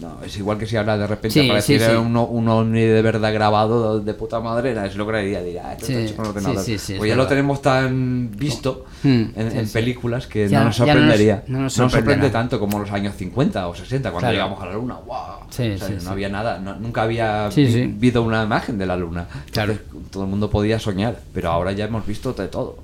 No, 0.00 0.16
es 0.24 0.36
igual 0.38 0.56
que 0.56 0.66
si 0.66 0.76
ahora 0.76 0.96
de 0.96 1.06
repente 1.06 1.38
Sí, 1.40 1.46
apareciera 1.46 1.86
sí, 1.86 1.92
sí. 1.92 1.96
Un, 1.98 2.16
un 2.16 2.48
ovni 2.48 2.80
de 2.80 3.02
verdad 3.02 3.32
grabado 3.34 4.00
de 4.00 4.14
puta 4.14 4.40
madre, 4.40 4.74
es 4.86 4.96
lo 4.96 5.06
que 5.06 5.18
diría, 5.18 5.42
diría, 5.42 5.62
"Ah, 5.66 5.72
esto 5.74 5.86
Sí, 5.86 5.92
está 5.92 6.04
hecho 6.06 6.16
con 6.16 6.24
sí, 6.24 6.30
ordenador". 6.30 6.64
sí, 6.64 6.78
sí, 6.78 6.92
es 6.94 6.98
pues 6.98 7.08
ya 7.10 7.16
lo 7.16 7.26
tenemos 7.26 7.60
tan 7.62 8.30
visto 8.34 8.86
Hmm, 9.02 9.24
en, 9.36 9.56
en 9.58 9.68
películas 9.68 10.26
que 10.26 10.48
Ya- 10.48 10.60
no 10.60 10.66
nos 10.66 10.76
ya 10.78 10.86
no 10.86 10.86
nos- 10.86 10.94
sorprendería. 11.00 11.44
no 11.48 11.60
nos 11.60 11.72
sorprende 11.74 12.30
tanto 12.30 12.58
como 12.58 12.78
los 12.78 12.90
años 12.92 13.14
50 13.16 13.68
o 13.68 13.74
60, 13.74 14.10
cuando 14.10 14.30
Claro. 14.30 14.34
llegamos 14.34 14.62
a 14.62 14.66
la 14.66 14.72
luna. 14.74 14.94
¡Wow! 15.06 15.16
O 15.48 15.52
sea, 15.52 15.76
no 16.04 16.10
había 16.10 16.28
nada, 16.28 16.58
no- 16.58 16.76
nunca 16.76 17.02
había 17.02 17.48
vi- 17.48 17.86
visto 17.86 18.22
una 18.22 18.42
imagen 18.44 18.78
de 18.78 18.86
la 18.86 18.96
luna. 18.96 19.26
Claro. 19.52 19.72
Entonces, 19.72 19.99
todo 20.10 20.24
el 20.24 20.28
mundo 20.30 20.50
podía 20.50 20.78
soñar, 20.78 21.18
pero 21.32 21.50
ahora 21.50 21.72
ya 21.72 21.84
hemos 21.86 22.06
visto 22.06 22.32
de 22.32 22.48
todo. 22.48 22.78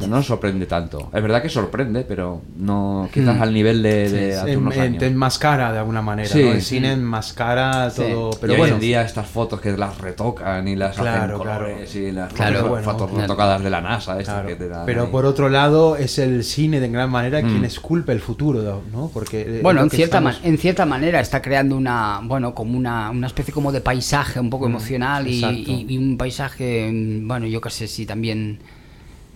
Ya 0.00 0.06
no 0.06 0.16
nos 0.16 0.26
sorprende 0.26 0.64
tanto. 0.64 1.10
Es 1.12 1.22
verdad 1.22 1.42
que 1.42 1.50
sorprende, 1.50 2.00
pero 2.08 2.40
no 2.56 3.10
quizás 3.12 3.36
Hmm. 3.36 3.42
al 3.42 3.52
nivel 3.52 3.82
de, 3.82 4.08
de 4.10 4.36
hace 4.38 4.52
En- 4.52 4.60
unos 4.60 4.74
en- 4.76 4.80
años. 4.80 4.98
te 5.00 5.06
enmascara 5.06 5.70
de 5.70 5.78
alguna 5.80 6.00
manera, 6.00 6.30
Sí, 6.30 6.42
¿no? 6.42 6.52
El 6.52 6.62
sí. 6.62 6.76
cine 6.76 6.92
enmascara 6.92 7.90
Sí. 7.90 8.00
todo, 8.00 8.30
Pero 8.30 8.38
pero 8.40 8.52
hoy 8.54 8.58
bueno. 8.60 8.74
en 8.76 8.80
día 8.80 9.02
estas 9.02 9.26
fotos 9.26 9.60
que 9.60 9.76
las 9.76 9.98
retocan 9.98 10.66
y 10.66 10.76
las 10.76 10.96
Claro, 10.96 11.24
hacen 11.36 11.36
colores 11.36 11.94
y 11.94 12.10
las 12.10 12.32
Claro, 12.32 12.54
fotos, 12.56 12.68
bueno, 12.70 12.84
fotos 12.84 13.08
claro. 13.10 13.20
retocadas 13.22 13.62
de 13.62 13.68
la 13.68 13.80
NASA. 13.82 14.18
estas 14.18 14.34
Claro, 14.36 14.48
que 14.48 14.56
te 14.56 14.68
dan 14.68 14.86
pero 14.86 15.02
ahí. 15.02 15.08
por 15.10 15.26
otro 15.26 15.50
lado 15.50 15.96
es 15.96 16.18
el 16.18 16.42
cine 16.42 16.80
de 16.80 16.88
gran 16.88 17.10
manera 17.10 17.42
Mm. 17.42 17.48
quien 17.50 17.64
esculpe 17.66 18.12
el 18.12 18.20
futuro, 18.20 18.80
¿no? 18.90 19.10
Porque 19.12 19.42
eh, 19.42 19.60
Bueno, 19.62 19.82
en 19.82 19.90
cierta, 19.90 20.16
estamos- 20.18 20.40
en 20.42 20.56
cierta 20.56 20.86
manera 20.86 21.20
está 21.20 21.42
creando 21.42 21.76
una, 21.76 22.20
bueno, 22.24 22.54
como 22.54 22.78
una, 22.78 23.10
una 23.10 23.26
especie 23.26 23.52
como 23.52 23.70
de 23.72 23.82
paisaje 23.82 24.40
un 24.40 24.48
poco 24.48 24.64
emocional 24.64 25.28
y, 25.28 25.44
Mm, 25.44 25.50
y- 25.70 25.86
y 25.94 25.98
un 25.98 26.16
paisaje, 26.16 26.71
mm, 26.92 27.28
bueno, 27.28 27.46
yo 27.46 27.60
qué 27.60 27.70
sé 27.70 27.86
si 27.88 28.06
también, 28.06 28.60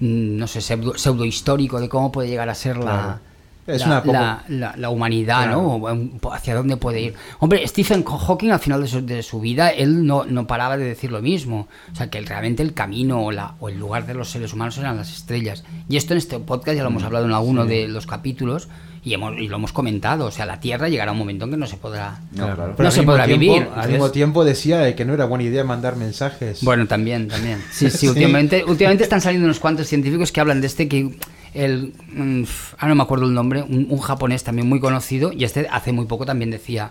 mm, 0.00 0.36
no 0.36 0.46
sé, 0.46 0.60
pseudo, 0.60 0.96
pseudo 0.96 1.24
histórico 1.24 1.80
de 1.80 1.88
cómo 1.88 2.12
puede 2.12 2.28
llegar 2.28 2.48
a 2.48 2.54
ser 2.54 2.76
Claro. 2.78 2.86
la, 2.86 3.20
Es 3.66 3.80
la, 3.80 3.86
una 3.86 4.00
poco- 4.02 4.12
la- 4.12 4.44
la- 4.48 4.74
la 4.76 4.90
humanidad, 4.90 5.42
Claro. 5.44 5.62
¿no? 5.62 5.74
Um, 5.92 6.10
Hacia 6.32 6.54
dónde 6.54 6.76
puede 6.76 7.00
ir. 7.00 7.14
Hombre, 7.40 7.66
Stephen 7.66 8.04
Hawking 8.04 8.50
al 8.50 8.60
final 8.60 8.80
de 8.80 8.86
su, 8.88 9.04
de 9.04 9.22
su 9.24 9.40
vida, 9.40 9.70
él 9.70 10.06
no, 10.06 10.24
no 10.24 10.46
paraba 10.46 10.76
de 10.76 10.84
decir 10.84 11.10
lo 11.10 11.20
mismo. 11.20 11.66
O 11.92 11.96
sea, 11.96 12.08
que 12.08 12.20
realmente 12.20 12.62
el 12.62 12.74
camino 12.74 13.24
o, 13.24 13.32
la, 13.32 13.54
o 13.58 13.68
el 13.68 13.76
lugar 13.78 14.06
de 14.06 14.14
los 14.14 14.30
seres 14.30 14.52
humanos 14.52 14.78
eran 14.78 14.96
las 14.96 15.12
estrellas. 15.12 15.64
Y 15.88 15.96
esto 15.96 16.14
en 16.14 16.18
este 16.18 16.38
podcast 16.38 16.76
ya 16.76 16.82
lo 16.84 16.90
hemos 16.90 17.02
Mm, 17.02 17.06
hablado 17.06 17.24
en 17.26 17.32
alguno 17.32 17.64
de 17.66 17.88
los 17.88 18.06
capítulos 18.06 18.68
y, 19.06 19.14
hemos, 19.14 19.38
y 19.38 19.46
lo 19.46 19.54
hemos 19.54 19.72
comentado. 19.72 20.26
O 20.26 20.30
sea, 20.32 20.46
la 20.46 20.58
Tierra 20.58 20.88
llegará 20.88 21.12
un 21.12 21.18
momento 21.18 21.44
en 21.44 21.52
que 21.52 21.56
no 21.56 21.68
se 21.68 21.76
podrá... 21.76 22.18
No, 22.32 22.52
claro. 22.74 22.90
Se 22.90 23.04
podrá 23.04 23.24
tiempo- 23.24 23.40
vivir, 23.40 23.68
Al 23.76 23.88
mismo 23.88 24.10
tiempo 24.10 24.44
decía 24.44 24.96
que 24.96 25.04
no 25.04 25.14
era 25.14 25.26
buena 25.26 25.44
idea 25.44 25.62
mandar 25.62 25.94
mensajes. 25.94 26.64
Bueno, 26.64 26.88
también, 26.88 27.28
también. 27.28 27.62
Sí, 27.70 27.88
sí, 27.88 27.98
Sí. 27.98 28.08
últimamente, 28.08 28.64
últimamente 28.64 29.04
están 29.04 29.20
saliendo 29.20 29.46
unos 29.46 29.60
cuantos 29.60 29.86
científicos 29.86 30.32
que 30.32 30.40
hablan 30.40 30.60
de 30.60 30.66
este 30.66 30.88
que 30.88 31.16
el 31.54 31.94
mm, 32.12 32.42
ahora 32.78 32.88
no 32.88 32.94
me 32.96 33.02
acuerdo 33.04 33.26
el 33.26 33.32
nombre, 33.34 33.62
un, 33.62 33.86
un 33.88 33.98
japonés 34.00 34.42
también 34.42 34.68
muy 34.68 34.80
conocido 34.80 35.32
y 35.32 35.44
este 35.44 35.68
hace 35.70 35.92
muy 35.92 36.06
poco 36.06 36.26
también 36.26 36.50
decía, 36.50 36.90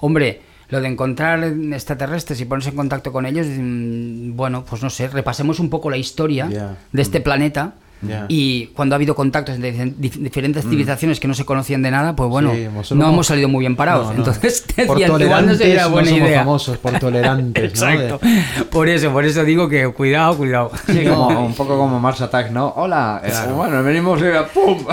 hombre, 0.00 0.42
lo 0.68 0.82
de 0.82 0.88
encontrar 0.88 1.42
extraterrestres 1.44 2.40
y 2.42 2.44
ponerse 2.44 2.70
en 2.70 2.76
contacto 2.76 3.10
con 3.10 3.24
ellos, 3.24 3.46
mm, 3.48 4.36
bueno, 4.36 4.66
pues 4.68 4.82
no 4.82 4.90
sé, 4.90 5.08
repasemos 5.08 5.60
un 5.60 5.70
poco 5.70 5.88
la 5.88 5.96
historia 5.96 6.76
de 6.92 7.02
este 7.02 7.20
planeta 7.22 7.74
Y 8.28 8.66
cuando 8.68 8.94
ha 8.94 8.96
habido 8.96 9.14
contactos 9.14 9.54
entre 9.54 9.72
dif- 9.74 9.94
dif- 9.96 10.18
diferentes 10.18 10.62
civilizaciones 10.64 11.18
que 11.20 11.26
no 11.26 11.32
se 11.34 11.44
conocían 11.46 11.80
de 11.82 11.90
nada, 11.90 12.14
pues 12.14 12.28
bueno, 12.28 12.52
Sí, 12.54 12.62
hemos- 12.62 12.76
no 12.76 12.82
somos- 13.04 13.08
hemos 13.14 13.26
salido 13.26 13.48
muy 13.48 13.60
bien 13.60 13.76
parados. 13.76 14.08
No, 14.08 14.12
no. 14.12 14.18
Entonces 14.18 14.60
por 14.86 14.98
decían, 14.98 14.98
igual 14.98 15.08
no 15.10 15.18
tolerantes 15.18 15.82
no 15.82 15.90
buena 15.90 16.08
somos 16.10 16.28
idea. 16.28 16.38
famosos, 16.40 16.78
por 16.78 16.98
tolerantes, 16.98 17.80
¿no? 17.80 17.88
Exacto. 17.90 18.18
De- 18.26 18.64
Por 18.66 18.88
eso, 18.88 19.10
por 19.10 19.24
eso 19.24 19.42
digo 19.44 19.68
que 19.68 19.88
cuidado, 19.88 20.36
cuidado. 20.36 20.70
Sí, 20.86 21.04
como, 21.06 21.46
un 21.46 21.54
poco 21.54 21.78
como 21.78 21.98
Mars 21.98 22.20
Attack, 22.20 22.50
¿no? 22.50 22.74
Hola, 22.76 23.22
eh, 23.24 23.32
bueno, 23.54 23.82
venimos 23.82 24.20
y 24.20 24.24
¡pum! 24.52 24.84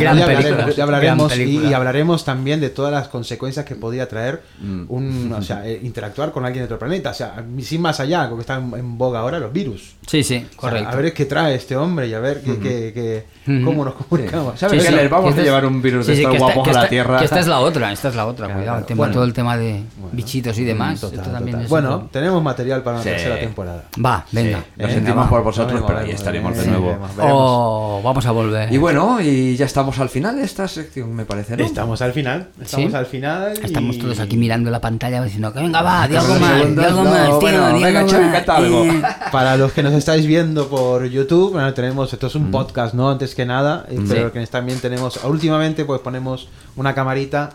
Gran 0.00 0.16
ya 0.18 0.24
hablaremos, 0.24 0.76
ya 0.76 0.82
hablaremos 0.82 1.34
gran 1.36 1.48
y, 1.48 1.72
hablaremos 1.74 2.24
también 2.24 2.60
de 2.60 2.70
todas 2.70 2.92
las 2.92 3.08
consecuencias 3.08 3.64
que 3.64 3.74
podría 3.76 4.08
traer 4.08 4.42
Mm. 4.60 4.84
un, 4.88 5.32
o 5.32 5.42
sea, 5.42 5.66
eh, 5.66 5.78
interactuar 5.82 6.32
con 6.32 6.44
alguien 6.44 6.62
de 6.62 6.64
otro 6.66 6.78
planeta, 6.78 7.10
o 7.10 7.14
sea, 7.14 7.44
sin 7.62 7.80
más 7.82 8.00
allá, 8.00 8.28
que 8.28 8.40
está 8.40 8.56
en, 8.56 8.72
en 8.74 8.98
boga 8.98 9.20
ahora, 9.20 9.38
los 9.38 9.52
virus. 9.52 9.94
Sí, 10.06 10.22
sí, 10.22 10.36
O 10.36 10.48
sea, 10.48 10.56
correcto. 10.56 10.88
a 10.88 10.94
ver 10.96 11.12
qué 11.12 11.24
trae 11.26 11.54
este 11.54 11.76
hombre 11.76 12.08
y 12.08 12.14
a 12.14 12.20
ver 12.20 12.37
qué- 12.40 12.92
qué- 12.94 13.24
Ujú. 13.52 13.64
cómo 13.64 13.84
nos 13.84 13.94
comunicamos. 13.94 14.58
¿Sabes 14.58 14.80
Sí, 14.82 14.86
que 14.88 14.92
sí, 14.94 15.00
les 15.00 15.10
vamos 15.10 15.24
que 15.24 15.28
a 15.28 15.30
esta 15.30 15.40
es- 15.42 15.46
llevar 15.46 15.66
un 15.66 15.80
virus 15.82 16.06
sí, 16.06 16.12
de 16.12 16.18
estos 16.18 16.32
que 16.32 16.38
guapos 16.38 16.64
que 16.64 16.70
a 16.70 16.72
la 16.72 16.78
esta- 16.80 16.88
Tierra? 16.90 17.18
Que 17.18 17.24
esta 17.24 17.40
es 17.40 17.46
la 17.46 17.60
otra, 17.60 17.92
esta 17.92 18.08
es 18.08 18.14
la 18.16 18.26
otra, 18.26 18.46
Claro, 18.46 18.60
cuidado. 18.60 18.64
claro. 18.76 18.78
El 18.80 18.86
tema, 18.86 18.98
Bueno. 18.98 19.14
todo 19.14 19.24
el 19.24 19.32
tema 19.32 19.56
de 19.56 19.82
bichitos 20.12 20.58
y 20.58 20.64
demás. 20.64 21.00
Total, 21.00 21.18
esto 21.18 21.30
también 21.30 21.52
total. 21.52 21.64
es 21.64 21.70
Bueno, 21.70 21.94
otro- 21.96 22.08
tenemos 22.12 22.42
material 22.42 22.82
para 22.82 22.96
una 22.96 23.02
Sí. 23.04 23.10
tercera 23.10 23.38
temporada. 23.40 23.84
va, 24.04 24.24
venga. 24.32 24.64
Lo 24.76 24.86
Eh, 24.88 24.90
sentimos 24.92 25.24
va, 25.26 25.28
por 25.30 25.42
vosotros, 25.42 25.82
pero 25.86 25.98
ahí 25.98 26.10
estaremos 26.10 26.56
de 26.56 26.66
nuevo. 26.66 26.96
Oh, 27.20 28.00
vamos 28.04 28.24
a 28.26 28.30
volver. 28.30 28.72
Y 28.72 28.76
bueno, 28.78 29.20
y 29.20 29.56
ya 29.56 29.66
estamos 29.66 29.98
al 29.98 30.08
final 30.08 30.36
de 30.36 30.42
esta 30.44 30.68
sección, 30.68 31.14
me 31.14 31.24
parece, 31.24 31.56
¿no? 31.56 31.64
Estamos 31.64 32.00
al 32.02 32.12
final, 32.12 32.48
estamos 32.60 32.90
¿Sí? 32.90 32.96
al 32.96 33.06
final. 33.06 33.54
y- 33.62 33.66
Estamos 33.66 33.98
todos 33.98 34.20
aquí 34.20 34.36
mirando 34.36 34.70
la 34.70 34.80
pantalla 34.80 35.22
diciendo 35.22 35.52
que 35.52 35.60
venga, 35.60 35.82
va, 35.82 36.06
di 36.08 36.16
algo 36.16 36.34
más, 36.34 36.56
di 36.76 36.82
algo 36.84 37.04
más, 37.04 37.26
tío, 37.26 37.38
bueno, 37.40 37.80
venga, 37.80 39.08
Para 39.32 39.56
los 39.56 39.72
que 39.72 39.82
nos 39.82 39.92
estáis 39.92 40.26
viendo 40.26 40.68
por 40.68 41.04
YouTube, 41.06 41.52
bueno, 41.52 41.72
tenemos, 41.74 42.12
esto 42.12 42.27
es 42.28 42.34
un 42.34 42.50
podcast, 42.50 42.94
¿no? 42.94 43.10
Antes 43.10 43.34
que 43.34 43.44
nada, 43.44 43.84
eh, 43.88 43.98
pero 44.08 44.32
que 44.32 44.46
también 44.46 44.80
tenemos, 44.80 45.22
últimamente 45.24 45.84
pues 45.84 46.00
ponemos 46.00 46.48
una 46.76 46.94
camarita. 46.94 47.50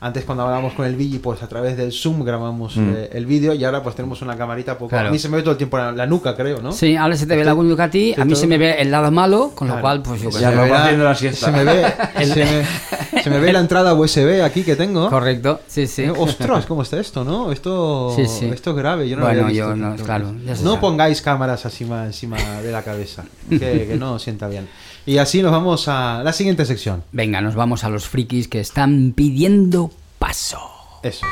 Antes 0.00 0.24
cuando 0.24 0.42
hablábamos 0.44 0.74
con 0.74 0.84
el 0.84 0.96
Billy, 0.96 1.18
pues 1.18 1.42
a 1.42 1.48
través 1.48 1.76
del 1.76 1.90
Zoom 1.92 2.24
grabamos 2.24 2.76
eh, 2.76 3.08
el 3.12 3.24
vídeo 3.24 3.54
y 3.54 3.64
ahora 3.64 3.82
pues 3.82 3.96
tenemos 3.96 4.20
una 4.20 4.36
camarita 4.36 4.74
poco... 4.76 4.90
Claro. 4.90 5.08
A 5.08 5.10
mí 5.10 5.18
se 5.18 5.28
me 5.30 5.36
ve 5.38 5.42
todo 5.42 5.52
el 5.52 5.56
tiempo 5.56 5.78
la, 5.78 5.92
la 5.92 6.06
nuca, 6.06 6.36
creo, 6.36 6.60
¿no? 6.60 6.72
Sí, 6.72 6.94
ahora 6.96 7.16
se 7.16 7.26
te 7.26 7.34
ve 7.36 7.44
la 7.44 7.52
Gunyuka 7.52 7.84
a 7.84 7.90
ti, 7.90 8.12
a 8.16 8.24
mí 8.24 8.32
todo- 8.32 8.40
se 8.40 8.46
me 8.46 8.58
ve 8.58 8.76
el 8.80 8.90
lado 8.90 9.10
malo, 9.10 9.52
con 9.54 9.68
lo 9.68 9.80
cual, 9.80 10.02
pues 10.02 10.20
yo 10.20 10.30
sé. 10.30 10.42
lo 10.42 10.62
me 10.62 10.68
va 10.70 10.82
haciendo 10.84 11.04
la 11.04 11.14
siesta. 11.14 11.46
Se 11.46 11.52
me 11.52 11.64
ve, 11.64 11.84
se 12.26 12.44
me, 12.44 13.22
se 13.22 13.30
me 13.30 13.38
ve 13.38 13.52
la 13.52 13.60
entrada 13.60 13.94
USB 13.94 14.42
aquí 14.44 14.62
que 14.62 14.76
tengo. 14.76 15.08
Correcto, 15.08 15.60
sí, 15.66 15.86
sí. 15.86 16.02
Eh, 16.02 16.10
Ostras, 16.16 16.66
¿cómo 16.66 16.82
está 16.82 17.00
esto, 17.00 17.24
no? 17.24 17.50
Esto, 17.50 18.12
Sí, 18.14 18.26
sí. 18.26 18.46
esto 18.52 18.70
es 18.70 18.76
grave. 18.76 19.08
Yo 19.08 19.16
no 19.16 19.22
lo 19.22 19.28
Bueno, 19.28 19.46
había 19.46 19.56
yo 19.58 19.74
no, 19.76 19.96
claro, 19.96 20.34
se 20.54 20.62
No 20.62 20.70
sabe. 20.72 20.80
pongáis 20.80 21.22
cámaras 21.22 21.64
encima, 21.64 22.04
encima 22.04 22.36
de 22.60 22.70
la 22.70 22.82
cabeza, 22.82 23.24
que, 23.48 23.86
que 23.88 23.96
no 23.98 24.18
sienta 24.18 24.48
bien. 24.48 24.68
Y 25.06 25.18
así 25.18 25.42
nos 25.42 25.52
vamos 25.52 25.86
a 25.88 26.22
la 26.24 26.32
siguiente 26.32 26.64
sección. 26.64 27.04
Venga, 27.12 27.42
nos 27.42 27.54
vamos 27.54 27.84
a 27.84 27.90
los 27.90 28.08
frikis 28.08 28.48
que 28.48 28.60
están 28.60 29.12
pidiendo 29.14 29.90
paso. 30.18 30.58
Eso. 31.02 31.26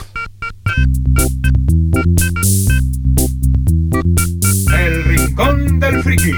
El 4.78 5.04
rincón 5.04 5.80
del 5.80 6.02
friki. 6.02 6.32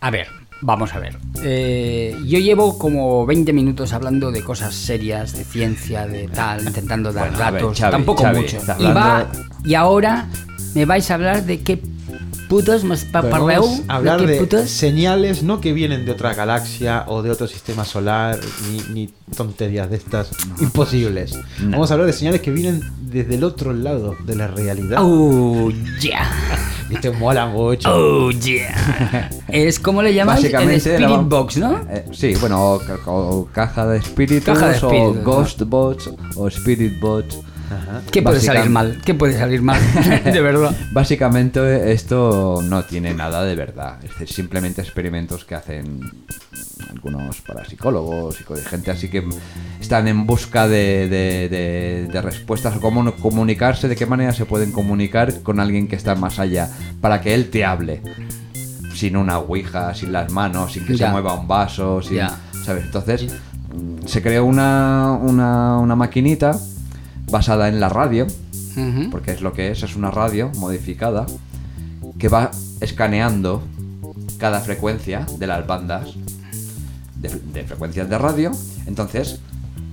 A 0.00 0.10
ver, 0.10 0.26
vamos 0.62 0.94
a 0.94 0.98
ver. 0.98 1.16
Eh, 1.44 2.16
yo 2.26 2.40
llevo 2.40 2.76
como 2.76 3.24
20 3.24 3.52
minutos 3.52 3.92
hablando 3.92 4.32
de 4.32 4.42
cosas 4.42 4.74
serias, 4.74 5.36
de 5.36 5.44
ciencia, 5.44 6.08
de 6.08 6.26
tal, 6.26 6.66
intentando 6.66 7.12
dar 7.12 7.30
Bueno, 7.30 7.44
a 7.44 7.50
ver, 7.52 7.62
datos. 7.62 7.78
Xavi, 7.78 7.92
Tampoco 7.92 8.22
Xavi, 8.24 8.40
mucho. 8.40 8.58
Y, 8.80 8.84
va, 8.86 9.30
y 9.64 9.74
ahora 9.74 10.26
me 10.74 10.84
vais 10.84 11.10
a 11.10 11.14
hablar 11.14 11.44
de 11.44 11.60
qué 11.60 11.80
putos 12.48 12.82
más 12.82 13.04
pa- 13.04 13.22
parleu, 13.22 13.62
vamos 13.62 13.82
a 13.86 13.94
hablar 13.96 14.26
de 14.26 14.38
putos. 14.40 14.68
señales 14.68 15.42
no 15.44 15.60
que 15.60 15.72
vienen 15.72 16.04
de 16.04 16.10
otra 16.12 16.34
galaxia 16.34 17.04
o 17.06 17.22
de 17.22 17.30
otro 17.30 17.46
sistema 17.46 17.84
solar, 17.84 18.38
ni, 18.70 18.94
ni 18.94 19.10
tonterías 19.36 19.88
de 19.88 19.96
estas 19.96 20.30
imposibles. 20.60 21.34
No. 21.60 21.70
Vamos 21.72 21.90
a 21.90 21.94
hablar 21.94 22.06
de 22.08 22.12
señales 22.12 22.40
que 22.40 22.50
vienen 22.50 22.80
desde 23.02 23.36
el 23.36 23.44
otro 23.44 23.72
lado 23.72 24.16
de 24.24 24.34
la 24.36 24.48
realidad. 24.48 24.98
Oh, 25.02 25.70
yeah. 26.00 26.28
Y 26.90 26.96
te 26.96 27.12
mola 27.12 27.46
mucho. 27.46 27.88
Oh, 27.88 28.32
yeah. 28.32 29.30
Es 29.46 29.78
como 29.78 30.02
le 30.02 30.10
el 30.18 30.26
Básicamente 30.26 30.78
Spirit 30.78 31.08
la 31.08 31.16
Box, 31.18 31.56
¿no? 31.58 31.86
Eh, 31.88 32.04
sí, 32.10 32.34
bueno, 32.40 32.72
o, 32.72 32.78
ca- 32.80 32.98
o 33.06 33.48
caja 33.52 33.86
de 33.86 33.98
espíritus, 33.98 34.44
Caja 34.58 34.70
de 34.70 34.74
espíritus, 34.74 35.06
o 35.08 35.14
¿no? 35.14 35.22
Ghost 35.22 35.62
Bots, 35.66 36.10
o 36.34 36.48
Spirit 36.48 36.98
Bots. 36.98 37.38
Ajá. 37.70 38.02
¿Qué 38.10 38.20
puede 38.22 38.40
salir 38.40 38.68
mal? 38.68 39.00
¿Qué 39.04 39.14
puede 39.14 39.38
salir 39.38 39.62
mal? 39.62 39.80
de 40.24 40.40
verdad. 40.40 40.74
Básicamente 40.92 41.92
esto 41.92 42.60
no 42.64 42.84
tiene 42.84 43.14
nada 43.14 43.44
de 43.44 43.54
verdad, 43.54 43.98
es 44.02 44.10
decir, 44.10 44.28
simplemente 44.28 44.80
experimentos 44.80 45.44
que 45.44 45.54
hacen 45.54 46.00
algunos 46.90 47.40
parapsicólogos 47.42 48.38
y 48.40 48.44
gente 48.68 48.90
así 48.90 49.08
que 49.08 49.24
están 49.80 50.08
en 50.08 50.26
busca 50.26 50.66
de, 50.66 51.08
de- 51.08 51.48
de- 51.48 52.08
de 52.12 52.22
respuestas 52.22 52.76
o 52.76 52.80
cómo 52.80 53.14
comunicarse, 53.16 53.86
de 53.88 53.94
qué 53.96 54.06
manera 54.06 54.32
se 54.32 54.44
pueden 54.46 54.72
comunicar 54.72 55.42
con 55.42 55.60
alguien 55.60 55.86
que 55.88 55.96
está 55.96 56.14
más 56.14 56.38
allá, 56.38 56.68
para 57.00 57.20
que 57.20 57.34
él 57.34 57.50
te 57.50 57.64
hable. 57.64 58.02
Sin 58.94 59.16
una 59.16 59.38
ouija, 59.38 59.94
sin 59.94 60.12
las 60.12 60.30
manos, 60.32 60.72
sin 60.72 60.84
que 60.84 60.96
Ya. 60.96 61.06
se 61.06 61.12
mueva 61.12 61.34
un 61.34 61.46
vaso, 61.46 62.02
sin. 62.02 62.18
¿sabes? 62.64 62.84
Entonces 62.84 63.26
mm, 63.72 64.06
se 64.06 64.20
creó 64.20 64.44
una, 64.44 65.12
una, 65.22 65.78
una 65.78 65.96
maquinita 65.96 66.58
basada 67.30 67.68
en 67.68 67.80
la 67.80 67.88
radio, 67.88 68.26
porque 69.10 69.32
es 69.32 69.40
lo 69.42 69.52
que 69.52 69.70
es, 69.72 69.82
es 69.82 69.96
una 69.96 70.10
radio 70.10 70.50
modificada 70.56 71.26
que 72.18 72.28
va 72.28 72.50
escaneando 72.80 73.62
cada 74.38 74.60
frecuencia 74.60 75.26
de 75.38 75.46
las 75.46 75.66
bandas 75.66 76.10
de, 77.16 77.28
de 77.52 77.64
frecuencias 77.64 78.08
de 78.08 78.16
radio. 78.18 78.50
Entonces 78.86 79.40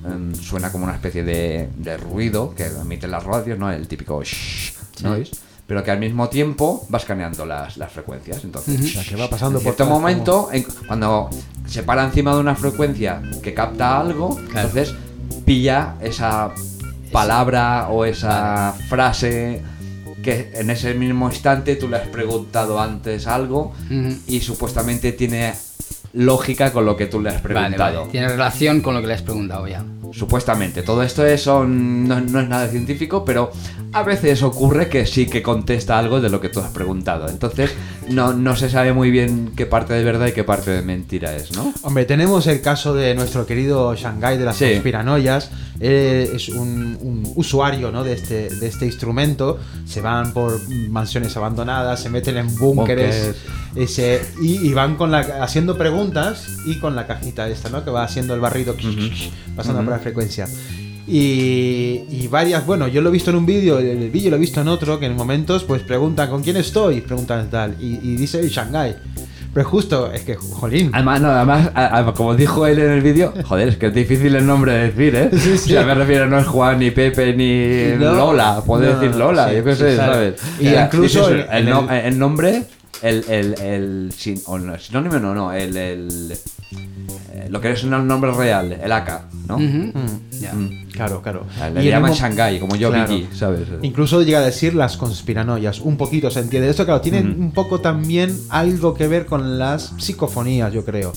em, 0.05 0.33
suena 0.35 0.71
como 0.71 0.85
una 0.85 0.93
especie 0.93 1.23
de, 1.23 1.69
de 1.77 1.97
ruido 1.97 2.53
que 2.55 2.65
emiten 2.65 3.11
las 3.11 3.23
radios, 3.23 3.57
¿no? 3.59 3.69
El 3.71 3.87
típico 3.87 4.21
shh 4.23 4.73
noise, 5.03 5.31
pero 5.67 5.83
que 5.83 5.91
al 5.91 5.99
mismo 5.99 6.29
tiempo 6.29 6.87
va 6.93 6.97
escaneando 6.97 7.45
las, 7.45 7.75
las 7.77 7.91
frecuencias. 7.91 8.43
Entonces, 8.45 8.79
O 8.79 8.87
sea, 8.87 9.03
que 9.03 9.15
va 9.15 9.29
pasando 9.29 9.59
en 9.59 9.63
por 9.65 9.75
cierto 9.75 9.93
momento, 9.93 10.49
en- 10.53 10.65
cuando 10.87 11.29
se 11.65 11.83
para 11.83 12.05
encima 12.05 12.33
de 12.33 12.39
una 12.39 12.55
frecuencia 12.55 13.21
que 13.43 13.53
capta 13.53 13.99
algo, 13.99 14.35
Claro. 14.49 14.69
entonces 14.69 14.95
pilla 15.45 15.95
esa 16.01 16.51
palabra 17.11 17.87
o 17.89 18.05
esa 18.05 18.73
frase 18.89 19.61
que 20.23 20.51
en 20.55 20.69
ese 20.69 20.93
mismo 20.93 21.27
instante 21.29 21.75
tú 21.75 21.87
le 21.87 21.97
has 21.97 22.07
preguntado 22.07 22.79
antes 22.81 23.27
algo 23.27 23.73
y 24.27 24.39
supuestamente 24.41 25.11
tiene 25.13 25.53
lógica 26.13 26.71
con 26.73 26.85
lo 26.85 26.95
que 26.97 27.05
tú 27.05 27.21
le 27.21 27.29
has 27.29 27.41
Vale, 27.43 27.53
preguntado. 27.55 27.99
vale. 28.01 28.11
Tiene 28.11 28.27
relación 28.29 28.81
con 28.81 28.95
lo 28.95 29.01
que 29.01 29.07
le 29.07 29.13
has 29.13 29.21
preguntado 29.21 29.67
ya. 29.67 29.83
Supuestamente. 30.11 30.83
Todo 30.83 31.03
esto 31.03 31.25
es, 31.25 31.41
son- 31.43 32.07
no, 32.07 32.19
no 32.21 32.39
es 32.39 32.47
nada 32.49 32.67
científico, 32.67 33.23
pero 33.25 33.51
a 33.93 34.03
veces 34.03 34.41
ocurre 34.43 34.89
que 34.89 35.05
sí 35.05 35.25
que 35.27 35.41
contesta 35.41 35.97
algo 35.97 36.19
de 36.21 36.29
lo 36.29 36.41
que 36.41 36.49
tú 36.49 36.59
has 36.59 36.71
preguntado. 36.71 37.29
Entonces, 37.29 37.71
no, 38.09 38.33
no 38.33 38.55
se 38.55 38.69
sabe 38.69 38.93
muy 38.93 39.11
bien 39.11 39.51
qué 39.55 39.65
parte 39.65 39.93
de 39.93 40.03
verdad 40.03 40.27
y 40.27 40.31
qué 40.33 40.43
parte 40.43 40.71
de 40.71 40.81
mentira 40.81 41.35
es, 41.35 41.51
¿no? 41.55 41.73
Hombre, 41.83 42.05
tenemos 42.05 42.47
el 42.47 42.61
caso 42.61 42.93
de 42.93 43.15
nuestro 43.15 43.45
querido 43.45 43.95
Shanghai 43.95 44.37
de 44.37 44.45
las 44.45 44.57
Sí. 44.57 44.65
conspiranoias. 44.71 45.51
Él 45.79 46.29
es 46.33 46.49
un, 46.49 46.97
un 47.01 47.31
usuario 47.35 47.91
¿no? 47.91 48.03
de, 48.03 48.13
este, 48.13 48.49
de 48.49 48.67
este 48.67 48.85
instrumento. 48.87 49.59
Se 49.85 50.01
van 50.01 50.33
por 50.33 50.59
mansiones 50.89 51.37
abandonadas, 51.37 52.01
se 52.01 52.09
meten 52.09 52.37
en 52.37 52.55
búnkeres 52.55 53.35
ese, 53.75 54.21
y, 54.41 54.67
y 54.67 54.73
van 54.73 54.95
con 54.95 55.11
la, 55.11 55.19
haciendo 55.43 55.77
preguntas 55.77 56.47
y 56.65 56.79
con 56.79 56.95
la 56.95 57.05
cajita 57.05 57.47
esta, 57.47 57.69
¿no? 57.69 57.83
que 57.85 57.91
va 57.91 58.03
haciendo 58.03 58.33
el 58.33 58.39
barrido, 58.39 58.75
pasando 59.55 59.83
por 59.83 59.93
la 59.97 60.03
frecuencia. 60.03 60.47
Y, 61.09 62.03
y 62.09 62.27
varias, 62.29 62.65
bueno, 62.65 62.87
yo 62.89 63.01
lo 63.01 63.09
he 63.09 63.11
visto 63.13 63.29
en 63.31 63.37
un 63.37 63.45
vídeo, 63.45 63.79
el, 63.79 63.85
el 64.03 64.09
vídeo 64.11 64.29
lo 64.29 64.35
he 64.35 64.39
visto 64.39 64.59
en 64.59 64.67
otro, 64.67 64.99
que 64.99 65.05
en 65.05 65.15
momentos 65.15 65.63
pues 65.63 65.81
preguntan 65.81 66.29
¿con 66.29 66.43
quién 66.43 66.57
estoy? 66.57 66.99
Preguntan 67.01 67.49
tal, 67.49 67.75
y, 67.79 67.97
y 68.03 68.15
dice 68.17 68.45
Shanghai. 68.49 68.95
Pero 69.53 69.69
justo, 69.69 70.11
es 70.11 70.21
que, 70.21 70.35
jolín. 70.35 70.91
Además, 70.93 71.21
no, 71.21 71.29
además, 71.31 71.71
a- 71.73 71.97
a- 71.99 72.13
como 72.13 72.35
dijo 72.35 72.67
él 72.67 72.77
en 72.79 72.91
el 72.91 73.01
vídeo, 73.01 73.33
joder, 73.45 73.69
es 73.69 73.77
que 73.77 73.87
es 73.87 73.93
difícil 73.93 74.35
el 74.35 74.45
nombre 74.45 74.73
de 74.73 74.91
decir, 74.91 75.15
¿eh? 75.15 75.29
Sí, 75.31 75.57
sí. 75.57 75.71
O 75.71 75.77
sea, 75.77 75.85
me 75.85 75.95
refiero, 75.95 76.27
no 76.27 76.37
es 76.39 76.45
Juan, 76.45 76.77
ni 76.77 76.91
Pepe, 76.91 77.33
ni 77.33 77.97
No. 77.97 78.13
Lola. 78.13 78.61
Puede 78.65 78.91
No, 78.93 78.99
decir 78.99 79.15
Lola, 79.15 79.49
sí, 79.49 79.55
yo 79.55 79.63
qué 79.63 79.75
sé. 79.75 79.95
¿sabes? 79.95 80.33
Y 80.59 80.65
Ya, 80.65 80.85
incluso 80.85 81.29
el, 81.29 81.65
no- 81.69 81.89
el- 81.89 82.05
el 82.05 82.19
nombre, 82.19 82.63
el, 83.01 83.23
el, 83.29 83.53
el, 83.61 84.13
sinónimo, 84.15 85.17
no, 85.19 85.33
no, 85.33 85.51
el, 85.53 85.75
el, 85.75 86.33
eh, 87.37 87.47
lo 87.49 87.61
que 87.61 87.71
es 87.71 87.83
un 87.83 88.07
nombre 88.07 88.31
real, 88.31 88.71
el 88.71 88.91
AK, 88.91 89.21
¿no? 89.47 89.57
Mm, 89.59 89.91
Ya. 90.39 90.53
Mm. 90.53 90.87
Claro, 90.97 91.21
claro. 91.21 91.45
Le 91.75 91.83
Y 91.83 91.87
en 91.87 91.91
llaman 91.93 92.11
Shanghai, 92.13 92.59
como 92.59 92.75
yo, 92.75 92.89
Claro. 92.89 93.07
Vicky, 93.13 93.27
¿sabes? 93.35 93.61
Incluso 93.83 94.23
llega 94.23 94.39
a 94.39 94.41
decir 94.41 94.73
las 94.73 94.97
conspiranoias, 94.97 95.79
un 95.81 95.95
poquito 95.97 96.31
se 96.31 96.39
entiende. 96.39 96.69
Esto, 96.69 96.85
claro, 96.85 97.01
tiene 97.01 97.19
un 97.21 97.51
poco 97.51 97.79
también 97.79 98.35
algo 98.49 98.95
que 98.95 99.07
ver 99.07 99.27
con 99.27 99.59
las 99.59 99.93
psicofonías, 99.99 100.73
yo 100.73 100.83
creo. 100.83 101.13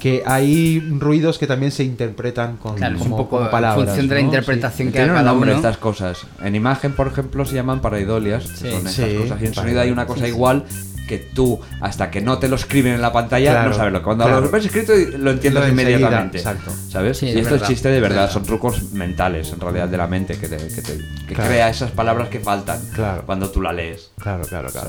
Que 0.00 0.22
hay 0.26 0.80
ruidos 0.98 1.38
que 1.38 1.46
también 1.46 1.72
se 1.72 1.84
interpretan 1.84 2.56
con 2.58 2.74
Claro, 2.74 2.96
es 2.96 3.02
como, 3.02 3.16
un 3.16 3.22
poco 3.22 3.30
como 3.36 3.44
en 3.46 3.50
palabras. 3.50 3.86
función 3.86 4.08
de 4.08 4.14
la 4.14 4.20
¿no? 4.20 4.26
interpretación 4.26 4.88
que 4.88 4.92
Tienen 4.92 5.10
un 5.12 5.16
cada 5.16 5.30
nombre 5.30 5.50
uno. 5.50 5.56
estas 5.58 5.78
cosas. 5.78 6.18
En 6.42 6.54
imagen, 6.54 6.92
por 6.92 7.06
ejemplo, 7.06 7.44
se 7.46 7.54
llaman 7.54 7.80
paraidolias. 7.80 8.44
Sí. 8.44 8.70
son 8.70 8.86
estas 8.86 8.92
Sí, 8.92 9.16
cosas. 9.22 9.40
Y 9.42 9.46
en 9.46 9.54
sonido 9.54 9.80
hay 9.80 9.90
una 9.90 10.06
cosa 10.06 10.28
igual 10.28 10.64
que 11.06 11.18
tú, 11.18 11.60
hasta 11.80 12.10
que 12.10 12.20
no 12.20 12.38
te 12.38 12.48
lo 12.48 12.56
escriben 12.56 12.94
en 12.94 13.02
la 13.02 13.12
pantalla, 13.12 13.50
Claro, 13.52 13.68
no 13.70 13.74
sabes 13.76 13.92
lo 13.92 13.98
que. 13.98 14.04
Cuando 14.04 14.24
claro. 14.24 14.40
lo 14.40 14.50
ves 14.50 14.64
escrito, 14.64 14.92
lo 15.18 15.32
entiendes 15.32 15.62
Lo 15.64 15.68
inmediatamente. 15.68 16.38
exacto. 16.38 16.70
¿Sabes? 16.88 17.18
Sí, 17.18 17.26
y 17.26 17.30
es 17.30 17.36
esto 17.36 17.50
verdad. 17.50 17.62
es 17.62 17.68
chiste 17.74 17.88
de 17.90 18.00
verdad, 18.00 18.30
son 18.30 18.42
trucos 18.44 18.92
mentales, 18.92 19.52
en 19.52 19.60
realidad, 19.60 19.88
de 19.88 19.96
la 19.98 20.06
mente, 20.06 20.38
que, 20.38 20.48
te- 20.48 20.56
que, 20.56 20.80
te- 20.82 20.98
que 21.28 21.34
Claro. 21.34 21.50
crea 21.50 21.68
esas 21.68 21.90
palabras 21.90 22.28
que 22.28 22.40
faltan 22.40 22.80
Claro. 22.94 23.22
cuando 23.26 23.50
tú 23.50 23.60
la 23.60 23.72
lees. 23.72 24.10
Claro, 24.18 24.44
claro, 24.48 24.70
claro. 24.70 24.88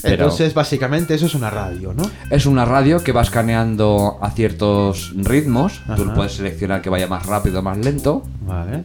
Pero- 0.00 0.14
Entonces, 0.14 0.54
básicamente, 0.54 1.14
eso 1.14 1.26
es 1.26 1.34
una 1.34 1.50
radio, 1.50 1.92
¿no? 1.92 2.10
Es 2.30 2.46
una 2.46 2.64
radio 2.64 3.02
que 3.04 3.12
va 3.12 3.20
escaneando 3.22 4.18
a 4.22 4.30
ciertos 4.30 5.12
ritmos. 5.16 5.82
Tú 5.96 6.10
puedes 6.14 6.32
seleccionar 6.32 6.80
que 6.80 6.88
vaya 6.88 7.06
más 7.06 7.26
rápido 7.26 7.60
o 7.60 7.62
más 7.62 7.76
lento. 7.76 8.22
Vale. 8.46 8.82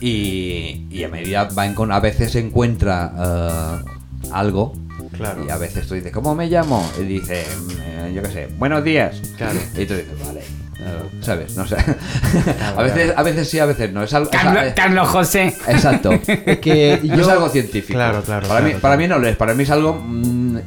Y, 0.00 0.86
y 0.90 1.04
a 1.04 1.08
medida 1.08 1.44
va 1.56 1.66
encon- 1.66 1.92
a 1.94 2.00
veces 2.00 2.34
encuentra 2.36 3.12
eh, 3.16 3.84
algo. 4.32 4.74
Claro. 5.16 5.44
Y 5.46 5.50
a 5.50 5.56
veces 5.58 5.86
tú 5.86 5.94
dices, 5.94 6.12
¿cómo 6.12 6.34
me 6.34 6.46
llamo? 6.48 6.88
Y 7.00 7.04
dice, 7.04 7.42
eh, 7.42 8.12
yo 8.14 8.22
qué 8.22 8.30
sé, 8.30 8.48
buenos 8.58 8.82
días. 8.84 9.20
Claro. 9.36 9.58
Y 9.76 9.84
tú 9.86 9.94
dices, 9.94 10.18
vale. 10.24 10.40
eh, 10.40 11.02
¿Sabes? 11.20 11.56
No 11.56 11.66
sé. 11.66 11.76
a, 12.76 12.82
veces, 12.82 13.12
a 13.16 13.22
veces 13.22 13.48
sí, 13.48 13.58
a 13.58 13.66
veces 13.66 13.92
no. 13.92 14.02
Es 14.02 14.12
algo. 14.14 14.30
es 14.30 14.38
Carlos, 14.40 14.62
a- 14.64 14.74
Carlos 14.74 15.08
José. 15.08 15.54
Exacto. 15.68 16.10
Es 16.46 16.58
que 16.58 17.00
No 17.04 17.14
es 17.22 17.28
algo 17.28 17.48
científico. 17.48 17.94
Claro, 17.98 18.22
claro. 18.22 18.46
Para, 18.46 18.60
claro, 18.60 18.64
mí, 18.64 18.70
claro. 18.70 18.82
para 18.82 18.96
mí 18.96 19.08
no 19.08 19.18
lo 19.18 19.28
es. 19.28 19.36
Para 19.36 19.54
mí 19.54 19.62
es 19.62 19.70
algo 19.70 19.94
mm, 19.94 20.58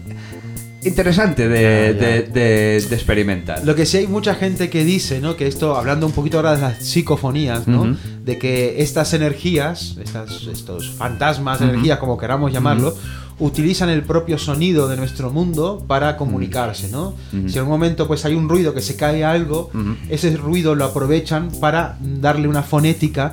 interesante 0.83 1.47
de, 1.49 1.61
Ya, 1.93 1.99
ya. 1.99 2.07
de- 2.07 2.21
de- 2.23 2.85
de 2.89 2.95
experimentar. 2.95 3.63
Lo 3.65 3.75
que 3.75 3.85
sí 3.85 3.97
hay 3.97 4.07
mucha 4.07 4.35
gente 4.35 4.69
que 4.69 4.83
dice, 4.83 5.19
¿no? 5.19 5.35
Que 5.35 5.47
esto, 5.47 5.75
hablando 5.77 6.05
un 6.05 6.13
poquito 6.13 6.37
ahora 6.37 6.55
de 6.55 6.61
las 6.61 6.77
psicofonías, 6.85 7.67
¿no? 7.67 7.97
De 8.29 8.37
que 8.37 8.81
estas 8.81 9.13
energías, 9.13 9.95
estas, 10.01 10.43
estos 10.43 10.89
fantasmas, 10.91 11.61
energías, 11.61 11.97
como 11.99 12.17
queramos 12.17 12.51
llamarlo, 12.53 12.95
utilizan 13.39 13.89
el 13.89 14.03
propio 14.03 14.37
sonido 14.37 14.87
de 14.87 14.97
nuestro 14.97 15.31
mundo 15.31 15.83
para 15.87 16.17
comunicarse, 16.17 16.89
¿no? 16.89 17.13
Si 17.47 17.57
en 17.57 17.63
un 17.63 17.69
momento 17.69 18.05
pues 18.07 18.25
hay 18.25 18.35
un 18.35 18.47
ruido 18.49 18.73
que 18.73 18.81
se 18.81 18.95
cae 18.95 19.23
algo, 19.23 19.71
ese 20.09 20.35
ruido 20.37 20.75
lo 20.75 20.85
aprovechan 20.85 21.49
para 21.59 21.97
darle 22.01 22.47
una 22.47 22.63
fonética 22.63 23.31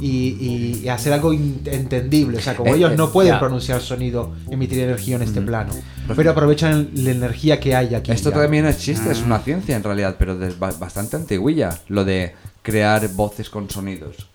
y, 0.00 0.86
hacer 0.88 1.12
algo 1.12 1.32
entendible. 1.32 2.38
O 2.38 2.40
sea, 2.40 2.56
como 2.56 2.72
Eh, 2.72 2.76
ellos 2.76 2.92
eh, 2.92 2.96
no 2.96 3.10
pueden 3.10 3.32
ya. 3.34 3.40
pronunciar 3.40 3.80
sonido, 3.80 4.32
emitir 4.50 4.78
energía 4.78 5.16
en 5.16 5.22
este 5.22 5.42
plano, 5.42 5.72
pero 6.16 6.30
aprovechan 6.30 6.90
la 6.94 7.10
energía 7.10 7.58
que 7.60 7.74
hay 7.74 7.94
aquí. 7.96 8.12
Esto 8.12 8.30
ya. 8.30 8.36
también 8.42 8.64
es 8.66 8.78
chiste, 8.78 9.10
es 9.10 9.22
una 9.22 9.40
ciencia 9.40 9.76
en 9.76 9.82
realidad, 9.82 10.14
pero 10.18 10.38
de- 10.38 10.52
ba- 10.54 10.72
bastante 10.78 11.16
antiguilla. 11.16 11.70
Lo 11.88 12.04
de 12.04 12.32
crear 12.62 13.08
voces 13.08 13.50
con 13.50 13.68
sonidos. 13.68 14.27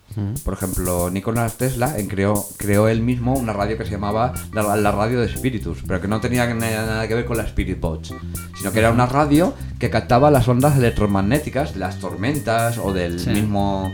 Por 0.44 0.54
ejemplo, 0.54 1.10
Nikola 1.10 1.48
Tesla 1.48 1.94
creó, 2.08 2.46
creó 2.56 2.88
él 2.88 3.02
mismo 3.02 3.34
una 3.34 3.52
radio 3.52 3.76
que 3.76 3.84
se 3.84 3.90
llamaba 3.90 4.32
la, 4.52 4.76
la 4.76 4.92
radio 4.92 5.20
de 5.20 5.26
espíritus, 5.26 5.78
pero 5.86 6.00
que 6.00 6.08
no 6.08 6.20
tenía 6.20 6.46
na- 6.54 6.54
nada 6.86 7.08
que 7.08 7.14
ver 7.14 7.24
con 7.24 7.36
la 7.36 7.42
Spirit 7.44 7.80
Box, 7.80 8.12
sino 8.58 8.70
que 8.72 8.78
era 8.78 8.90
una 8.92 9.06
radio 9.06 9.54
que 9.78 9.90
captaba 9.90 10.30
las 10.30 10.46
ondas 10.46 10.76
electromagnéticas 10.76 11.74
de 11.74 11.80
las 11.80 11.98
tormentas 11.98 12.78
o 12.78 12.92
del 12.92 13.18
Sí. 13.18 13.30
mismo 13.30 13.90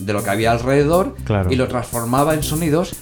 de 0.00 0.12
lo 0.12 0.22
que 0.22 0.30
había 0.30 0.52
alrededor 0.52 1.16
Claro. 1.24 1.52
y 1.52 1.56
lo 1.56 1.66
transformaba 1.68 2.34
en 2.34 2.42
sonidos 2.42 2.94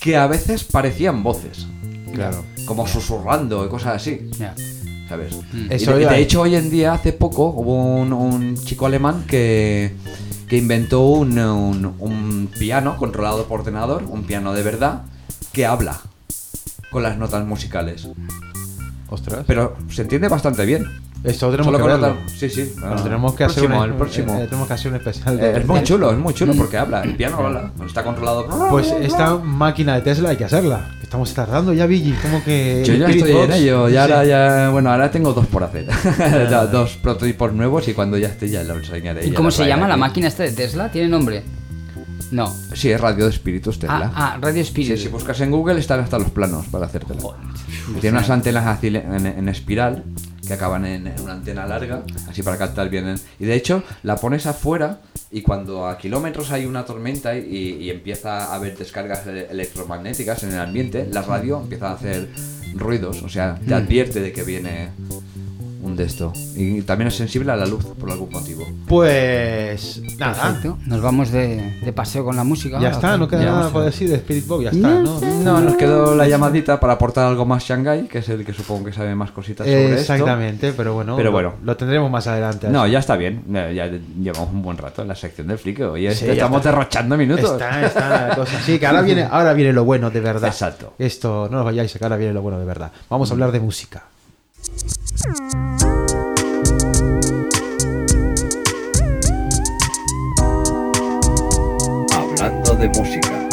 que 0.00 0.16
a 0.16 0.26
veces 0.26 0.64
parecían 0.64 1.22
voces, 1.22 1.66
Claro. 2.12 2.44
como 2.66 2.86
susurrando 2.86 3.64
y 3.64 3.68
cosas 3.68 3.96
así. 3.96 4.30
¿sabes? 5.08 5.34
Y 5.52 5.66
Eso 5.72 5.94
de, 5.96 6.02
iba- 6.02 6.12
de 6.12 6.20
hecho, 6.20 6.40
hoy 6.40 6.56
en 6.56 6.70
día, 6.70 6.94
hace 6.94 7.12
poco, 7.12 7.46
hubo 7.48 7.96
un, 7.96 8.12
un 8.12 8.56
chico 8.56 8.86
alemán 8.86 9.24
que, 9.28 9.92
que 10.48 10.56
inventó 10.58 11.00
un, 11.02 11.38
un- 11.38 11.94
un 11.98 12.50
piano 12.58 12.96
controlado 12.96 13.46
por 13.46 13.60
ordenador, 13.60 14.04
un 14.08 14.24
piano 14.24 14.52
de 14.52 14.62
verdad, 14.62 15.02
que 15.52 15.66
habla 15.66 16.00
con 16.90 17.02
las 17.02 17.16
notas 17.18 17.44
musicales. 17.46 18.08
Ostras. 19.08 19.44
Pero 19.46 19.76
se 19.90 20.02
entiende 20.02 20.28
bastante 20.28 20.64
bien. 20.64 20.86
Esto 21.24 21.50
tenemos 21.50 21.66
Solo 21.72 21.78
que 21.78 21.84
verlo. 21.84 22.16
Sí, 22.26 22.50
sí. 22.50 22.72
No, 22.76 22.94
tenemos 23.02 23.34
que 23.34 23.44
el 23.44 23.50
hacer 23.50 23.64
próximo, 23.64 23.82
un, 23.82 23.90
el 23.90 23.96
próximo. 23.96 24.34
eh, 24.38 24.44
tenemos 24.44 24.68
que 24.68 24.74
hacer 24.74 24.90
un 24.92 24.96
especial. 24.98 25.40
Eh, 25.40 25.42
de- 25.42 25.58
es 25.60 25.66
muy 25.66 25.82
chulo, 25.82 26.12
es 26.12 26.18
muy 26.18 26.34
chulo 26.34 26.52
porque 26.54 26.76
habla. 26.76 27.02
El 27.02 27.16
piano 27.16 27.38
habla. 27.38 27.72
Está 27.86 28.04
controlado. 28.04 28.46
Pues 28.70 28.92
esta 29.00 29.36
máquina 29.36 29.94
de 29.94 30.02
Tesla 30.02 30.28
hay 30.30 30.36
que 30.36 30.44
hacerla. 30.44 30.90
Estamos 31.02 31.32
tardando 31.32 31.72
ya, 31.72 31.86
Billy. 31.86 32.12
Como 32.20 32.44
que. 32.44 32.82
Yo 32.86 32.94
ya 32.94 33.08
estoy 33.08 33.32
en 33.32 33.52
ello, 33.52 33.86
Sí, 33.88 33.94
ya 33.94 34.06
sí. 34.06 34.12
ahora 34.12 34.24
ya, 34.26 34.68
bueno, 34.70 34.90
ahora 34.90 35.10
tengo 35.10 35.32
dos 35.32 35.46
por 35.46 35.64
hacer, 35.64 35.86
Ya, 36.50 36.66
dos 36.66 36.96
prototipos 37.02 37.52
nuevos 37.54 37.88
y 37.88 37.94
cuando 37.94 38.18
ya 38.18 38.28
esté 38.28 38.48
ya 38.50 38.62
lo 38.62 38.74
enseñaré. 38.74 39.26
¿Y 39.26 39.32
cómo 39.32 39.50
se 39.50 39.66
llama 39.66 39.88
la 39.88 39.96
máquina 39.96 40.28
esta 40.28 40.42
de 40.42 40.52
Tesla? 40.52 40.90
¿Tiene 40.90 41.08
nombre? 41.08 41.42
No. 42.30 42.52
Sí, 42.74 42.90
es 42.90 43.00
radio 43.00 43.24
de 43.26 43.30
espíritus 43.30 43.78
Tesla. 43.78 44.10
Ah, 44.14 44.34
ah, 44.34 44.38
Radio 44.40 44.64
Sí, 44.64 44.68
Spirit. 44.68 44.96
si 44.98 45.08
buscas 45.08 45.40
en 45.40 45.50
Google 45.52 45.78
están 45.78 46.00
hasta 46.00 46.18
los 46.18 46.30
planos 46.30 46.66
para 46.66 46.86
hacértelo. 46.86 47.34
Tiene 48.00 48.18
unas 48.18 48.28
antenas 48.30 48.82
en, 48.82 48.96
en 49.26 49.48
espiral 49.48 50.02
que 50.46 50.52
acaban 50.54 50.84
en, 50.84 51.06
en 51.06 51.20
una 51.20 51.32
antena 51.34 51.66
larga, 51.66 52.02
así 52.28 52.42
para 52.42 52.58
captar 52.58 52.88
bien. 52.90 53.06
el- 53.08 53.20
Y 53.38 53.44
de 53.46 53.54
hecho, 53.54 53.82
la 54.02 54.16
pones 54.16 54.46
afuera 54.46 55.00
y 55.30 55.42
cuando 55.42 55.86
a 55.88 55.98
kilómetros 55.98 56.50
hay 56.52 56.66
una 56.66 56.84
tormenta 56.84 57.36
y, 57.36 57.78
y 57.80 57.90
empieza 57.90 58.46
a 58.46 58.54
haber 58.54 58.76
descargas 58.76 59.26
ele- 59.26 59.46
electromagnéticas 59.50 60.42
en 60.44 60.52
el 60.52 60.60
ambiente, 60.60 61.08
la 61.10 61.22
radio 61.22 61.60
empieza 61.60 61.90
a 61.90 61.94
hacer 61.94 62.28
ruidos, 62.74 63.22
o 63.22 63.28
sea, 63.28 63.58
te 63.66 63.74
advierte 63.74 64.20
de 64.20 64.32
que 64.32 64.42
viene 64.42 64.88
un 65.84 65.96
de 65.96 66.04
esto. 66.04 66.32
Y 66.56 66.82
también 66.82 67.08
es 67.08 67.14
sensible 67.16 67.52
a 67.52 67.56
la 67.56 67.66
luz 67.66 67.84
por 67.84 68.10
algún 68.10 68.30
motivo. 68.30 68.64
Pues. 68.86 70.00
Nada. 70.18 70.42
Perfecto. 70.42 70.78
Nos 70.86 71.00
vamos 71.02 71.30
de, 71.30 71.78
de 71.84 71.92
paseo 71.92 72.24
con 72.24 72.36
la 72.36 72.44
música. 72.44 72.80
Ya 72.80 72.90
está, 72.90 73.14
¿o 73.14 73.18
no 73.18 73.28
queda 73.28 73.44
Ya 73.44 73.50
nada 73.50 73.70
por 73.70 73.84
decir 73.84 74.08
de 74.08 74.16
Spirit 74.16 74.46
Box. 74.46 74.64
Ya 74.64 74.70
está, 74.70 74.88
¿no? 75.00 75.20
No, 75.42 75.60
nos 75.60 75.74
quedó 75.76 76.14
la 76.14 76.26
llamadita 76.28 76.80
para 76.80 76.94
aportar 76.94 77.26
algo 77.26 77.44
más 77.44 77.64
Shanghai, 77.64 78.08
que 78.08 78.18
es 78.18 78.28
el 78.28 78.44
que 78.44 78.52
supongo 78.52 78.86
que 78.86 78.92
sabe 78.92 79.14
más 79.14 79.30
cositas 79.30 79.66
sobre 79.66 79.84
esto. 79.94 80.00
Exactamente, 80.14 80.72
pero 80.72 80.94
bueno. 80.94 81.16
Pero 81.16 81.26
lo- 81.28 81.32
bueno. 81.32 81.54
Lo, 81.62 81.76
tendremos 81.76 82.10
más 82.10 82.26
adelante. 82.26 82.68
No, 82.68 82.86
ya 82.86 82.98
está 82.98 83.16
bien. 83.16 83.42
Ya 83.52 83.86
llevamos 84.20 84.50
un 84.52 84.62
buen 84.62 84.78
rato 84.78 85.02
en 85.02 85.08
la 85.08 85.14
sección 85.14 85.46
del 85.48 85.58
Sí, 85.58 85.74
ya 86.26 86.32
estamos 86.32 86.58
está. 86.58 86.70
derrochando 86.70 87.16
minutos. 87.16 87.52
Está, 87.52 87.84
está 87.86 88.28
la 88.28 88.34
cosa. 88.36 88.58
Sí, 88.64 88.78
que 88.78 88.86
ahora 88.86 89.02
viene, 89.02 89.22
ahora 89.30 89.52
viene 89.52 89.72
lo 89.72 89.84
bueno 89.84 90.10
de 90.10 90.20
verdad. 90.20 90.48
Exacto. 90.48 90.94
Esto, 90.98 91.48
no 91.50 91.58
os 91.60 91.64
vayáis, 91.64 91.92
que 91.92 92.04
ahora 92.04 92.16
viene 92.16 92.32
lo 92.32 92.42
bueno 92.42 92.58
de 92.58 92.64
verdad. 92.64 92.90
Vamos 93.10 93.30
a 93.30 93.34
hablar 93.34 93.52
de 93.52 93.60
música. 93.60 94.04
Hablando 102.12 102.74
de 102.74 102.88
música. 102.88 103.48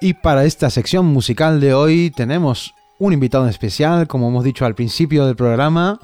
Y 0.00 0.14
para 0.14 0.44
esta 0.44 0.70
sección 0.70 1.06
musical 1.06 1.60
de 1.60 1.74
hoy 1.74 2.10
tenemos 2.10 2.74
un 2.98 3.12
invitado 3.12 3.48
especial, 3.48 4.06
como 4.06 4.28
hemos 4.28 4.44
dicho 4.44 4.64
al 4.64 4.74
principio 4.74 5.26
del 5.26 5.36
programa. 5.36 5.98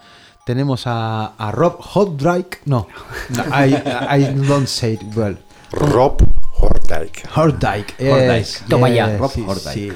Tenemos 0.45 0.87
a, 0.87 1.35
a 1.39 1.53
Rob 1.53 1.79
Hotdryke. 1.81 2.61
No, 2.65 2.89
no, 3.31 3.43
I, 3.57 3.75
I 4.11 4.35
don't 4.49 4.67
say 4.67 4.95
it 4.95 5.03
well. 5.17 5.37
Rob. 5.71 6.21
Hordijk. 6.63 7.23
Hordijk. 7.35 7.95
yes, 7.99 8.65
Toma 8.69 8.89
ya, 8.89 9.17
Rob 9.17 9.31
sí, 9.31 9.45
sí. 9.73 9.93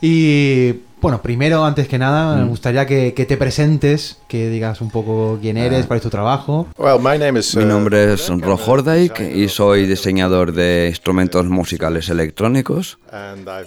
Y 0.00 0.82
bueno, 1.04 1.20
primero, 1.20 1.66
antes 1.66 1.86
que 1.86 1.98
nada, 1.98 2.34
me 2.34 2.44
gustaría 2.48 2.86
que, 2.86 3.12
que 3.12 3.26
te 3.26 3.36
presentes, 3.36 4.16
que 4.26 4.48
digas 4.48 4.80
un 4.80 4.88
poco 4.90 5.38
quién 5.38 5.58
eres, 5.58 5.84
cuál 5.84 5.98
es 5.98 6.02
tu 6.02 6.08
trabajo. 6.08 6.66
Well, 6.78 6.98
my 6.98 7.18
name 7.18 7.38
is, 7.38 7.54
Mi 7.54 7.62
uh, 7.62 7.66
nombre 7.66 8.14
es 8.14 8.26
Rob 8.30 8.40
Ro 8.40 8.56
Hordijk 8.56 9.20
y 9.20 9.50
soy 9.50 9.86
diseñador 9.86 10.52
de 10.52 10.86
instrumentos 10.88 11.44
musicales 11.44 12.08
electrónicos 12.08 12.98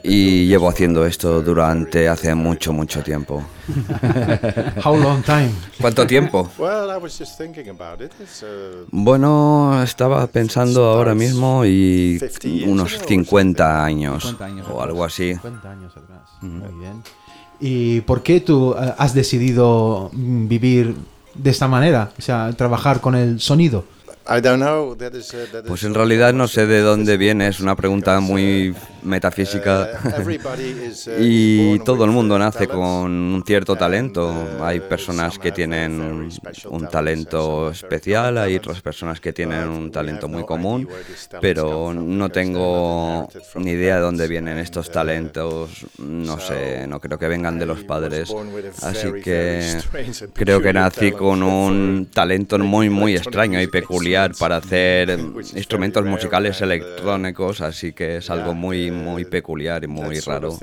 y 0.01 0.47
doing 0.47 0.47
llevo 0.47 0.65
this 0.65 0.73
haciendo 0.73 1.01
for 1.01 1.09
esto 1.09 1.33
very, 1.33 1.45
durante 1.45 1.99
very 1.99 2.07
hace 2.07 2.29
long 2.29 2.37
mucho, 2.39 2.71
time. 2.71 2.79
mucho 2.79 3.03
tiempo. 3.03 3.43
How 4.83 4.97
long 4.97 5.21
time? 5.21 5.51
¿Cuánto 5.79 6.07
tiempo? 6.07 6.49
Well, 6.57 6.89
I 6.89 6.97
was 6.97 7.19
just 7.19 7.37
thinking 7.37 7.69
about 7.69 8.01
it. 8.01 8.11
It's, 8.19 8.41
uh, 8.41 8.87
Bueno, 8.89 9.79
estaba 9.83 10.25
pensando 10.25 10.85
ahora 10.85 11.13
mismo 11.13 11.65
y 11.65 12.19
unos 12.65 12.97
50 13.05 13.85
años 13.85 14.23
50 14.23 14.45
años 14.45 14.67
o 14.73 14.81
algo 14.81 15.03
así. 15.05 15.33
50 15.33 15.69
años 15.69 15.95
atrás. 15.95 16.21
Muy 16.41 16.73
bien. 16.79 17.03
¿Y 17.59 18.01
por 18.01 18.23
qué 18.23 18.39
tú 18.41 18.73
eh, 18.73 18.93
has 18.97 19.13
decidido 19.13 20.09
mm, 20.13 20.47
vivir 20.47 20.95
de 21.33 21.49
esta 21.49 21.67
manera? 21.67 22.11
O 22.17 22.21
sea, 22.21 22.51
trabajar 22.53 23.01
con 23.01 23.15
el 23.15 23.39
sonido. 23.39 23.85
I 24.29 24.41
don't 24.41 24.59
know. 24.59 24.93
That 24.95 25.13
is, 25.13 25.33
uh, 25.33 25.63
Pues 25.65 25.83
en 25.83 25.93
realidad 25.93 26.33
no 26.33 26.47
sé 26.47 26.67
de 26.67 26.81
dónde 26.81 27.15
viene, 27.15 27.47
es 27.47 27.61
una 27.61 27.75
pregunta 27.75 28.19
muy 28.19 28.71
uh, 28.71 28.75
metafísica. 29.03 29.89
uh, 30.03 31.17
Y 31.19 31.79
todo 31.79 32.03
el 32.03 32.11
mundo 32.11 32.37
nace 32.37 32.67
con 32.67 33.11
un 33.11 33.43
cierto 33.45 33.77
talento. 33.77 34.33
Hay 34.61 34.81
personas 34.81 35.39
que 35.39 35.51
tienen 35.53 36.29
un 36.69 36.87
talento 36.87 37.71
especial, 37.71 38.37
hay 38.37 38.57
otras 38.57 38.81
personas 38.81 39.21
que 39.21 39.31
tienen 39.31 39.69
un 39.69 39.91
talento 39.91 40.27
muy 40.27 40.43
común, 40.45 40.89
pero 41.39 41.93
no 41.93 42.29
tengo 42.29 43.29
ni 43.55 43.71
idea 43.71 43.95
de 43.95 44.01
dónde 44.01 44.27
vienen 44.27 44.57
estos 44.57 44.91
talentos, 44.91 45.85
no 45.99 46.39
sé, 46.39 46.85
no 46.87 46.99
creo 46.99 47.17
que 47.17 47.27
vengan 47.27 47.57
de 47.57 47.65
los 47.65 47.83
padres. 47.83 48.33
Así 48.81 49.07
que 49.23 49.79
creo 50.33 50.61
que 50.61 50.73
nací 50.73 51.11
con 51.13 51.43
un 51.43 52.09
talento 52.13 52.59
muy, 52.59 52.89
muy 52.89 53.15
extraño 53.21 53.61
y 53.61 53.67
peculiar 53.67 54.16
para 54.39 54.57
hacer 54.57 55.09
instrumentos 55.55 56.05
musicales 56.05 56.59
uh, 56.61 56.63
electrónicos, 56.63 57.61
así 57.61 57.93
que 57.93 58.17
es 58.17 58.29
algo 58.29 58.53
muy, 58.53 58.89
uh, 58.89 58.93
muy 58.93 59.25
peculiar 59.25 59.83
y 59.83 59.87
muy 59.87 60.19
raro. 60.19 60.57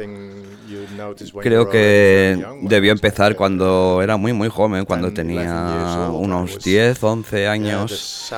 Creo 1.41 1.69
que 1.69 2.45
debió 2.63 2.93
empezar 2.93 3.37
cuando 3.37 4.01
era 4.03 4.17
muy 4.17 4.33
muy 4.33 4.49
joven, 4.49 4.85
cuando 4.85 5.13
tenía 5.13 6.09
unos 6.13 6.59
10, 6.63 7.03
11 7.03 7.49
años. 7.49 8.33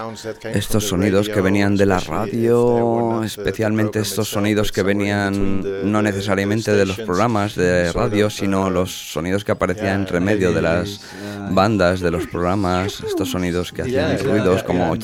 Estos 0.52 0.88
sonidos 0.88 1.28
que 1.28 1.40
venían 1.40 1.76
de 1.76 1.86
la 1.86 2.00
radio, 2.00 3.22
especialmente 3.22 4.00
estos 4.00 4.28
sonidos 4.28 4.72
que 4.72 4.82
venían 4.82 5.90
no 5.90 6.02
necesariamente 6.02 6.72
de 6.72 6.86
los 6.86 6.96
programas 6.96 7.54
de 7.54 7.92
radio, 7.92 8.30
sino 8.30 8.70
los 8.70 8.90
sonidos 9.12 9.44
que 9.44 9.52
aparecían 9.52 10.00
entre 10.00 10.20
medio 10.20 10.52
de 10.52 10.62
las 10.62 11.00
bandas 11.50 12.00
de 12.00 12.10
los 12.10 12.26
programas, 12.26 13.00
estos 13.00 13.30
sonidos 13.30 13.72
que 13.72 13.82
hacían 13.82 14.18
ruidos 14.18 14.62
como 14.62 14.96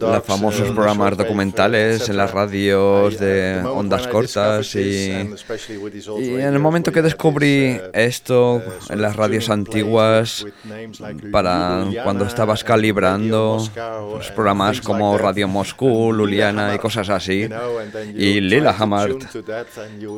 los 0.00 0.24
famosos 0.24 0.70
programas 0.70 1.16
documentales 1.16 2.08
en 2.08 2.16
las 2.16 2.30
radios 2.30 3.18
de 3.18 3.62
ondas 3.64 4.06
cortas 4.08 4.74
y, 4.74 5.10
y 5.10 6.28
en 6.34 6.54
el 6.54 6.58
momento 6.58 6.92
que 6.92 7.02
descubrí 7.02 7.80
esto 7.92 8.62
en 8.88 9.02
las 9.02 9.16
radios 9.16 9.50
antiguas 9.50 10.46
para 11.30 11.84
cuando 12.02 12.24
estabas 12.24 12.64
calibrando 12.64 13.64
los 14.16 14.30
programas 14.30 14.80
como 14.80 15.16
Radio 15.18 15.48
Moscú, 15.52 16.12
Luliana 16.12 16.74
y 16.74 16.78
cosas 16.78 17.08
así. 17.10 17.48
y 18.14 18.40
Lillehammer 18.40 19.16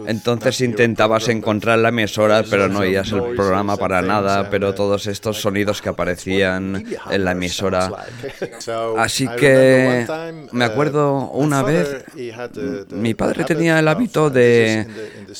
entonces 0.06 0.60
intentabas 0.60 1.28
encontrar 1.28 1.78
la 1.78 1.88
emisora 1.88 2.44
pero 2.48 2.68
no 2.68 2.80
oías 2.80 3.10
el 3.12 3.34
programa 3.34 3.76
para 3.76 4.02
nada 4.02 4.50
pero 4.50 4.74
todos 4.74 5.06
estos 5.06 5.40
sonidos 5.40 5.82
que 5.82 5.88
aparecían 5.88 6.84
en 7.10 7.24
la 7.24 7.32
emisora 7.32 7.83
así 8.98 9.28
que 9.28 10.06
me 10.52 10.64
acuerdo 10.64 11.30
una 11.30 11.62
vez 11.62 12.04
mi 12.90 13.14
padre 13.14 13.44
tenía 13.44 13.78
el 13.78 13.88
hábito 13.88 14.30
de 14.30 14.86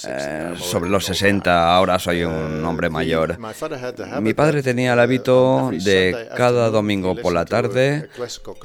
eh, 0.07 0.55
sobre 0.59 0.91
los 0.91 1.05
60 1.05 1.75
ahora 1.75 1.99
soy 1.99 2.25
un 2.25 2.65
hombre 2.65 2.91
mayor. 2.91 3.39
mi 4.21 4.35
padre 4.35 4.63
tenía 4.63 4.93
el 4.95 5.01
hábito 5.01 5.71
de 5.73 6.29
cada 6.37 6.71
domingo 6.71 7.15
por 7.17 7.33
la 7.33 7.45
tarde 7.45 8.09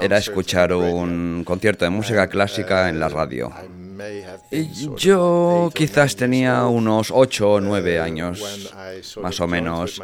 era 0.00 0.18
escuchar 0.18 0.72
un 0.72 1.44
concierto 1.44 1.84
de 1.84 1.90
música 1.90 2.26
clásica 2.28 2.88
en 2.88 3.00
la 3.00 3.08
radio. 3.08 3.52
Yo 4.96 5.70
quizás 5.74 6.16
tenía 6.16 6.66
unos 6.66 7.10
8 7.12 7.50
o 7.50 7.60
9 7.60 8.00
años, 8.00 8.70
más 9.20 9.40
o 9.40 9.46
menos. 9.46 10.00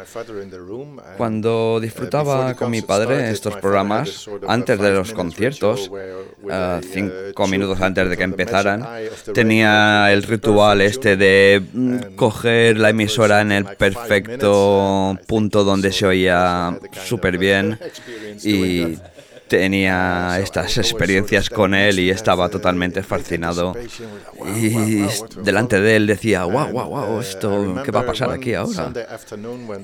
Cuando 1.17 1.79
disfrutaba 1.79 2.53
con 2.55 2.71
mi 2.71 2.81
padre 2.81 3.29
estos 3.29 3.55
programas, 3.57 4.29
antes 4.47 4.79
de 4.79 4.91
los 4.91 5.13
conciertos, 5.13 5.89
uh, 5.89 6.81
cinco 6.81 7.47
minutos 7.47 7.81
antes 7.81 8.09
de 8.09 8.17
que 8.17 8.23
empezaran, 8.23 8.87
tenía 9.33 10.11
el 10.11 10.23
ritual 10.23 10.81
este 10.81 11.17
de 11.17 11.61
mm, 11.73 12.15
coger 12.15 12.77
la 12.77 12.89
emisora 12.89 13.41
en 13.41 13.51
el 13.51 13.65
perfecto 13.65 15.17
punto 15.27 15.63
donde 15.63 15.91
se 15.91 16.05
oía 16.05 16.77
súper 17.05 17.37
bien 17.37 17.79
y 18.43 18.97
tenía 19.47 20.39
estas 20.39 20.77
experiencias 20.77 21.49
con 21.49 21.73
él 21.73 21.99
y 21.99 22.09
estaba 22.09 22.49
totalmente 22.49 23.03
fascinado. 23.03 23.75
Y 24.55 25.05
delante 25.41 25.79
de 25.81 25.95
él 25.95 26.07
decía, 26.07 26.43
wow, 26.43 26.71
wow, 26.71 26.89
wow, 26.89 27.19
esto, 27.19 27.81
¿qué 27.83 27.91
va 27.91 28.01
a 28.01 28.05
pasar 28.05 28.31
aquí 28.31 28.53
ahora? 28.53 28.91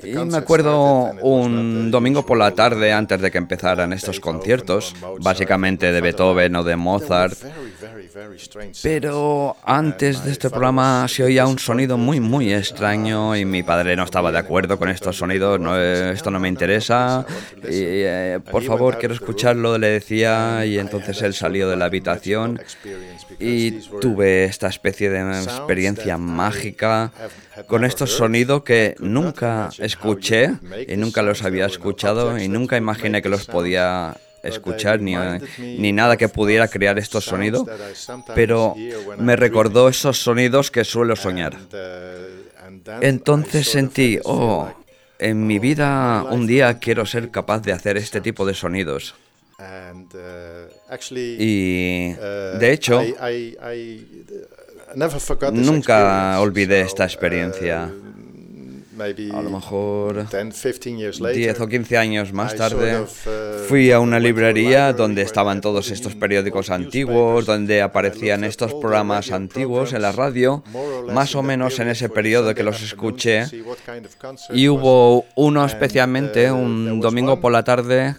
Y 0.03 0.14
me 0.14 0.38
acuerdo 0.38 1.11
un 1.22 1.91
domingo 1.91 2.26
por 2.26 2.38
la 2.38 2.51
tarde 2.51 2.91
antes 2.93 3.22
de 3.22 3.32
que 3.32 3.38
empezaran 3.38 3.93
estos 3.93 4.20
conciertos, 4.20 4.95
básicamente 5.20 5.91
de 5.91 6.01
Beethoven 6.01 6.55
o 6.55 6.64
de 6.64 6.76
Mozart, 6.76 7.38
pero 8.82 9.55
antes 9.64 10.24
de 10.24 10.32
este 10.32 10.49
programa 10.49 11.07
se 11.07 11.24
oía 11.24 11.47
un 11.47 11.57
sonido 11.57 11.97
muy, 11.97 12.20
muy 12.20 12.53
extraño 12.53 13.36
y 13.36 13.45
mi 13.45 13.64
padre 13.64 13.95
no 13.95 14.03
estaba 14.03 14.32
de 14.32 14.38
acuerdo 14.38 14.78
con 14.78 14.89
estos 14.89 15.18
sonidos, 15.18 15.59
no, 15.59 15.80
esto 15.80 16.30
no 16.30 16.39
me 16.39 16.47
interesa, 16.47 17.26
y, 17.57 17.70
eh, 17.70 18.39
por 18.51 18.64
favor 18.64 18.97
quiero 18.99 19.14
escucharlo, 19.14 19.78
le 19.78 19.88
decía, 19.88 20.66
y 20.66 20.78
entonces 20.78 21.22
él 21.22 21.34
salió 21.34 21.70
de 21.70 21.76
la 21.76 21.86
habitación 21.86 22.61
y 23.39 23.72
tuve 23.99 24.45
esta 24.45 24.68
especie 24.68 25.09
de 25.09 25.41
experiencia 25.41 26.18
mágica 26.18 27.11
con 27.68 27.84
estos 27.84 28.11
sonidos 28.11 28.64
que 28.64 28.95
nunca 28.99 29.70
escuché 29.80 30.51
y 30.88 30.97
nunca 30.97 31.22
los 31.22 31.43
había 31.43 31.66
escuchado 31.66 32.38
y 32.38 32.47
nunca 32.47 32.78
imaginé 32.78 33.22
que 33.22 33.30
los 33.30 33.45
podía 33.45 34.16
escuchar 34.44 35.02
ni, 35.02 35.16
ni 35.58 35.91
nada 35.91 36.18
que 36.18 36.30
pudiera 36.30 36.68
crear 36.68 37.00
estos 37.00 37.26
sonidos, 37.26 37.66
pero 38.36 38.76
me 39.18 39.36
recordó 39.36 39.89
esos 39.89 40.20
sonidos 40.20 40.70
que 40.70 40.84
suelo 40.84 41.16
soñar. 41.16 41.58
Entonces 43.02 43.70
sentí, 43.70 44.20
oh, 44.24 44.70
en 45.20 45.48
mi 45.48 45.60
vida 45.60 46.24
un 46.30 46.46
día 46.46 46.80
quiero 46.80 47.06
ser 47.06 47.32
capaz 47.32 47.62
de 47.62 47.72
hacer 47.72 47.98
este 47.98 48.22
tipo 48.22 48.46
de 48.46 48.54
sonidos. 48.54 49.16
Y 51.16 52.14
de 52.14 52.74
hecho, 52.74 53.02
nunca 55.52 56.39
olvidé 56.41 56.82
esta 56.82 57.06
experiencia 57.06 57.89
a 59.00 59.41
lo 59.41 59.50
mejor 59.50 60.28
10 60.30 61.60
o 61.60 61.68
15 61.68 61.98
años 61.98 62.34
más 62.34 62.56
tarde, 62.56 63.02
uh, 63.02 63.06
fui 63.68 63.91
a 63.91 64.00
una 64.00 64.20
librería 64.20 64.94
donde 64.94 65.22
estaban 65.22 65.62
todos 65.62 65.89
estos 65.89 66.16
periódicos 66.16 66.70
antiguos, 66.70 67.46
donde 67.46 67.82
aparecían 67.82 68.44
estos 68.44 68.74
programas 68.74 69.32
antiguos 69.32 69.94
en 69.94 70.04
la 70.04 70.12
radio, 70.12 70.64
más 71.12 71.36
o 71.36 71.41
menos 71.44 71.80
en 71.80 71.89
ese 71.89 72.10
periodo 72.10 72.54
que 72.54 72.64
los 72.64 72.82
escuché, 72.82 73.46
y 74.52 74.68
hubo 74.68 75.26
uno 75.36 75.66
especialmente, 75.66 76.52
uh, 76.52 76.56
un 76.56 77.00
domingo 77.00 77.39
por 77.39 77.52
la 77.52 77.64
tarde, 77.64 78.16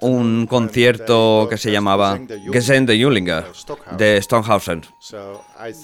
un 0.00 0.46
concierto 0.46 1.46
que 1.48 1.56
se 1.56 1.70
llamaba 1.70 2.18
Gesang 2.52 2.86
de 2.86 3.02
Jullinger, 3.02 3.44
de 3.96 4.20
Stonehausen. 4.20 4.82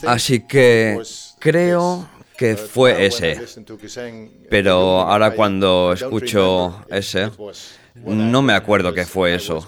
Así 0.05 0.41
que 0.41 1.01
creo 1.39 2.16
que 2.37 2.57
fue 2.57 3.07
ese. 3.07 3.41
Pero 4.51 5.01
ahora 5.01 5.33
cuando 5.33 5.93
escucho 5.93 6.85
ese, 6.89 7.31
no 7.95 8.43
me 8.43 8.53
acuerdo 8.53 8.93
que 8.93 9.05
fue 9.05 9.35
eso. 9.35 9.67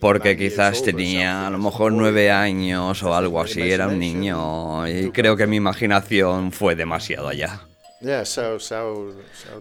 Porque 0.00 0.36
quizás 0.36 0.82
tenía 0.82 1.46
a 1.46 1.50
lo 1.50 1.58
mejor 1.58 1.92
nueve 1.92 2.30
años 2.30 3.02
o 3.02 3.14
algo 3.14 3.40
así, 3.40 3.60
era 3.60 3.88
un 3.88 3.98
niño 3.98 4.88
y 4.88 5.10
creo 5.10 5.36
que 5.36 5.46
mi 5.46 5.56
imaginación 5.56 6.52
fue 6.52 6.74
demasiado 6.74 7.28
allá. 7.28 7.60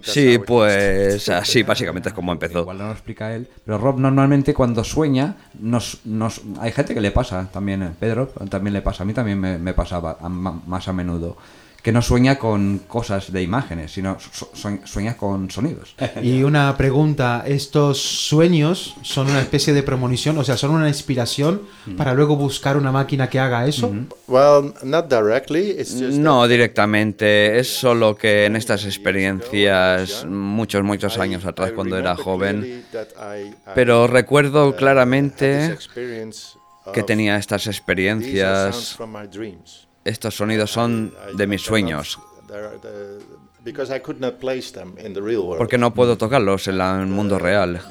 Sí, 0.02 0.40
pues 0.40 1.28
así 1.28 1.64
básicamente 1.64 2.08
es 2.08 2.16
como 2.16 2.32
empezó. 2.32 2.62
Igual 2.62 2.78
no 2.78 2.86
lo 2.86 2.94
explica 2.94 3.36
él, 3.36 3.50
pero 3.66 3.78
Rob 3.78 4.00
normalmente 4.00 4.54
cuando 4.54 4.86
sueña, 4.86 5.36
nos, 5.60 6.00
nos, 6.06 6.42
hay 6.62 6.72
gente 6.72 6.94
que 6.94 7.02
le 7.02 7.12
pasa 7.12 7.50
también, 7.52 7.84
eh, 7.84 7.92
Pedro 8.00 8.28
también 8.50 8.74
le 8.74 8.82
pasa, 8.82 9.04
a 9.04 9.06
mí 9.06 9.14
también 9.14 9.42
me, 9.42 9.58
me 9.58 9.74
pasaba 9.74 10.18
más 10.22 10.88
a 10.88 10.94
menudo 10.94 11.36
que 11.82 11.92
no 11.92 12.02
sueña 12.02 12.38
con 12.38 12.80
cosas 12.80 13.32
de 13.32 13.42
imágenes, 13.42 13.92
sino 13.92 14.18
sueña 14.84 15.16
con 15.18 15.50
sonidos. 15.50 15.96
Y 16.22 16.44
una 16.44 16.76
pregunta, 16.76 17.44
¿estos 17.48 18.00
sueños 18.00 18.96
son 19.02 19.30
una 19.30 19.40
especie 19.40 19.74
de 19.74 19.84
premonición? 19.84 20.38
O 20.38 20.44
sea, 20.44 20.58
¿son 20.58 20.72
una 20.72 20.88
inspiración 20.88 21.62
para 21.98 22.14
luego 22.14 22.36
buscar 22.36 22.78
una 22.78 22.92
máquina 22.92 23.30
que 23.30 23.40
haga 23.40 23.66
eso? 23.68 23.94
No 26.18 26.48
directamente, 26.48 27.60
es 27.60 27.70
solo 27.70 28.16
que 28.16 28.46
en 28.46 28.56
estas 28.56 28.86
experiencias, 28.86 30.26
muchos, 30.26 30.84
muchos 30.84 31.18
años 31.18 31.46
atrás 31.46 31.72
cuando 31.72 31.98
era 31.98 32.16
joven, 32.16 32.84
pero 33.74 34.08
recuerdo 34.08 34.76
claramente 34.76 35.78
que 36.94 37.04
tenía 37.04 37.38
estas 37.38 37.68
experiencias 37.68 38.98
estos 40.06 40.36
sonidos 40.36 40.72
son 40.72 41.14
de 41.34 41.47
mis 41.47 41.62
sueños. 41.62 42.20
Porque 45.58 45.78
no 45.78 45.94
puedo 45.94 46.18
tocarlos 46.18 46.68
en 46.68 46.82
el 46.82 47.08
mundo 47.08 47.40
real. 47.40 47.82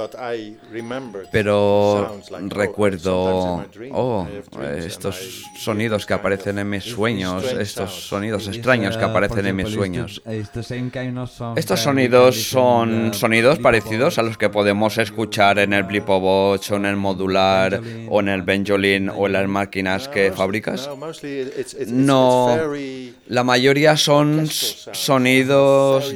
Pero 1.33 2.21
recuerdo, 2.49 3.65
oh, 3.93 4.27
estos 4.77 5.45
sonidos 5.59 6.07
que 6.07 6.15
aparecen 6.15 6.59
en 6.59 6.71
mis 6.71 6.85
sueños, 6.85 7.45
estos 7.53 8.09
sonidos 8.09 8.49
extraños 8.49 8.97
que 8.97 9.05
aparecen 9.05 9.47
en 9.47 9.57
mis 9.57 9.69
sueños. 9.69 10.23
Estos 11.57 11.81
sonidos 11.81 12.43
son 12.45 13.15
sonidos 13.15 13.59
parecidos 13.59 14.19
a 14.19 14.23
los 14.23 14.39
que 14.39 14.49
podemos 14.49 14.99
escuchar 14.99 15.59
en 15.59 15.73
el 15.73 15.85
Blipobox 15.85 16.71
o 16.71 16.77
en 16.77 16.87
el 16.87 16.97
modular 16.97 17.81
o 18.09 18.21
en 18.21 18.29
el 18.29 18.43
Benjolin 18.43 19.09
o 19.09 19.27
en 19.27 19.33
las 19.33 19.49
máquinas 19.49 20.09
que 20.09 20.33
fabricas. 20.33 20.89
No, 21.87 22.59
la 23.27 23.45
mayoría 23.45 23.97
son 23.97 24.47
sonidos 24.49 25.68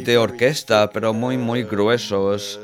de 0.05 0.18
orquesta, 0.18 0.90
pero 0.90 1.12
muy, 1.12 1.36
muy 1.36 1.64
gruesos. 1.64 2.61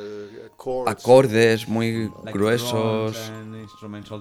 Acordes 0.87 1.69
muy 1.69 2.11
gruesos, 2.33 3.33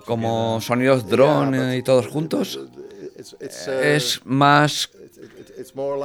como 0.06 0.62
sonidos 0.62 1.08
drone 1.08 1.78
y 1.78 1.82
todos 1.84 2.08
juntos. 2.08 2.60
es 3.82 4.22
más 4.24 4.90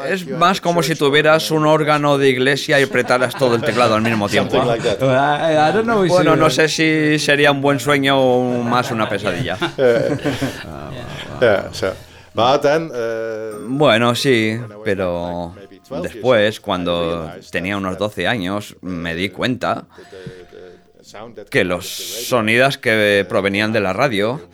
es 0.09 0.27
más 0.29 0.61
como 0.61 0.83
si 0.83 0.95
tuvieras 0.95 1.51
un 1.51 1.67
órgano 1.67 2.17
de 2.17 2.31
iglesia 2.31 2.81
y 2.81 2.85
apretaras 2.85 3.35
todo 3.35 3.55
el 3.55 3.63
teclado 3.63 3.95
al 3.95 4.03
mismo 4.03 4.29
tiempo. 4.29 4.59
Bueno, 6.09 6.37
no 6.37 6.49
sé 6.49 6.69
si 6.69 7.19
sería 7.19 7.53
un 7.53 7.61
buen 7.61 7.79
sueño 7.79 8.19
o 8.19 8.63
más 8.63 8.91
una 8.91 9.09
pesadilla. 9.09 9.59
Bueno, 13.67 14.15
sí, 14.15 14.59
pero 14.85 15.55
después, 16.01 16.61
cuando 16.61 17.31
tenía 17.51 17.77
unos 17.77 17.99
12 17.99 18.27
años, 18.27 18.77
me 18.81 19.15
di 19.15 19.29
cuenta 19.29 19.87
que 21.51 21.65
los 21.65 21.87
sonidos 21.87 22.79
que 22.79 23.27
provenían 23.29 23.73
de 23.73 23.81
la 23.81 23.93
radio 23.93 24.49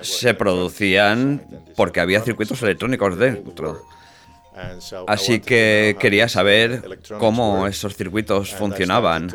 se 0.00 0.34
producían 0.34 1.42
porque 1.76 2.00
había 2.00 2.20
circuitos 2.22 2.62
electrónicos 2.62 3.18
dentro. 3.18 3.84
Así 5.06 5.40
que 5.40 5.96
quería 6.00 6.28
saber 6.28 6.98
cómo 7.18 7.66
esos 7.66 7.94
circuitos 7.94 8.54
funcionaban 8.54 9.30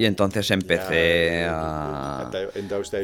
y 0.00 0.06
entonces 0.06 0.50
empecé 0.50 1.44
a... 1.46 2.30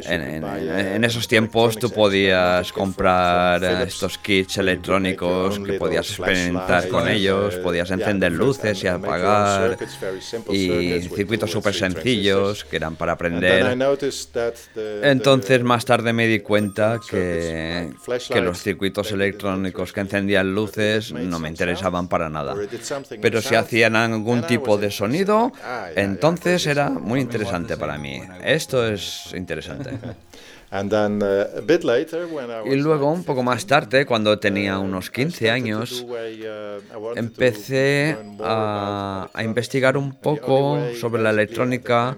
En, 0.09 1.03
esos 1.03 1.27
tiempos 1.27 1.77
tú 1.77 1.91
podías 1.91 2.73
comprar 2.73 3.63
estos 3.63 4.17
kits 4.17 4.57
electrónicos 4.57 5.59
que 5.59 5.73
podías 5.73 6.09
experimentar 6.09 6.87
con 6.87 7.07
ellos, 7.07 7.53
podías 7.57 7.91
encender 7.91 8.31
luces 8.31 8.83
y 8.83 8.87
apagar 8.87 9.77
y 10.49 11.01
circuitos 11.15 11.51
súper 11.51 11.75
sencillos 11.75 12.65
que 12.65 12.77
eran 12.77 12.95
para 12.95 13.11
aprender. 13.11 13.77
Entonces 15.03 15.61
más 15.61 15.85
tarde 15.85 16.13
me 16.13 16.25
di 16.25 16.39
cuenta 16.39 16.99
que, 17.07 17.91
que 18.27 18.41
los 18.41 18.63
circuitos 18.63 19.11
electrónicos 19.11 19.93
que 19.93 19.99
encendían 19.99 20.55
luces 20.55 21.13
no 21.13 21.37
me 21.37 21.49
interesaban 21.49 22.07
para 22.07 22.27
nada. 22.27 22.55
Pero 23.21 23.39
si 23.43 23.53
hacían 23.53 23.95
algún 23.95 24.47
tipo 24.47 24.79
de 24.79 24.89
sonido, 24.89 25.51
entonces 25.95 26.65
era 26.65 26.86
muy 26.89 27.19
interesante 27.19 27.77
para 27.77 27.97
mí. 27.97 28.21
Esto 28.43 28.85
es 28.87 29.33
interesante. 29.35 29.91
Y 32.65 32.75
luego, 32.75 33.09
un 33.09 33.23
poco 33.23 33.41
más 33.41 33.65
tarde, 33.65 34.05
cuando 34.05 34.37
tenía 34.37 34.79
unos 34.79 35.09
15 35.09 35.49
años, 35.49 36.05
empecé 37.15 38.17
a, 38.41 39.29
investigar 39.41 39.95
un 39.95 40.11
poco 40.13 40.77
sobre 40.99 41.21
la 41.21 41.29
electrónica 41.29 42.17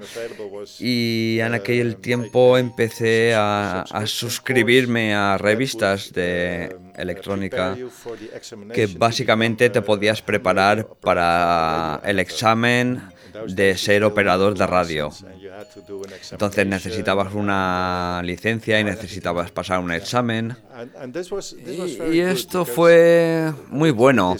y 0.79 1.37
en 1.41 1.53
aquel 1.53 1.97
tiempo 1.97 2.57
empecé 2.57 3.35
a, 3.35 3.81
a 3.81 4.07
suscribirme 4.07 5.13
a 5.13 5.37
revistas 5.37 6.11
de 6.11 6.75
electrónica 6.97 7.77
que 8.73 8.87
básicamente 8.87 9.69
te 9.69 9.81
podías 9.83 10.23
preparar 10.23 10.87
para 11.01 12.01
el 12.03 12.19
examen 12.19 13.01
de 13.47 13.77
ser 13.77 14.03
operador 14.03 14.57
de 14.57 14.67
radio. 14.67 15.09
Entonces 16.31 16.67
necesitabas 16.67 17.33
una 17.33 18.21
licencia 18.23 18.79
y 18.79 18.83
necesitabas 18.83 19.51
pasar 19.51 19.79
un 19.79 19.91
examen. 19.91 20.55
Y, 22.11 22.19
esto 22.19 22.65
fue 22.65 23.51
muy 23.67 23.91
bueno 23.91 24.35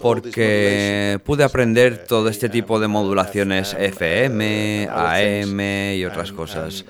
porque 0.00 1.20
pude 1.24 1.44
aprender 1.44 2.04
todo 2.04 2.28
este 2.28 2.48
tipo 2.48 2.80
de 2.80 2.88
modulaciones 2.88 3.76
FM, 3.78 4.88
AM 4.90 5.60
y 5.96 6.04
otras 6.04 6.32
cosas. 6.32 6.84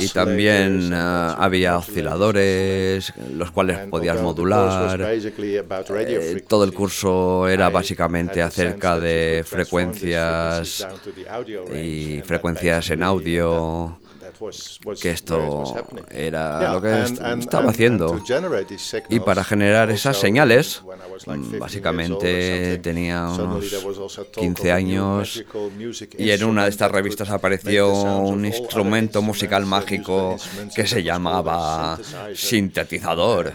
Y 0.00 0.08
también 0.08 0.92
uh, 0.92 1.34
había 1.38 1.76
osciladores, 1.76 3.12
los 3.34 3.50
cuales 3.50 3.78
podías 3.88 4.20
modular. 4.20 5.00
Eh, 5.00 6.44
todo 6.46 6.64
el 6.64 6.72
curso 6.72 7.48
era 7.48 7.68
básicamente 7.70 8.42
acerca 8.42 8.98
de 8.98 9.44
frecuencias 9.46 10.86
y 11.74 12.20
frecuencias 12.22 12.90
en 12.90 13.02
audio 13.02 13.98
que 15.00 15.10
esto 15.10 15.64
era 16.10 16.72
lo 16.72 16.82
que 16.82 17.02
estaba 17.38 17.70
haciendo. 17.70 18.20
Y 19.08 19.20
para 19.20 19.44
generar 19.44 19.90
esas 19.90 20.18
señales, 20.18 20.82
básicamente 21.58 22.78
tenía 22.78 23.28
unos 23.28 24.20
15 24.32 24.72
años 24.72 25.44
y 26.18 26.30
en 26.30 26.44
una 26.44 26.64
de 26.64 26.70
estas 26.70 26.90
revistas 26.90 27.30
apareció 27.30 27.90
un 27.90 28.44
instrumento 28.44 29.22
musical 29.22 29.66
mágico 29.66 30.36
que 30.74 30.86
se 30.86 31.02
llamaba 31.02 31.98
sintetizador. 32.34 33.52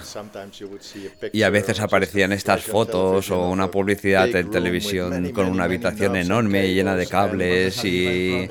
Y 1.34 1.44
a 1.44 1.50
veces 1.50 1.80
aparecían 1.80 2.32
estas 2.34 2.64
fotos 2.64 3.32
o 3.32 3.50
una 3.50 3.70
publicidad 3.70 4.34
en 4.36 4.50
televisión 4.50 5.32
con 5.32 5.48
una 5.48 5.66
habitación 5.66 6.16
enorme 6.16 6.74
llena 6.74 6.96
de 6.96 7.08
cables 7.08 7.84
y 7.84 8.48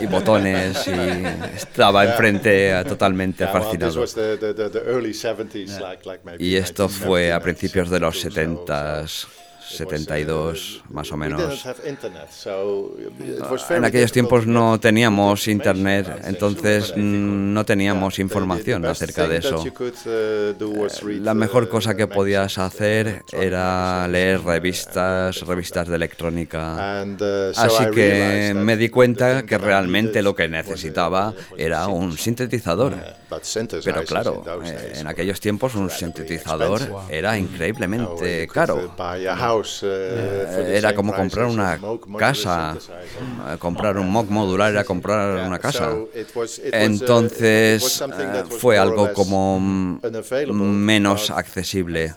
y 0.00 0.06
botones 0.06 0.86
y 0.86 1.56
estaba 1.56 2.04
enfrente 2.04 2.72
totalmente 2.84 3.46
fascinado. 3.46 4.04
Y 6.38 6.56
esto 6.56 6.88
fue 6.88 7.32
a 7.32 7.40
principios 7.40 7.90
de 7.90 8.00
los 8.00 8.24
70s. 8.24 9.26
72 9.68 10.82
más 10.90 11.12
o 11.12 11.16
menos. 11.16 11.66
En 13.70 13.84
aquellos 13.84 14.12
tiempos 14.12 14.46
no 14.46 14.80
teníamos 14.80 15.48
internet, 15.48 16.22
entonces 16.24 16.96
no 16.96 17.64
teníamos 17.64 18.18
información 18.18 18.84
acerca 18.86 19.28
de 19.28 19.38
eso. 19.38 19.64
La 21.20 21.34
mejor 21.34 21.68
cosa 21.68 21.94
que 21.94 22.06
podías 22.06 22.58
hacer 22.58 23.24
era 23.32 24.08
leer 24.08 24.42
revistas, 24.42 25.40
revistas 25.42 25.88
de 25.88 25.96
electrónica. 25.96 27.02
Así 27.56 27.90
que 27.92 28.54
me 28.56 28.76
di 28.76 28.88
cuenta 28.88 29.44
que 29.44 29.58
realmente 29.58 30.22
lo 30.22 30.34
que 30.34 30.48
necesitaba 30.48 31.34
era 31.56 31.88
un 31.88 32.16
sintetizador. 32.16 32.94
Pero 33.84 34.04
claro, 34.04 34.44
en 34.94 35.06
aquellos 35.06 35.40
tiempos 35.40 35.74
un 35.74 35.90
sintetizador 35.90 36.80
era 37.10 37.36
increíblemente 37.38 38.46
caro. 38.48 38.94
Eh, 39.82 40.74
era 40.76 40.94
como 40.94 41.14
comprar 41.14 41.46
una 41.46 41.78
casa, 42.18 42.76
eh, 42.76 43.56
comprar 43.58 43.98
un 43.98 44.10
mock 44.10 44.28
modular 44.30 44.72
era 44.72 44.84
comprar 44.84 45.46
una 45.46 45.58
casa. 45.58 45.96
Entonces 46.72 48.00
eh, 48.00 48.44
fue 48.60 48.78
algo 48.78 49.12
como 49.12 49.58
menos 49.60 51.30
accesible. 51.30 52.14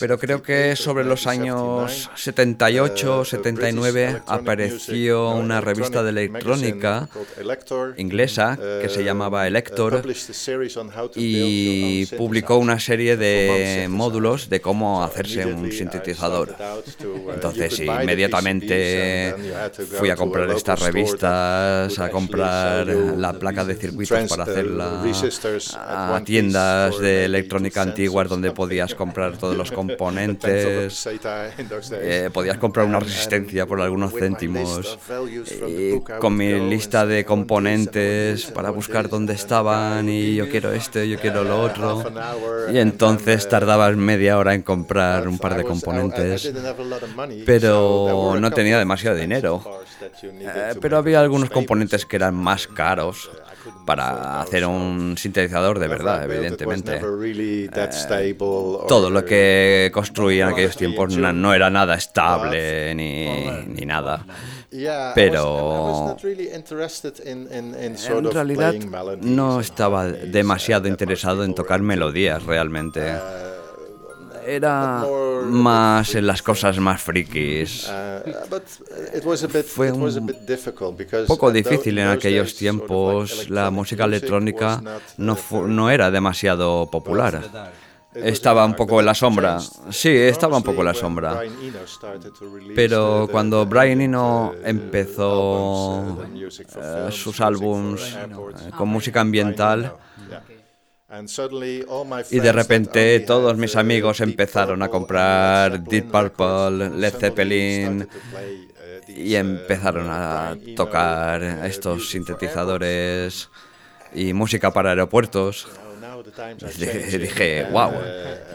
Pero 0.00 0.18
creo 0.18 0.42
que 0.42 0.76
sobre 0.76 1.04
los 1.04 1.26
años 1.26 2.10
78, 2.14 3.24
79 3.24 4.22
apareció 4.26 5.30
una 5.30 5.60
revista 5.60 6.02
de 6.02 6.10
electrónica 6.10 7.08
inglesa 7.96 8.58
que 8.80 8.88
se 8.88 9.04
llamaba 9.04 9.46
Elector 9.46 10.02
y 11.16 12.06
publicó 12.16 12.56
una 12.56 12.78
serie 12.78 13.16
de 13.16 13.86
módulos 13.88 14.48
de 14.48 14.60
cómo 14.60 15.02
hacerse 15.02 15.46
un 15.46 15.70
sintetizador 15.70 16.01
entonces 16.06 17.80
inmediatamente 17.80 19.34
fui 19.98 20.10
a 20.10 20.16
comprar 20.16 20.50
estas 20.50 20.80
revistas, 20.80 21.98
a 21.98 22.10
comprar 22.10 22.86
la 22.86 23.32
placa 23.32 23.64
de 23.64 23.74
circuitos 23.74 24.28
para 24.28 24.44
hacerla, 24.44 25.02
a 25.76 26.20
tiendas 26.24 26.98
de 26.98 27.24
electrónica 27.24 27.82
antiguas 27.82 28.28
donde 28.28 28.50
podías 28.52 28.94
comprar 28.94 29.36
todos 29.36 29.56
los 29.56 29.70
componentes, 29.70 31.06
eh, 31.92 32.30
podías 32.32 32.58
comprar 32.58 32.86
una 32.86 33.00
resistencia 33.00 33.66
por 33.66 33.80
algunos 33.80 34.12
céntimos, 34.12 34.98
y 35.66 36.00
con 36.18 36.36
mi 36.36 36.52
lista 36.68 37.06
de 37.06 37.24
componentes 37.24 38.46
para 38.46 38.70
buscar 38.70 39.08
dónde 39.08 39.34
estaban 39.34 40.08
y 40.08 40.34
yo 40.34 40.48
quiero 40.48 40.72
este, 40.72 41.08
yo 41.08 41.18
quiero 41.18 41.44
lo 41.44 41.60
otro. 41.60 42.04
Y 42.72 42.78
entonces 42.78 43.48
tardabas 43.48 43.96
media 43.96 44.38
hora 44.38 44.54
en 44.54 44.62
comprar 44.62 45.28
un 45.28 45.38
par 45.38 45.56
de 45.56 45.64
componentes 45.64 45.91
pero 47.46 48.36
no 48.38 48.50
tenía 48.50 48.78
demasiado 48.78 49.16
dinero. 49.16 49.62
Eh, 50.22 50.74
pero 50.80 50.96
había 50.96 51.20
algunos 51.20 51.50
componentes 51.50 52.06
que 52.06 52.16
eran 52.16 52.34
más 52.34 52.66
caros 52.66 53.30
para 53.86 54.40
hacer 54.40 54.66
un 54.66 55.16
sintetizador 55.16 55.78
de 55.78 55.88
verdad, 55.88 56.24
evidentemente. 56.24 56.96
Eh, 56.96 57.00
todo 58.88 59.10
lo 59.10 59.24
que 59.24 59.90
construía 59.92 60.46
en 60.46 60.52
aquellos 60.52 60.76
tiempos 60.76 61.16
no, 61.16 61.54
era 61.54 61.70
nada 61.70 61.94
estable 61.94 62.94
ni, 62.94 63.26
ni 63.66 63.86
nada. 63.86 64.24
Pero 65.14 66.16
en 66.24 66.64
realidad 68.30 68.74
no 69.20 69.60
estaba 69.60 70.08
demasiado 70.08 70.88
interesado 70.88 71.44
en 71.44 71.54
tocar 71.54 71.82
melodías 71.82 72.42
realmente. 72.44 73.12
Era 74.46 75.04
más 75.46 76.14
en 76.14 76.26
las 76.26 76.42
cosas 76.42 76.78
más 76.78 77.00
frikis. 77.02 77.90
Fue 79.66 79.92
un 79.92 81.26
poco 81.26 81.50
difícil 81.50 81.98
en 81.98 82.08
aquellos 82.08 82.54
tiempos. 82.54 83.48
La 83.50 83.70
música 83.70 84.04
electrónica 84.04 84.82
no, 85.16 85.36
no 85.66 85.90
era 85.90 86.10
demasiado 86.10 86.90
popular. 86.90 87.40
Estaba 88.14 88.66
un 88.66 88.74
poco 88.74 89.00
en 89.00 89.06
la 89.06 89.14
sombra. 89.14 89.58
Sí, 89.90 90.10
estaba 90.10 90.58
un 90.58 90.62
poco 90.62 90.80
en 90.80 90.86
la 90.86 90.94
sombra. 90.94 91.40
Pero 92.74 93.26
cuando 93.30 93.64
Brian 93.64 94.02
Eno 94.02 94.52
empezó 94.62 96.22
eh, 96.44 97.08
sus 97.10 97.40
álbums 97.40 98.02
eh, 98.02 98.70
con 98.76 98.90
música 98.90 99.22
ambiental, 99.22 99.94
y 102.30 102.40
de 102.40 102.52
repente 102.52 103.20
todos 103.20 103.56
mis 103.56 103.76
amigos 103.76 104.20
empezaron 104.20 104.82
a 104.82 104.88
comprar 104.88 105.84
Deep 105.84 106.10
Purple, 106.10 106.88
Led 106.98 107.14
Zeppelin 107.14 108.08
y 109.08 109.34
empezaron 109.34 110.06
a 110.08 110.56
tocar 110.74 111.42
estos 111.42 112.08
sintetizadores 112.08 113.50
y 114.14 114.32
música 114.32 114.70
para 114.70 114.90
aeropuertos. 114.90 115.68
Dije, 116.78 117.66
wow, 117.70 117.92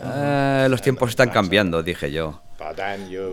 eh, 0.04 0.68
los 0.70 0.82
tiempos 0.82 1.10
están 1.12 1.30
cambiando, 1.30 1.84
dije 1.84 2.12
yo. 2.12 2.42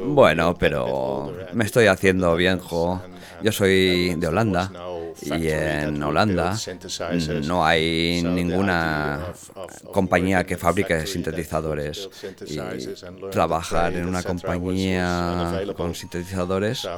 Bueno, 0.06 0.54
pero 0.58 1.34
me 1.54 1.64
estoy 1.64 1.86
haciendo 1.86 2.36
viejo. 2.36 3.02
Yo 3.42 3.52
soy 3.52 4.14
de 4.16 4.26
Holanda 4.26 4.70
y 5.22 5.48
en 5.48 6.02
Holanda 6.02 6.56
no 7.44 7.64
hay 7.64 8.22
ninguna 8.22 9.32
compañía 9.92 10.44
que 10.44 10.56
fabrique 10.56 11.06
sintetizadores 11.06 12.08
y 12.46 12.58
trabajar 13.30 13.94
en 13.94 14.06
una 14.06 14.22
compañía 14.22 15.62
con 15.76 15.94
sintetizadores 15.94 16.88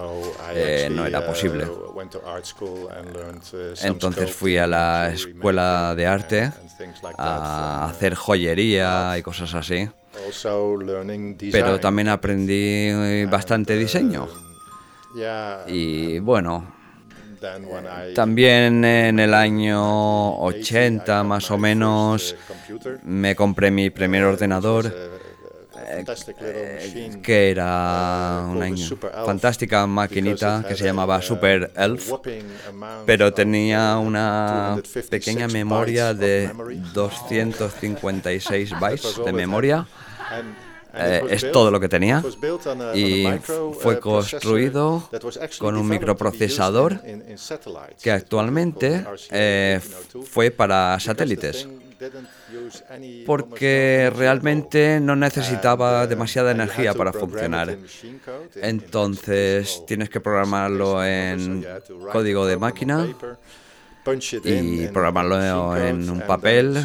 eh, 0.55 0.89
no 0.91 1.07
era 1.07 1.27
posible. 1.27 1.67
Entonces 3.83 4.31
fui 4.31 4.57
a 4.57 4.67
la 4.67 5.11
escuela 5.13 5.95
de 5.95 6.07
arte 6.07 6.53
a 7.19 7.87
hacer 7.87 8.15
joyería 8.15 9.17
y 9.19 9.23
cosas 9.23 9.55
así. 9.55 9.89
Pero 11.53 11.79
también 11.81 12.09
aprendí 12.09 13.25
bastante 13.27 13.77
diseño. 13.77 14.29
Y 15.67 16.19
bueno, 16.19 16.76
también 18.15 18.85
en 18.85 19.19
el 19.19 19.35
año 19.35 20.39
80 20.39 21.25
más 21.25 21.51
o 21.51 21.59
menos 21.59 22.37
me 23.05 23.35
compré 23.35 23.71
mi 23.71 23.91
primer 23.91 24.25
ordenador 24.25 24.93
eh, 25.89 26.05
que 27.23 27.51
era 27.51 28.45
una 28.49 28.67
fantástica 29.25 29.87
maquinita 29.87 30.65
que 30.67 30.75
se 30.75 30.85
llamaba 30.85 31.23
Super 31.23 31.73
Elf, 31.77 32.13
pero 33.05 33.33
tenía 33.33 33.99
una 33.99 34.79
pequeña 35.09 35.47
memoria 35.49 36.13
de 36.13 36.51
256 36.93 38.71
bytes 38.81 39.21
de 39.25 39.33
memoria 39.33 39.87
eh, 40.97 41.23
es 41.31 41.51
todo 41.53 41.71
lo 41.71 41.81
que 41.81 41.89
tenía. 41.89 42.23
y 42.95 43.27
fue 43.81 44.01
construido 44.01 45.09
con 45.59 45.77
un 45.77 45.89
microprocesador 45.89 47.01
que 48.03 48.11
actualmente 48.11 49.05
eh, 49.31 49.81
fue 50.31 50.51
para 50.51 50.99
satélites. 51.01 51.69
porque 53.25 54.13
realmente 54.15 55.01
no 55.01 55.17
necesitaba 55.17 56.07
demasiada 56.07 56.51
energía 56.51 56.95
para 56.95 57.13
funcionar. 57.13 57.77
Entonces 58.57 59.83
tienes 59.87 60.11
que 60.11 60.21
programarlo 60.21 61.05
en 61.05 61.67
código 62.13 62.47
de 62.47 62.57
máquina 62.57 63.07
y 64.45 64.87
programarlo 64.89 65.77
en 65.77 66.09
un 66.09 66.21
papel, 66.21 66.77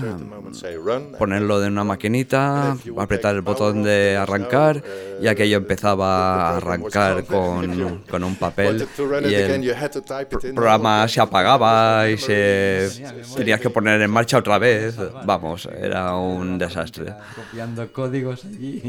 ponerlo 1.17 1.63
en 1.63 1.73
una 1.73 1.83
maquinita, 1.83 2.77
apretar 2.97 3.35
el 3.35 3.41
botón 3.41 3.83
de 3.83 4.17
arrancar 4.17 4.83
y 5.21 5.27
aquello 5.27 5.57
empezaba 5.57 6.49
a 6.49 6.57
arrancar 6.57 7.23
con, 7.25 8.03
con 8.09 8.23
un 8.23 8.35
papel 8.35 8.87
y 9.23 9.33
el 9.35 10.53
programa 10.55 11.07
se 11.07 11.21
apagaba 11.21 12.09
y 12.09 12.17
se 12.17 12.89
tenías 13.35 13.59
que 13.59 13.69
poner 13.69 14.01
en 14.01 14.09
marcha 14.09 14.37
otra 14.37 14.57
vez. 14.57 14.95
Vamos, 15.25 15.67
era 15.79 16.15
un 16.15 16.57
desastre. 16.57 17.13
Copiando 17.35 17.91
códigos 17.91 18.45
allí. 18.45 18.81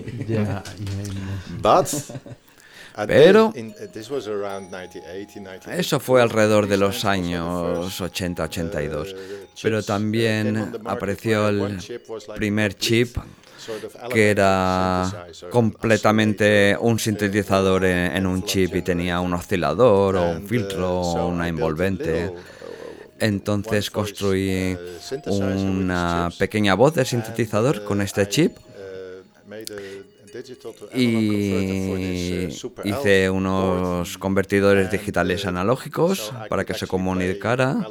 Pero 3.07 3.53
eso 5.71 6.01
fue 6.01 6.21
alrededor 6.21 6.67
de 6.67 6.77
los 6.77 7.05
años 7.05 8.01
80-82. 8.01 9.17
Pero 9.63 9.83
también 9.83 10.75
apareció 10.85 11.49
el 11.49 11.79
primer 12.37 12.77
chip 12.77 13.17
que 14.11 14.31
era 14.31 15.29
completamente 15.51 16.77
un 16.81 16.99
sintetizador 16.99 17.85
en, 17.85 18.27
un 18.27 18.43
chip 18.45 18.75
y 18.75 18.83
tenía 18.83 19.21
un 19.21 19.33
oscilador 19.35 20.17
o 20.17 20.31
un 20.31 20.47
filtro 20.47 21.01
o 21.01 21.29
una 21.29 21.49
envolvente. 21.49 22.33
Entonces 23.19 23.91
construí 23.91 24.77
una 25.27 26.29
pequeña 26.37 26.75
voz 26.75 26.95
de 26.95 27.05
sintetizador 27.05 27.85
con 27.85 28.03
este 28.03 28.29
chip 28.29 28.57
y 30.95 32.49
hice 32.85 33.31
unos 33.31 34.19
convertidores 34.19 34.91
digitales 34.91 35.47
analógicos 35.47 36.33
para 36.49 36.65
que 36.65 36.75
se 36.75 36.87
comunicara 36.87 37.89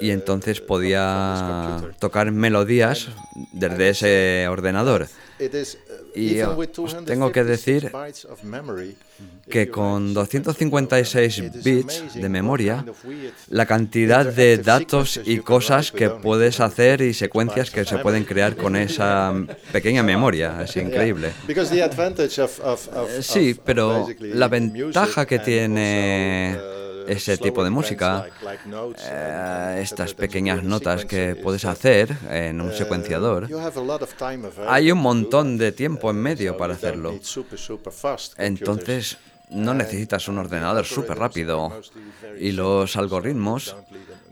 y 0.00 0.10
entonces 0.10 0.60
podía 0.60 1.90
tocar 1.98 2.30
melodías 2.30 3.08
desde 3.52 3.88
ese 3.90 4.48
ordenador. 4.48 5.08
Y 6.14 6.40
tengo 7.06 7.32
que 7.32 7.44
decir 7.44 7.90
que 9.48 9.70
con 9.70 10.14
256 10.14 11.62
bits 11.62 12.14
de 12.14 12.28
memoria, 12.28 12.84
la 13.48 13.66
cantidad 13.66 14.26
de 14.26 14.58
datos 14.58 15.20
y 15.24 15.38
cosas 15.38 15.92
que 15.92 16.10
puedes 16.10 16.60
hacer 16.60 17.00
y 17.00 17.14
secuencias 17.14 17.70
que 17.70 17.84
se 17.84 17.98
pueden 17.98 18.24
crear 18.24 18.56
con 18.56 18.76
esa 18.76 19.32
pequeña 19.72 20.02
memoria 20.02 20.62
es 20.62 20.76
increíble. 20.76 21.32
Sí, 23.20 23.56
pero 23.64 24.06
la 24.20 24.48
ventaja 24.48 25.26
que 25.26 25.38
tiene 25.38 26.58
ese 27.06 27.36
tipo 27.36 27.64
de 27.64 27.70
música, 27.70 28.26
eh, 29.04 29.80
estas 29.82 30.14
pequeñas 30.14 30.62
notas 30.62 31.04
que 31.04 31.36
puedes 31.36 31.64
hacer 31.64 32.16
en 32.30 32.60
un 32.60 32.72
secuenciador, 32.72 33.48
hay 34.68 34.90
un 34.92 34.98
montón 34.98 35.58
de 35.58 35.72
tiempo 35.72 36.10
en 36.10 36.16
medio 36.16 36.56
para 36.56 36.74
hacerlo. 36.74 37.14
Entonces, 38.38 39.18
no 39.50 39.74
necesitas 39.74 40.28
un 40.28 40.38
ordenador 40.38 40.84
súper 40.84 41.18
rápido 41.18 41.80
y 42.38 42.52
los 42.52 42.96
algoritmos 42.96 43.76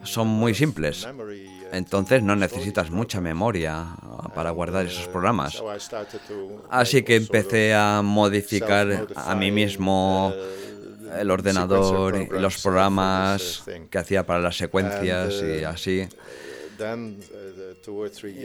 son 0.03 0.29
muy 0.29 0.55
simples. 0.55 1.07
Entonces 1.73 2.23
no 2.23 2.35
necesitas 2.35 2.91
mucha 2.91 3.21
memoria 3.21 3.87
para 4.35 4.51
guardar 4.51 4.87
esos 4.87 5.07
programas. 5.09 5.63
Así 6.69 7.03
que 7.03 7.17
empecé 7.17 7.75
a 7.75 8.03
modificar 8.03 9.07
a 9.15 9.35
mí 9.35 9.51
mismo 9.53 10.33
el 11.19 11.31
ordenador 11.31 12.17
y 12.17 12.29
los 12.39 12.63
programas 12.63 13.65
que 13.91 13.99
hacía 13.99 14.25
para 14.25 14.41
las 14.41 14.57
secuencias 14.57 15.43
y 15.43 15.65
así. 15.65 16.09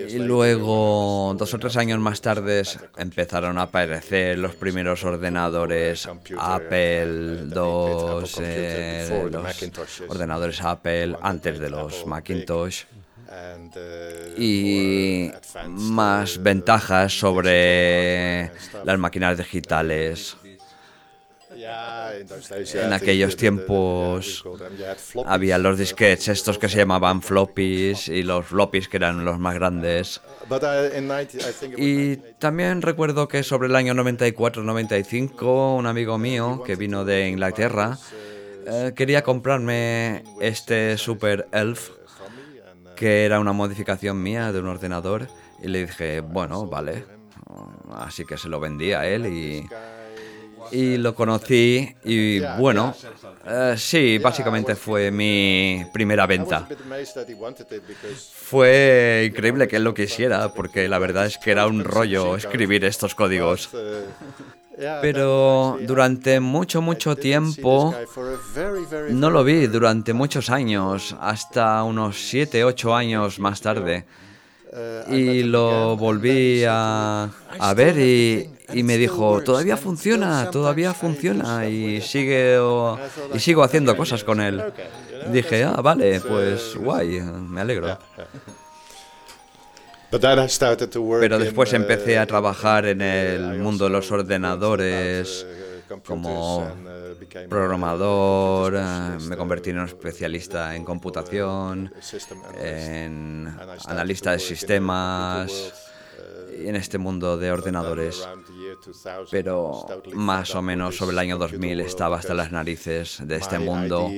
Y 0.07 0.19
luego, 0.19 1.35
dos 1.37 1.53
o 1.53 1.59
tres 1.59 1.77
años 1.77 1.99
más 1.99 2.21
tarde, 2.21 2.63
empezaron 2.97 3.57
a 3.57 3.63
aparecer 3.63 4.37
los 4.37 4.55
primeros 4.55 5.03
ordenadores 5.03 6.07
Apple 6.37 7.43
II, 7.53 8.23
eh, 8.41 9.29
los 9.31 10.01
ordenadores 10.07 10.61
Apple 10.61 11.15
antes 11.21 11.59
de 11.59 11.69
los 11.69 12.05
Macintosh. 12.05 12.83
Y 14.37 15.31
más 15.67 16.41
ventajas 16.41 17.17
sobre 17.17 18.51
las 18.83 18.97
máquinas 18.97 19.37
digitales 19.37 20.37
en 22.73 22.93
aquellos 22.93 23.35
tiempos 23.35 24.43
había 25.25 25.57
los 25.57 25.77
disquetes, 25.77 26.27
estos 26.27 26.57
que 26.57 26.69
se 26.69 26.77
llamaban 26.77 27.21
floppies, 27.21 28.07
y 28.07 28.23
los 28.23 28.45
floppies 28.45 28.87
que 28.87 28.97
eran 28.97 29.25
los 29.25 29.39
más 29.39 29.55
grandes. 29.55 30.21
Y 31.77 32.17
también 32.39 32.81
recuerdo 32.81 33.27
que 33.27 33.43
sobre 33.43 33.67
el 33.67 33.75
año 33.75 33.93
94-95, 33.93 35.77
un 35.77 35.85
amigo 35.85 36.17
mío 36.17 36.63
que 36.65 36.75
vino 36.75 37.05
de 37.05 37.29
Inglaterra 37.29 37.97
eh, 38.67 38.93
quería 38.95 39.23
comprarme 39.23 40.23
este 40.41 40.97
Super 40.97 41.47
Elf, 41.51 41.89
que 42.95 43.25
era 43.25 43.39
una 43.39 43.53
modificación 43.53 44.21
mía 44.21 44.51
de 44.51 44.59
un 44.59 44.67
ordenador, 44.67 45.27
y 45.61 45.67
le 45.67 45.85
dije, 45.85 46.21
bueno, 46.21 46.65
vale, 46.65 47.05
así 47.93 48.25
que 48.25 48.37
se 48.37 48.49
lo 48.49 48.59
vendí 48.59 48.93
a 48.93 49.07
él 49.07 49.25
y, 49.27 49.67
y 50.71 50.97
lo 50.97 51.13
conocí 51.15 51.95
y 52.03 52.39
bueno, 52.57 52.95
eh, 53.45 53.75
sí, 53.77 54.17
básicamente 54.17 54.75
fue 54.75 55.11
mi 55.11 55.85
primera 55.93 56.25
venta. 56.25 56.67
Fue 58.33 59.29
increíble 59.31 59.67
que 59.67 59.77
él 59.77 59.83
lo 59.83 59.93
quisiera 59.93 60.53
porque 60.53 60.87
la 60.87 60.99
verdad 60.99 61.25
es 61.25 61.37
que 61.37 61.51
era 61.51 61.67
un 61.67 61.83
rollo 61.83 62.35
escribir 62.35 62.85
estos 62.85 63.15
códigos. 63.15 63.69
Pero 65.01 65.77
durante 65.81 66.39
mucho, 66.39 66.81
mucho 66.81 67.15
tiempo 67.15 67.95
no 69.09 69.29
lo 69.29 69.43
vi, 69.43 69.67
durante 69.67 70.13
muchos 70.13 70.49
años, 70.49 71.15
hasta 71.19 71.81
unos 71.83 72.27
7, 72.27 72.63
8 72.63 72.95
años 72.95 73.39
más 73.39 73.61
tarde. 73.61 74.05
Y 75.09 75.43
lo 75.43 75.95
volví 75.95 76.65
a, 76.67 77.29
a 77.57 77.73
ver 77.73 77.97
y, 77.97 78.54
y, 78.73 78.83
me 78.83 78.97
dijo, 78.97 79.41
todavía 79.41 79.77
funciona, 79.77 80.49
todavía 80.51 80.93
funciona 80.93 81.67
y, 81.67 82.01
sigue, 82.01 82.59
y 83.33 83.39
sigo 83.39 83.63
haciendo 83.63 83.95
cosas 83.95 84.23
con 84.23 84.41
él. 84.41 84.63
Dije, 85.31 85.63
ah, 85.63 85.81
vale, 85.81 86.19
pues 86.21 86.75
guay, 86.75 87.21
me 87.21 87.61
alegro. 87.61 87.97
Pero 91.19 91.39
después 91.39 91.73
empecé 91.73 92.17
a 92.17 92.25
trabajar 92.25 92.85
en 92.85 93.01
el 93.01 93.59
mundo 93.59 93.85
de 93.85 93.91
los 93.91 94.11
ordenadores 94.11 95.45
como 96.05 96.67
programador, 97.49 98.73
me 99.21 99.37
convertí 99.37 99.71
en 99.71 99.79
un 99.79 99.85
especialista 99.85 100.75
en 100.75 100.83
computación, 100.83 101.93
en 102.59 103.55
analista 103.85 104.31
de 104.31 104.39
sistemas 104.39 105.73
en 106.57 106.75
este 106.75 106.97
mundo 106.97 107.37
de 107.37 107.51
ordenadores, 107.51 108.27
pero 109.31 109.85
más 110.13 110.55
o 110.55 110.61
menos 110.61 110.97
sobre 110.97 111.13
el 111.13 111.19
año 111.19 111.37
2000 111.37 111.81
estaba 111.81 112.17
hasta 112.17 112.33
las 112.33 112.51
narices 112.51 113.19
de 113.23 113.35
este 113.37 113.59
mundo, 113.59 114.11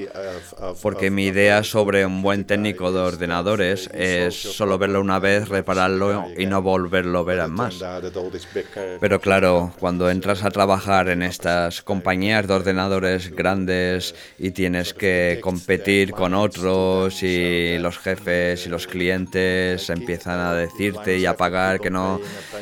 porque 0.82 1.10
mi 1.10 1.26
idea 1.26 1.64
sobre 1.64 2.06
un 2.06 2.22
buen 2.22 2.46
técnico 2.46 2.92
de 2.92 3.00
ordenadores 3.00 3.90
es 3.94 4.36
solo 4.36 4.78
verlo 4.78 5.02
una 5.02 5.20
vez, 5.20 5.50
repararlo 5.50 6.26
y 6.38 6.46
no 6.46 6.62
volverlo 6.62 7.20
a 7.20 7.24
ver 7.24 7.48
más. 7.48 7.84
Pero 9.00 9.20
claro, 9.20 9.74
cuando 9.80 10.10
entras 10.10 10.44
a 10.44 10.52
trabajar 10.52 11.10
en 11.10 11.22
estas 11.24 11.82
compañías 11.82 12.48
de 12.48 12.54
ordenadores 12.54 13.32
grandes 13.32 14.16
y 14.38 14.52
tienes 14.52 14.94
que 14.94 15.40
competir 15.42 16.12
con 16.12 16.34
otros 16.34 17.22
y 17.24 17.78
los 17.80 17.98
jefes 17.98 18.66
y 18.66 18.70
los 18.70 18.88
clientes 18.88 19.90
empiezan 19.90 20.40
a 20.40 20.54
decirte 20.54 21.18
y 21.18 21.26
a 21.26 21.36
pagar 21.36 21.80
que 21.80 21.90
no 21.90 22.20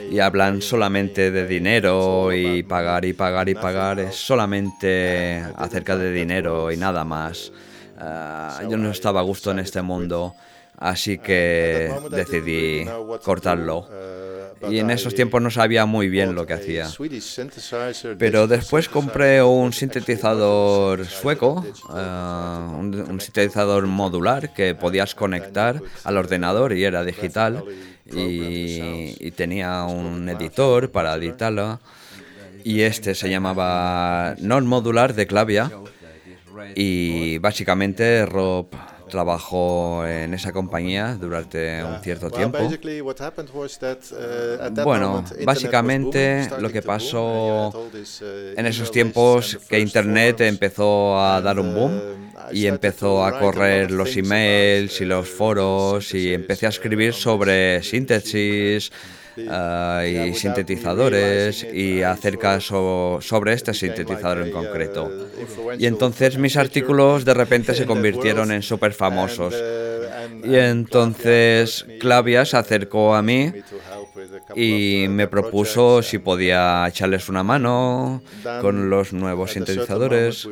y 0.10 0.20
hablan 0.20 0.62
solamente 0.62 1.32
de 1.32 1.48
dinero 1.48 1.85
y 2.34 2.64
pagar 2.64 3.06
y 3.06 3.14
pagar 3.14 3.50
y 3.50 3.56
pagar, 3.56 4.00
es 4.00 4.16
solamente 4.16 5.44
acerca 5.56 5.98
de 5.98 6.12
dinero 6.12 6.72
y 6.72 6.78
nada 6.78 7.04
más. 7.04 7.52
Ah, 7.98 8.62
yo 8.70 8.78
no 8.78 8.92
estaba 8.92 9.22
a 9.22 9.24
gusto 9.24 9.52
en 9.52 9.60
este 9.60 9.82
mundo, 9.82 10.36
así 10.78 11.18
que 11.18 11.92
decidí 12.12 12.86
cortarlo. 13.24 13.88
Y 14.70 14.80
en 14.80 14.90
esos 14.90 15.14
tiempos 15.14 15.42
no 15.42 15.52
sabía 15.52 15.86
muy 15.86 16.10
bien 16.10 16.34
lo 16.34 16.46
que 16.48 16.54
hacía. 16.54 16.90
Pero 18.18 18.48
después 18.48 18.90
compré 18.90 19.44
un 19.44 19.74
sintetizador 19.74 21.06
sueco, 21.06 21.66
ah, 21.90 22.74
un 22.78 23.20
sintetizador 23.22 23.86
modular 23.86 24.54
que 24.54 24.74
podías 24.74 25.14
conectar 25.14 25.82
al 26.04 26.18
ordenador 26.18 26.74
y 26.74 26.84
era 26.84 27.04
digital 27.04 27.64
y, 28.12 29.32
tenía 29.32 29.84
un 29.84 30.30
editor 30.30 30.92
para 30.92 31.16
editarlo 31.16 31.80
y 32.64 32.82
este 32.82 33.14
se 33.14 33.30
llamaba 33.30 34.36
Non 34.40 34.66
Modular 34.66 35.14
de 35.14 35.28
Clavia 35.28 35.72
y 36.76 37.38
básicamente 37.40 38.26
Rob 38.26 38.68
trabajó 39.10 40.06
en 40.06 40.34
esa 40.34 40.52
compañía 40.52 41.16
durante 41.16 41.84
un 41.84 42.00
cierto 42.02 42.30
tiempo. 42.30 42.60
Bueno, 44.84 45.24
básicamente 45.46 46.50
lo 46.60 46.70
que 46.70 46.82
pasó 46.82 47.90
en 48.56 48.66
esos 48.66 48.92
tiempos 48.92 49.58
que 49.70 49.80
Internet 49.80 50.42
empezó 50.42 51.20
a 51.20 51.42
dar 51.42 51.60
un 51.60 51.74
boom 51.74 52.02
y 52.52 52.68
empezó 52.68 53.26
a 53.26 53.40
correr 53.40 53.92
los 53.92 54.16
emails 54.18 55.02
y 55.02 55.06
los 55.06 55.28
foros 55.28 56.14
y 56.14 56.34
empecé 56.34 56.66
a 56.66 56.70
escribir 56.70 57.14
sobre 57.14 57.82
síntesis 57.84 58.92
y 59.38 60.34
sintetizadores 60.34 61.64
y 61.64 62.02
acerca 62.02 62.60
sobre 62.60 63.54
este 63.54 63.74
sintetizador 63.74 64.46
en 64.46 64.52
concreto. 64.52 65.12
Y 65.78 65.86
entonces 65.86 66.38
mis 66.38 66.58
artículos 66.58 67.26
de 67.26 67.34
repente 67.34 67.74
se 67.74 67.86
convirtieron 67.94 68.52
en 68.52 68.62
súper 68.62 68.94
famosos. 68.94 69.54
Y 70.44 70.56
entonces 70.56 71.86
Clavia 72.00 72.46
se 72.46 72.58
acercó 72.58 73.16
a 73.16 73.22
mí 73.22 73.52
y 74.56 75.08
me 75.10 75.28
propuso 75.28 76.02
si 76.02 76.20
podía 76.20 76.88
echarles 76.88 77.30
una 77.30 77.44
mano 77.44 78.22
con 78.62 78.90
los 78.90 79.14
nuevos 79.14 79.52
sintetizadores. 79.52 80.48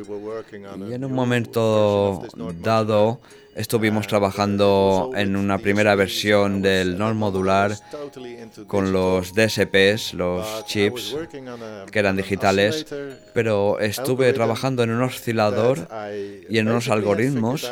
Y 0.88 0.92
en 0.92 1.04
un 1.04 1.12
momento 1.12 2.22
dado 2.60 3.20
Estuvimos 3.54 4.08
trabajando 4.08 5.10
en 5.14 5.36
una 5.36 5.58
primera 5.58 5.94
versión 5.94 6.60
del 6.60 6.98
non 6.98 7.14
modular 7.14 7.78
con 8.66 8.90
los 8.90 9.30
DSPs, 9.30 10.14
los 10.18 10.66
chips, 10.66 11.14
que 11.90 11.98
eran 11.98 12.18
digitales, 12.18 12.86
pero 13.32 13.78
estuve 13.78 14.32
trabajando 14.32 14.82
en 14.82 14.90
un 14.90 15.02
oscilador 15.02 15.86
y 16.50 16.58
en 16.58 16.66
unos 16.66 16.90
algoritmos 16.90 17.70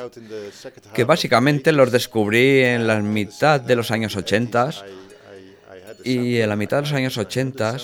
que 0.94 1.04
básicamente 1.04 1.72
los 1.72 1.90
descubrí 1.90 2.62
en 2.62 2.86
la 2.86 3.00
mitad 3.00 3.60
de 3.60 3.74
los 3.74 3.90
años 3.90 4.14
80 4.14 4.70
y 6.04 6.38
en 6.38 6.48
la 6.48 6.56
mitad 6.56 6.78
de 6.78 6.82
los 6.82 6.92
años 6.92 7.18
80 7.18 7.76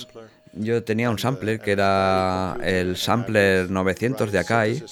yo 0.53 0.83
tenía 0.83 1.09
un 1.09 1.19
sampler 1.19 1.59
que 1.59 1.71
era 1.71 2.57
el 2.63 2.97
sampler 2.97 3.69
900 3.69 4.31
de 4.31 4.39
Akai 4.39 4.83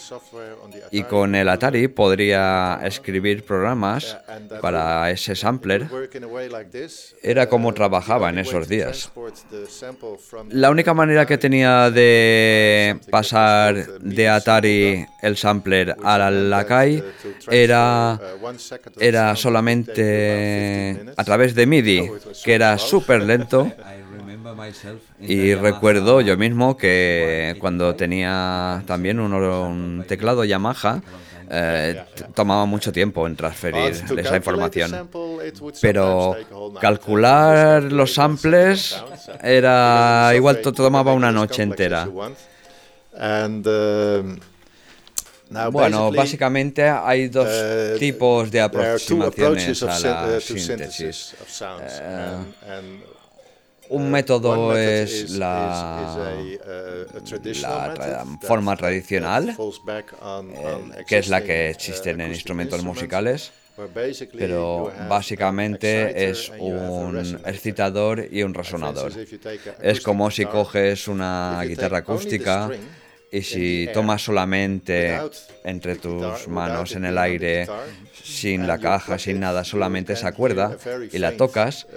y 0.91 1.03
con 1.03 1.36
el 1.36 1.49
Atari 1.49 1.88
podría 1.88 2.80
escribir 2.84 3.43
programas 3.43 4.18
para 4.62 5.10
ese 5.12 5.36
sampler. 5.36 5.88
Era 7.24 7.49
como 7.49 7.74
trabajaba 7.74 8.30
en 8.30 8.39
esos 8.39 8.68
días. 8.68 9.12
La 10.49 10.70
única 10.70 10.93
manera 10.93 11.26
que 11.26 11.38
tenía 11.38 11.89
de 11.89 12.99
pasar 13.10 13.99
de 13.99 14.30
Atari 14.30 15.05
el 15.22 15.38
sampler 15.38 15.95
al 16.03 16.53
Akai 16.53 17.03
era, 17.49 18.20
era 18.99 19.36
solamente 19.36 21.05
a 21.16 21.24
través 21.24 21.55
de 21.55 21.66
MIDI, 21.66 22.12
que 22.43 22.53
era 22.53 22.78
súper 22.78 23.24
lento. 23.24 23.72
Y 25.20 25.54
recuerdo 25.56 26.22
yo 26.22 26.38
mismo 26.38 26.78
que 26.78 27.56
cuando 27.60 27.95
tenía 27.95 28.84
también 28.86 29.20
un, 29.20 30.06
teclado 30.08 30.43
Yamaha, 30.43 31.02
eh, 31.50 32.04
tomaba 32.34 32.66
mucho 32.66 32.91
tiempo 32.91 33.26
en 33.26 33.36
transferir 33.36 33.93
esa 34.18 34.36
información. 34.36 35.10
Pero 35.82 36.36
calcular 36.80 37.84
los 37.84 38.14
samples 38.14 39.02
era 39.41 40.32
igual, 40.36 40.62
tomaba 40.62 41.14
una 41.14 41.32
noche 41.32 41.64
entera. 41.64 42.08
Bueno, 45.72 46.12
básicamente 46.12 46.89
hay 46.89 47.30
dos 47.30 47.48
tipos 48.00 48.52
de 48.52 48.62
aproximaciones 48.62 49.84
a 49.84 50.00
la 50.00 50.41
síntesis. 50.41 51.36
Un 53.89 54.11
método 54.11 54.77
es 54.77 55.31
la, 55.31 56.33
la 57.61 58.25
forma 58.41 58.75
tradicional, 58.75 59.49
eh, 59.49 61.03
que 61.07 61.17
es 61.17 61.27
la 61.29 61.43
que 61.43 61.69
existe 61.69 62.11
en 62.11 62.21
instrumentos 62.21 62.83
musicales, 62.83 63.51
pero 64.38 64.91
básicamente 65.07 66.29
es 66.29 66.51
un 66.57 67.39
excitador 67.45 68.27
y 68.31 68.43
un 68.43 68.53
resonador. 68.53 69.11
Es 69.81 70.01
como 70.01 70.31
si 70.31 70.45
coges 70.45 71.07
una 71.07 71.61
guitarra 71.63 71.99
acústica 71.99 72.69
y 73.31 73.41
si 73.41 73.89
tomas 73.93 74.23
solamente 74.23 75.19
entre 75.63 75.95
tus 75.97 76.47
manos 76.47 76.95
en 76.95 77.05
el 77.05 77.17
aire, 77.17 77.67
sin 78.24 78.68
la 78.68 78.78
caja, 78.80 79.18
sin 79.20 79.39
nada, 79.39 79.63
solamente 79.63 80.13
esa 80.13 80.32
cuerda, 80.32 80.78
y 81.11 81.18
la 81.18 81.38
tocas, 81.38 81.88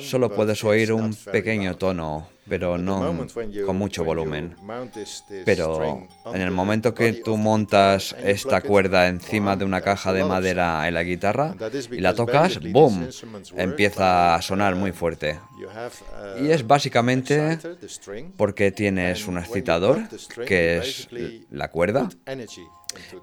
solo 0.00 0.30
puedes 0.34 0.64
oír 0.64 0.92
un 0.92 1.14
pequeño 1.14 1.76
tono 1.76 2.28
pero 2.48 2.78
no 2.78 3.26
con 3.66 3.76
mucho 3.76 4.04
volumen. 4.04 4.56
Pero 5.44 6.08
en 6.32 6.40
el 6.40 6.50
momento 6.50 6.94
que 6.94 7.12
tú 7.12 7.36
montas 7.36 8.16
esta 8.22 8.60
cuerda 8.60 9.08
encima 9.08 9.56
de 9.56 9.64
una 9.64 9.80
caja 9.80 10.12
de 10.12 10.24
madera 10.24 10.86
en 10.88 10.94
la 10.94 11.02
guitarra 11.02 11.54
y 11.90 12.00
la 12.00 12.14
tocas, 12.14 12.58
¡boom! 12.60 13.08
empieza 13.56 14.34
a 14.34 14.42
sonar 14.42 14.74
muy 14.74 14.92
fuerte. 14.92 15.38
Y 16.40 16.50
es 16.50 16.66
básicamente 16.66 17.58
porque 18.36 18.72
tienes 18.72 19.26
un 19.26 19.38
excitador, 19.38 20.00
que 20.46 20.78
es 20.78 21.08
la 21.50 21.70
cuerda, 21.70 22.08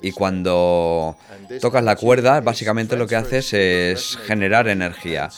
y 0.02 0.12
cuando 0.12 1.18
tocas 1.62 1.84
la 1.84 1.96
cuerda, 1.96 2.42
básicamente 2.42 2.96
lo 2.96 3.08
que 3.08 3.16
haces 3.16 3.54
es 3.54 4.18
generar 4.26 4.68
energía. 4.68 5.30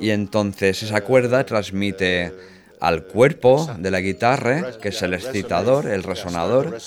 Y 0.00 0.10
entonces 0.10 0.82
esa 0.82 1.00
cuerda 1.02 1.44
transmite 1.44 2.32
al 2.80 3.04
cuerpo 3.04 3.70
de 3.78 3.90
la 3.90 4.00
guitarra, 4.00 4.72
que 4.80 4.88
es 4.88 5.02
el 5.02 5.14
excitador, 5.14 5.86
el 5.86 6.02
resonador, 6.02 6.78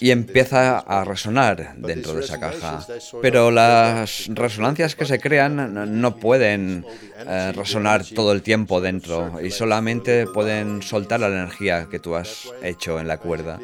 y 0.00 0.10
empieza 0.10 0.78
a 0.78 1.04
resonar 1.04 1.74
dentro 1.78 2.14
de 2.14 2.20
esa 2.20 2.38
caja. 2.38 2.86
Pero 3.22 3.50
las 3.50 4.26
resonancias 4.28 4.94
que 4.94 5.06
se 5.06 5.18
crean 5.18 6.00
no 6.00 6.16
pueden 6.16 6.84
eh, 7.26 7.52
resonar 7.52 8.04
todo 8.04 8.32
el 8.32 8.42
tiempo 8.42 8.80
dentro 8.80 9.40
y 9.42 9.50
solamente 9.50 10.26
pueden 10.26 10.82
soltar 10.82 11.20
la 11.20 11.28
energía 11.28 11.88
que 11.90 11.98
tú 11.98 12.14
has 12.14 12.48
hecho 12.62 13.00
en 13.00 13.08
la 13.08 13.16
cuerda. 13.16 13.58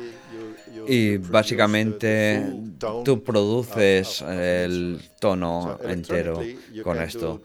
Y 0.90 1.18
básicamente 1.18 2.44
tú 3.04 3.22
produces 3.22 4.22
el 4.22 5.00
tono 5.20 5.78
entero 5.84 6.40
con 6.82 7.00
esto. 7.00 7.40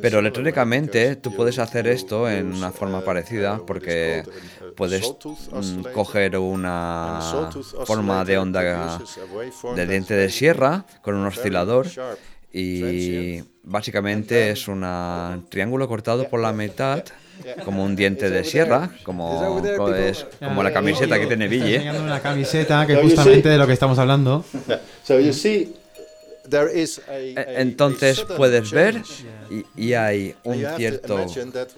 Pero 0.00 0.20
electrónicamente 0.20 1.16
tú 1.16 1.34
puedes 1.34 1.58
hacer 1.58 1.88
esto 1.88 2.26
en 2.26 2.54
una 2.54 2.72
forma 2.72 3.04
parecida 3.04 3.60
porque 3.66 4.24
puedes 4.76 5.14
mm, 5.52 5.82
coger 5.92 6.38
una 6.38 7.20
forma 7.84 8.24
de 8.24 8.38
onda 8.38 8.98
de 9.74 9.86
diente 9.86 10.14
de 10.14 10.30
sierra 10.30 10.86
con 11.02 11.16
un 11.16 11.26
oscilador 11.26 11.88
y 12.50 13.42
básicamente 13.62 14.48
es 14.48 14.68
un 14.68 15.46
triángulo 15.50 15.86
cortado 15.86 16.30
por 16.30 16.40
la 16.40 16.54
mitad 16.54 17.04
como 17.64 17.84
un 17.84 17.96
diente 17.96 18.30
de 18.30 18.44
sierra, 18.44 18.90
como, 19.02 19.62
es, 19.94 20.26
como 20.40 20.62
la 20.62 20.72
camiseta 20.72 21.18
que 21.18 21.26
tiene 21.26 21.48
Ville. 21.48 21.90
Una 21.90 22.20
camiseta 22.20 22.86
que 22.86 22.96
justamente 22.96 23.48
de 23.48 23.58
lo 23.58 23.66
que 23.66 23.72
estamos 23.72 23.98
hablando. 23.98 24.44
E, 26.48 26.88
entonces 27.56 28.24
puedes 28.36 28.70
ver 28.70 29.02
y, 29.76 29.94
hay 29.94 30.34
un 30.44 30.64
cierto 30.76 31.26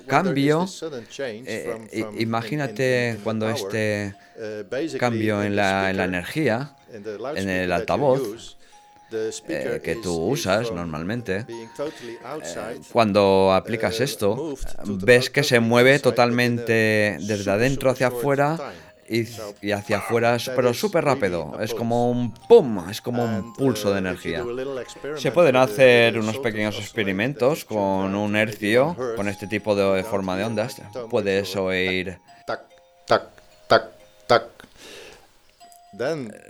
cambio. 0.07 0.67
Eh, 1.19 2.05
imagínate 2.19 3.19
cuando 3.25 3.49
este 3.49 4.15
cambio 4.99 5.43
en 5.43 5.57
la, 5.57 5.91
en 5.91 5.97
la 5.97 6.05
energía, 6.05 6.77
en 6.93 7.49
el 7.49 7.73
altavoz, 7.73 8.58
eh, 9.11 9.81
que 9.83 9.97
tú 9.97 10.15
usas 10.15 10.73
normalmente, 10.73 11.47
eh, 11.49 12.81
cuando 12.93 13.53
aplicas 13.53 14.01
esto, 14.01 14.55
ves 14.85 15.31
que 15.31 15.43
se 15.43 15.61
mueve 15.61 15.99
totalmente 15.99 17.17
desde 17.21 17.51
adentro 17.51 17.91
hacia 17.91 18.09
afuera 18.09 18.73
y, 19.09 19.27
y, 19.63 19.73
hacia 19.73 19.99
afuera, 19.99 20.37
pero 20.55 20.75
súper 20.75 21.05
rápido. 21.05 21.59
Es 21.61 21.73
como 21.73 22.11
un 22.11 22.35
pum, 22.35 22.89
es 22.91 23.01
como 23.01 23.25
un 23.25 23.55
pulso 23.55 23.93
de 23.93 23.99
energía. 23.99 24.45
Se 25.17 25.33
pueden 25.33 25.57
hacer 25.57 26.19
unos 26.19 26.39
pequeños 26.39 26.79
experimentos 26.79 27.65
con 27.65 28.15
un 28.15 28.37
hercio, 28.37 28.97
con 29.17 29.29
este 29.29 29.47
tipo 29.47 29.75
de 29.75 30.05
forma 30.05 30.37
de 30.37 30.45
ondas. 30.45 30.77
Puedes 31.11 31.57
oír... 31.57 32.19
Tac, 32.47 32.63
tac, 33.07 33.25
tac, 33.67 33.85
tac, 34.27 34.58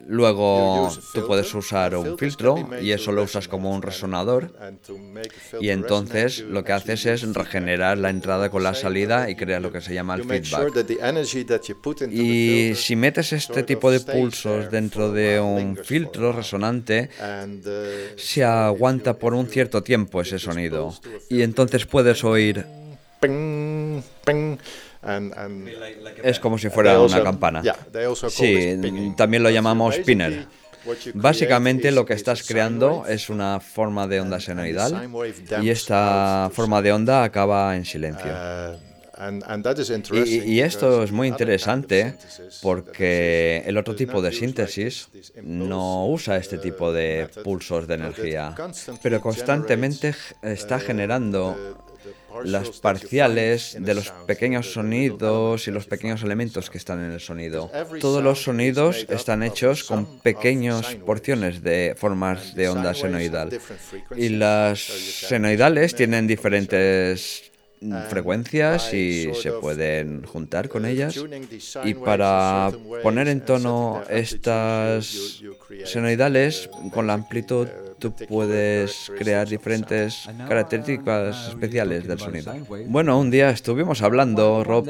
Luego 0.06 0.90
tú 1.12 1.26
puedes 1.26 1.52
usar 1.54 1.94
un 1.96 2.18
filtro 2.18 2.68
y 2.80 2.92
eso 2.92 3.12
lo 3.12 3.22
usas 3.22 3.48
como 3.48 3.74
un 3.74 3.82
resonador. 3.82 4.52
y 5.60 5.70
entonces 5.70 6.40
lo 6.40 6.64
que 6.64 6.72
haces 6.72 7.06
es 7.06 7.34
regenerar 7.34 7.98
la 7.98 8.10
entrada 8.10 8.50
con 8.50 8.62
la 8.62 8.74
salida 8.74 9.30
y 9.30 9.36
crear 9.36 9.62
lo 9.62 9.72
que 9.72 9.80
se 9.80 9.94
llama 9.94 10.14
el 10.14 10.24
feedback. 10.24 10.74
Y 12.10 12.74
si 12.74 12.96
metes 12.96 13.32
este 13.32 13.62
tipo 13.62 13.90
de 13.90 14.00
pulsos 14.00 14.70
dentro 14.70 15.12
de 15.12 15.40
un 15.40 15.76
filtro 15.76 16.32
resonante, 16.32 17.10
se 18.16 18.44
aguanta 18.44 19.18
por 19.18 19.34
un 19.34 19.48
cierto 19.48 19.82
tiempo 19.82 20.20
ese 20.20 20.38
sonido. 20.38 20.94
y 21.28 21.42
entonces 21.42 21.86
puedes 21.86 22.24
oír... 22.24 22.64
Es 26.22 26.40
como 26.40 26.58
si 26.58 26.70
fuera 26.70 27.00
una 27.00 27.22
campana. 27.22 27.62
Sí, 28.28 29.14
también 29.16 29.42
lo 29.42 29.50
llamamos 29.50 29.94
spinner. 29.96 30.46
Básicamente 31.14 31.90
lo 31.92 32.06
que 32.06 32.14
estás 32.14 32.42
creando 32.46 33.04
es 33.06 33.28
una 33.28 33.60
forma 33.60 34.06
de 34.06 34.20
onda 34.20 34.40
senoidal 34.40 35.10
y 35.62 35.70
esta 35.70 36.50
forma 36.52 36.82
de 36.82 36.92
onda 36.92 37.24
acaba 37.24 37.76
en 37.76 37.84
silencio. 37.84 38.32
Uh, 39.18 40.16
y, 40.24 40.60
esto 40.60 41.02
es 41.02 41.10
muy 41.10 41.26
interesante 41.26 42.14
porque 42.62 43.64
el 43.66 43.76
otro 43.76 43.96
tipo 43.96 44.22
de 44.22 44.30
síntesis 44.30 45.08
no 45.42 46.06
usa 46.06 46.36
este 46.36 46.56
tipo 46.58 46.92
de 46.92 47.28
pulsos 47.42 47.88
de 47.88 47.94
energía, 47.94 48.54
pero 49.02 49.20
constantemente 49.20 50.14
está 50.42 50.78
generando 50.78 51.56
las 52.44 52.70
parciales 52.80 53.76
de 53.78 53.94
los 53.94 54.10
pequeños 54.26 54.72
sonidos 54.72 55.68
y 55.68 55.70
los 55.70 55.86
pequeños 55.86 56.22
elementos 56.22 56.70
que 56.70 56.78
están 56.78 57.04
en 57.04 57.12
el 57.12 57.20
sonido. 57.20 57.70
Todos 58.00 58.22
los 58.22 58.42
sonidos 58.42 59.06
están 59.08 59.42
hechos 59.42 59.84
con 59.84 60.20
pequeñas 60.20 60.94
porciones 61.06 61.62
de 61.62 61.94
formas 61.96 62.54
de 62.54 62.68
onda 62.68 62.94
senoidal. 62.94 63.58
Y 64.16 64.30
las 64.30 64.80
senoidales 64.80 65.94
tienen 65.94 66.26
diferentes 66.26 67.48
frecuencias 68.08 68.92
y 68.92 69.32
se 69.34 69.52
pueden 69.52 70.24
juntar 70.24 70.68
con 70.68 70.84
ellas. 70.84 71.16
Y 71.84 71.94
para 71.94 72.70
poner 73.02 73.28
en 73.28 73.40
tono 73.44 74.02
estas 74.08 75.42
senoidales 75.84 76.68
con 76.92 77.06
la 77.06 77.14
amplitud 77.14 77.68
tú 77.98 78.14
puedes 78.28 79.10
crear 79.18 79.48
diferentes 79.48 80.28
características 80.46 81.48
especiales 81.48 82.06
del 82.06 82.18
sonido. 82.18 82.54
Bueno, 82.86 83.18
un 83.18 83.30
día 83.30 83.50
estuvimos 83.50 84.02
hablando, 84.02 84.64
Rob, 84.64 84.88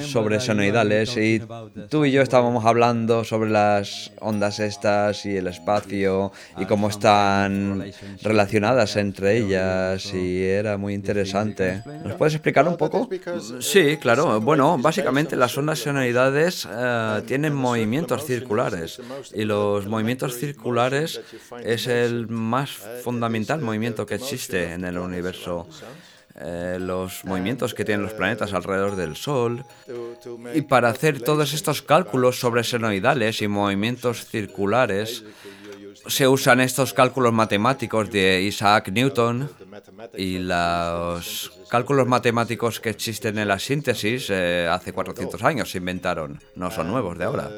sobre 0.00 0.40
sonoidales 0.40 1.16
y 1.16 1.40
tú 1.88 2.04
y 2.04 2.12
yo 2.12 2.22
estábamos 2.22 2.64
hablando 2.64 3.24
sobre 3.24 3.50
las 3.50 4.12
ondas 4.20 4.60
estas 4.60 5.24
y 5.26 5.36
el 5.36 5.46
espacio 5.46 6.32
y 6.58 6.64
cómo 6.66 6.88
están 6.88 7.84
relacionadas 8.22 8.96
entre 8.96 9.38
ellas 9.38 10.12
y 10.14 10.42
era 10.44 10.76
muy 10.76 10.94
interesante. 10.94 11.82
¿Nos 12.04 12.14
puedes 12.14 12.34
explicar 12.34 12.66
un 12.66 12.76
poco? 12.76 13.08
Sí, 13.60 13.96
claro. 13.98 14.40
Bueno, 14.40 14.78
básicamente 14.78 15.36
las 15.36 15.56
ondas 15.56 15.78
sonoidades 15.78 16.66
eh, 16.70 17.22
tienen 17.26 17.54
movimientos 17.54 18.24
circulares 18.24 19.00
y 19.34 19.44
los 19.44 19.86
movimientos 19.86 20.36
circulares 20.36 21.20
es 21.62 21.86
el 21.86 22.28
más 22.46 22.70
fundamental 23.02 23.60
movimiento 23.60 24.06
que 24.06 24.14
existe 24.14 24.72
en 24.72 24.84
el 24.84 24.98
universo. 24.98 25.66
Eh, 26.38 26.76
los 26.78 27.24
movimientos 27.24 27.72
que 27.72 27.84
tienen 27.84 28.02
los 28.02 28.12
planetas 28.12 28.52
alrededor 28.52 28.94
del 28.94 29.16
Sol. 29.16 29.64
Y 30.54 30.62
para 30.62 30.90
hacer 30.90 31.22
todos 31.22 31.54
estos 31.54 31.80
cálculos 31.80 32.38
sobre 32.38 32.62
senoidales 32.62 33.40
y 33.40 33.48
movimientos 33.48 34.26
circulares, 34.26 35.24
se 36.06 36.28
usan 36.28 36.60
estos 36.60 36.92
cálculos 36.92 37.32
matemáticos 37.32 38.10
de 38.10 38.42
Isaac 38.42 38.90
Newton 38.92 39.50
y 40.16 40.38
los 40.38 41.52
cálculos 41.70 42.06
matemáticos 42.06 42.80
que 42.80 42.90
existen 42.90 43.38
en 43.38 43.48
la 43.48 43.58
síntesis 43.58 44.28
eh, 44.28 44.68
hace 44.70 44.92
400 44.92 45.42
años 45.42 45.70
se 45.70 45.78
inventaron, 45.78 46.38
no 46.54 46.70
son 46.70 46.88
nuevos 46.88 47.16
de 47.18 47.24
ahora. 47.24 47.50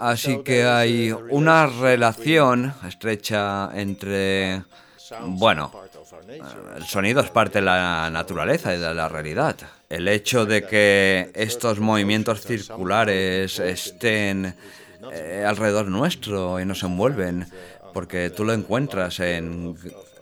Así 0.00 0.38
que 0.42 0.64
hay 0.64 1.12
una 1.12 1.66
relación 1.66 2.72
estrecha 2.88 3.70
entre, 3.74 4.62
bueno, 5.26 5.70
el 6.74 6.84
sonido 6.84 7.20
es 7.20 7.30
parte 7.30 7.58
de 7.58 7.66
la 7.66 8.08
naturaleza 8.10 8.74
y 8.74 8.78
de 8.78 8.94
la 8.94 9.08
realidad. 9.08 9.56
El 9.90 10.08
hecho 10.08 10.46
de 10.46 10.62
que 10.64 11.30
estos 11.34 11.80
movimientos 11.80 12.40
circulares 12.40 13.58
estén 13.58 14.54
eh, 15.12 15.44
alrededor 15.46 15.88
nuestro 15.88 16.58
y 16.58 16.64
nos 16.64 16.82
envuelven, 16.82 17.46
porque 17.92 18.30
tú 18.30 18.44
lo 18.44 18.54
encuentras 18.54 19.20
en 19.20 19.76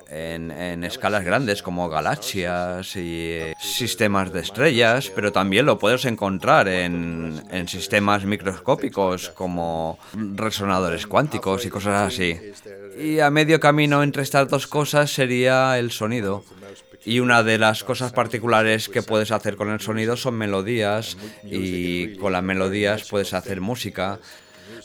en, 0.09 0.85
escalas 0.85 1.25
grandes 1.25 1.63
como 1.63 1.89
galaxias 1.89 2.97
y 2.97 3.31
eh, 3.31 3.55
sistemas 3.59 4.33
de 4.33 4.41
estrellas, 4.41 5.13
pero 5.15 5.33
también 5.33 5.67
lo 5.67 5.79
puedes 5.79 6.05
encontrar 6.05 6.69
en, 6.69 7.43
en 7.51 7.69
sistemas 7.69 8.25
microscópicos 8.25 9.31
como 9.31 9.99
resonadores 10.15 11.07
cuánticos 11.07 11.65
y 11.67 11.71
cosas 11.71 12.13
así. 12.13 12.39
Y 12.99 13.21
a 13.21 13.31
medio 13.31 13.61
camino 13.61 14.03
entre 14.03 14.23
estas 14.23 14.49
dos 14.49 14.67
cosas 14.67 15.13
sería 15.13 15.79
el 15.79 15.91
sonido. 15.91 16.45
Y 17.05 17.21
una 17.21 17.43
de 17.43 17.59
las 17.59 17.85
cosas 17.85 18.13
particulares 18.13 18.89
que 18.89 19.03
puedes 19.03 19.31
hacer 19.31 19.57
con 19.57 19.71
el 19.71 19.81
sonido 19.81 20.17
son 20.17 20.35
melodías 20.35 21.17
y 21.45 22.17
con 22.17 22.33
las 22.33 22.43
melodías 22.43 23.07
puedes 23.09 23.35
hacer 23.35 23.61
música 23.61 24.19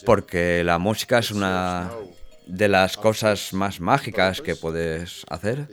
porque 0.05 0.63
la 0.63 0.77
música 0.77 1.19
es 1.19 1.31
una 1.31 1.89
de 2.45 2.67
las 2.67 2.97
cosas 2.97 3.53
más 3.53 3.79
mágicas 3.79 4.41
que 4.41 4.55
puedes 4.55 5.23
hacer 5.29 5.67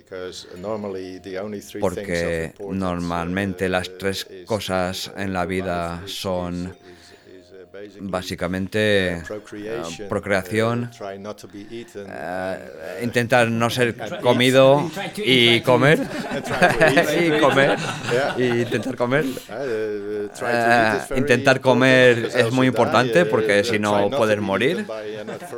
porque 1.81 2.55
normalmente 2.71 3.68
las 3.68 3.91
tres 3.99 4.27
cosas 4.47 5.12
en 5.16 5.33
la 5.33 5.47
vida 5.47 6.03
son 6.07 6.75
básicamente 8.01 9.22
uh, 9.22 10.09
procreación, 10.09 10.91
uh, 11.01 13.03
intentar 13.03 13.51
no 13.51 13.70
ser 13.70 13.95
comido 14.20 14.91
y 15.16 15.61
comer. 15.61 16.01
y 17.20 17.41
comer 17.41 17.78
y 18.37 18.45
intentar 18.62 18.97
comer. 18.97 19.24
Uh, 19.49 21.16
intentar 21.16 21.61
comer 21.61 22.31
es 22.35 22.53
muy 22.53 22.66
importante 22.66 23.26
porque 23.26 23.64
si 23.64 23.78
no 23.78 24.11
puedes 24.11 24.41
morir. 24.41 24.87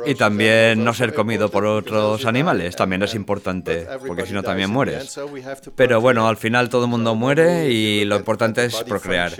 y 0.05 0.15
también 0.15 0.83
no 0.83 0.93
ser 0.93 1.13
comido 1.13 1.49
por 1.49 1.65
otros 1.65 2.25
animales 2.25 2.75
también 2.75 3.03
es 3.03 3.15
importante 3.15 3.87
porque 4.05 4.25
si 4.25 4.33
no 4.33 4.43
también 4.43 4.69
mueres. 4.69 5.19
Pero 5.75 6.01
bueno, 6.01 6.27
al 6.27 6.37
final 6.37 6.69
todo 6.69 6.85
el 6.85 6.89
mundo 6.89 7.15
muere 7.15 7.69
y 7.69 8.05
lo 8.05 8.15
importante 8.15 8.65
es 8.65 8.83
procrear. 8.83 9.31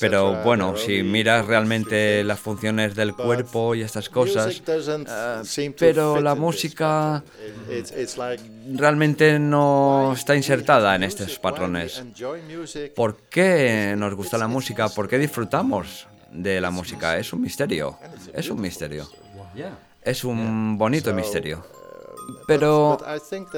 Pero 0.00 0.42
bueno, 0.42 0.76
si 0.76 1.02
miras 1.02 1.46
realmente 1.46 2.21
las 2.24 2.40
funciones 2.40 2.94
del 2.94 3.14
cuerpo 3.14 3.74
y 3.74 3.82
estas 3.82 4.08
cosas, 4.08 4.62
eh, 4.66 5.74
pero 5.78 6.20
la 6.20 6.34
música 6.34 7.22
realmente 8.74 9.38
no 9.38 10.12
está 10.14 10.36
insertada 10.36 10.94
en 10.94 11.02
estos 11.02 11.38
patrones. 11.38 12.02
¿Por 12.94 13.16
qué 13.30 13.94
nos 13.96 14.14
gusta 14.14 14.38
la 14.38 14.48
música? 14.48 14.88
¿Por 14.88 15.08
qué 15.08 15.18
disfrutamos 15.18 16.06
de 16.30 16.60
la 16.60 16.70
música? 16.70 17.18
Es 17.18 17.32
un 17.32 17.42
misterio, 17.42 17.98
es 18.32 18.48
un 18.50 18.60
misterio. 18.60 19.08
Es 20.02 20.24
un 20.24 20.76
bonito 20.78 21.12
misterio. 21.14 21.81
Pero 22.46 22.98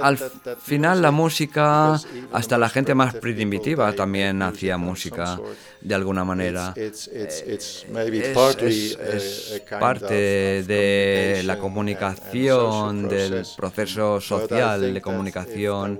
al 0.01 0.19
final 0.59 1.03
la 1.03 1.11
música, 1.11 1.99
hasta 2.33 2.59
la 2.59 2.69
gente 2.69 2.95
más 2.95 3.15
primitiva 3.15 3.93
también 3.93 4.43
hacía 4.43 4.77
música 4.77 5.39
de 5.81 5.95
alguna 5.95 6.25
manera. 6.25 6.73
Es, 6.77 7.11
parte 9.81 10.15
de 10.63 11.43
la 11.45 11.59
comunicación, 11.59 13.09
del 13.09 13.45
proceso 13.57 14.21
social 14.21 14.95
de 14.95 15.01
comunicación. 15.01 15.99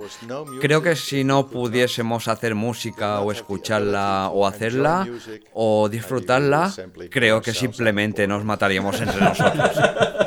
Creo 0.61 0.81
que 0.81 0.95
si 0.95 1.23
no 1.23 1.47
pudiésemos 1.47 2.27
hacer 2.27 2.55
música 2.55 3.21
o 3.21 3.31
escucharla 3.31 4.29
o 4.33 4.47
hacerla 4.47 5.07
o 5.53 5.89
disfrutarla, 5.89 6.73
creo 7.09 7.41
que 7.41 7.53
simplemente 7.53 8.27
nos 8.27 8.43
mataríamos 8.43 8.99
entre 8.99 9.21
nosotros. 9.21 9.71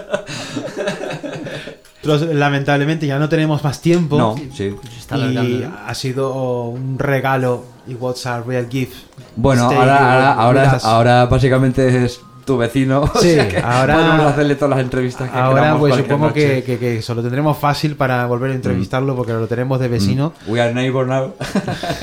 lamentablemente 2.16 3.06
ya 3.06 3.18
no 3.18 3.28
tenemos 3.28 3.62
más 3.62 3.80
tiempo. 3.80 4.18
No, 4.18 4.36
sí. 4.54 4.74
Y 5.14 5.64
ha 5.64 5.94
sido 5.94 6.64
un 6.68 6.98
regalo 6.98 7.64
y 7.86 7.94
what's 7.94 8.26
a 8.26 8.40
real 8.42 8.68
gift. 8.68 8.94
Bueno, 9.36 9.64
ahora, 9.64 10.34
ahora, 10.34 10.78
ahora, 10.82 11.26
básicamente 11.26 12.04
es 12.04 12.20
tu 12.48 12.56
vecino. 12.56 13.04
Sí, 13.20 13.36
ahora 13.62 13.94
podemos 13.94 14.26
hacerle 14.26 14.54
todas 14.54 14.70
las 14.70 14.80
entrevistas 14.80 15.30
que 15.30 15.38
Ahora 15.38 15.76
pues 15.78 15.94
supongo 15.96 16.32
que, 16.32 16.62
que, 16.64 16.78
que, 16.78 16.98
eso 16.98 17.14
lo 17.14 17.22
tendremos 17.22 17.58
fácil 17.58 17.94
para 17.94 18.24
volver 18.26 18.52
a 18.52 18.54
entrevistarlo 18.54 19.14
porque 19.14 19.32
lo 19.32 19.46
tenemos 19.46 19.78
de 19.80 19.88
vecino. 19.88 20.32
Mm. 20.46 20.50
We 20.50 20.60
are 20.60 20.72
neighbor 20.72 21.06
now. 21.06 21.32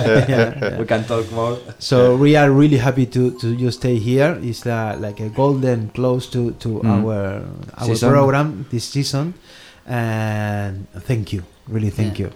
we 0.80 0.86
can 0.86 1.04
talk 1.06 1.32
more. 1.32 1.58
So 1.80 2.16
we 2.16 2.38
are 2.38 2.52
really 2.52 2.78
happy 2.78 3.08
to 3.08 3.32
to 3.42 3.56
you 3.56 3.72
stay 3.72 3.98
here. 3.98 4.40
It's 4.44 4.66
like 4.66 5.20
a 5.20 5.30
golden 5.30 5.90
close 5.94 6.30
to 6.32 6.52
to 6.60 6.82
mm. 6.84 6.86
our 6.86 7.42
our 7.78 7.98
program 7.98 8.66
this 8.70 8.86
season. 8.86 9.34
And 9.86 10.88
thank 11.06 11.32
you, 11.32 11.44
really 11.68 11.92
thank 11.92 12.18
you. 12.18 12.30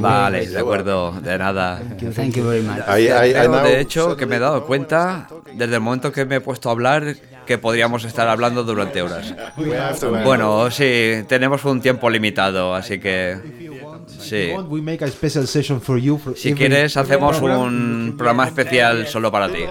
Vale, 0.00 0.46
de 0.46 0.58
acuerdo, 0.58 1.12
de 1.22 1.38
nada. 1.38 1.80
Thank 2.14 2.36
you, 2.36 2.44
very 2.44 2.62
much. 2.62 2.84
de 2.84 3.80
hecho, 3.80 4.16
que 4.16 4.26
me 4.26 4.36
he 4.36 4.38
dado 4.38 4.66
cuenta, 4.66 5.28
desde 5.54 5.76
el 5.76 5.80
momento 5.80 6.12
que 6.12 6.24
me 6.24 6.36
he 6.36 6.40
puesto 6.40 6.68
a 6.68 6.72
hablar, 6.72 7.16
que 7.46 7.56
podríamos 7.56 8.04
estar 8.04 8.28
hablando 8.28 8.62
durante 8.64 9.00
horas. 9.00 9.34
Bueno, 10.24 10.70
sí, 10.70 11.24
tenemos 11.26 11.64
un 11.64 11.80
tiempo 11.80 12.10
limitado, 12.10 12.74
así 12.74 12.98
que... 12.98 13.38
Sí. 14.20 14.50
Si 16.36 16.54
quieres, 16.54 16.96
hacemos 16.96 17.40
un 17.40 18.14
programa 18.16 18.46
especial 18.46 19.06
solo 19.06 19.30
para 19.30 19.48
ti. 19.52 19.64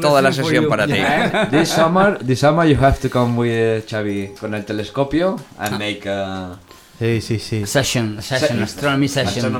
Toda 0.00 0.22
la 0.22 0.32
sesión 0.32 0.68
para 0.68 0.86
ti. 0.86 0.94
This 1.50 1.68
summer, 1.68 2.18
this 2.24 2.40
summer 2.40 2.66
you 2.66 2.76
have 2.82 2.98
to 3.00 3.08
come 3.10 3.36
with 3.36 3.84
Xavi 3.86 4.34
con 4.40 4.54
el 4.54 4.64
telescopio 4.64 5.36
and 5.58 5.78
make 5.78 6.08
a 6.08 6.58
Sí, 6.98 7.20
sí, 7.20 7.38
sí. 7.38 7.66
Session, 7.66 8.22
session, 8.22 8.62
astronomy 8.62 9.08
session. 9.08 9.52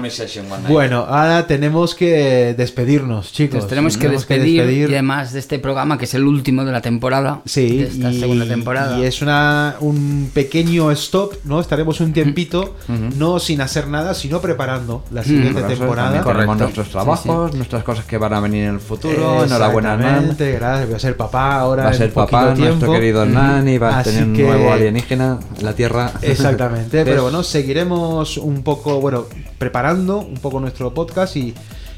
bueno, 0.69 1.01
ahora 1.01 1.47
tenemos 1.47 1.95
que 1.95 2.55
despedirnos, 2.57 3.31
chicos. 3.31 3.69
tenemos, 3.69 3.99
que, 3.99 4.09
despedir, 4.09 4.65
y 4.71 4.85
además 4.85 5.35
de 5.35 5.41
este 5.41 5.59
programa 5.59 5.99
que 5.99 6.07
es 6.07 6.15
el 6.15 6.25
último 6.25 6.65
de 6.65 6.73
la 6.73 6.81
temporada. 6.81 7.43
Sí, 7.45 7.79
de 7.79 7.89
esta 7.89 8.13
segunda 8.13 8.47
temporada. 8.47 8.99
Y 8.99 9.05
es 9.05 9.21
una, 9.21 9.77
un 9.81 10.31
pequeño 10.33 10.91
stop, 10.93 11.35
¿no? 11.45 11.61
Estaremos 11.61 12.01
un 12.01 12.15
tiempito, 12.15 12.75
no 13.17 13.39
sin 13.39 13.61
hacer 13.61 13.89
nada, 13.89 14.15
sino 14.15 14.41
preparando 14.41 15.05
la 15.11 15.23
siguiente 15.23 15.63
temporada. 15.63 16.23
Correcto. 16.23 16.55
nuestros 16.55 16.89
trabajos, 16.89 17.55
nuestras 17.55 17.85
cosas 17.85 18.07
que 18.07 18.17
van 18.17 18.33
a 18.33 18.41
venir 18.41 18.65
en 18.65 18.75
el 18.75 18.81
futuro. 18.81 19.45
Enhorabuena, 19.45 19.97
Nan. 19.97 20.37
Gracias, 20.39 20.87
voy 20.87 20.97
a 20.97 20.99
ser 20.99 21.17
papá 21.19 21.57
ahora. 21.57 21.85
Va 21.85 21.91
a 21.91 21.95
ser 21.95 22.13
papá, 22.13 22.55
nuestro 22.55 22.93
querido 22.93 23.27
Nan, 23.27 23.69
y 23.69 23.77
va 23.77 23.99
a 23.99 24.03
tener 24.03 24.25
un 24.25 24.33
nuevo 24.33 24.73
alienígena 24.73 25.39
en 25.59 25.65
la 25.65 25.75
Tierra. 25.75 26.13
Exactamente, 26.23 27.05
pero 27.05 27.26
bueno, 27.27 27.43
seguiremos 27.43 28.37
un 28.37 28.63
poco, 28.63 29.01
bueno, 29.01 29.25
preparando 29.59 30.19
un 30.19 30.37
poco 30.37 30.61
nuestro 30.61 30.95
podcast 30.95 31.35
y, 31.35 31.55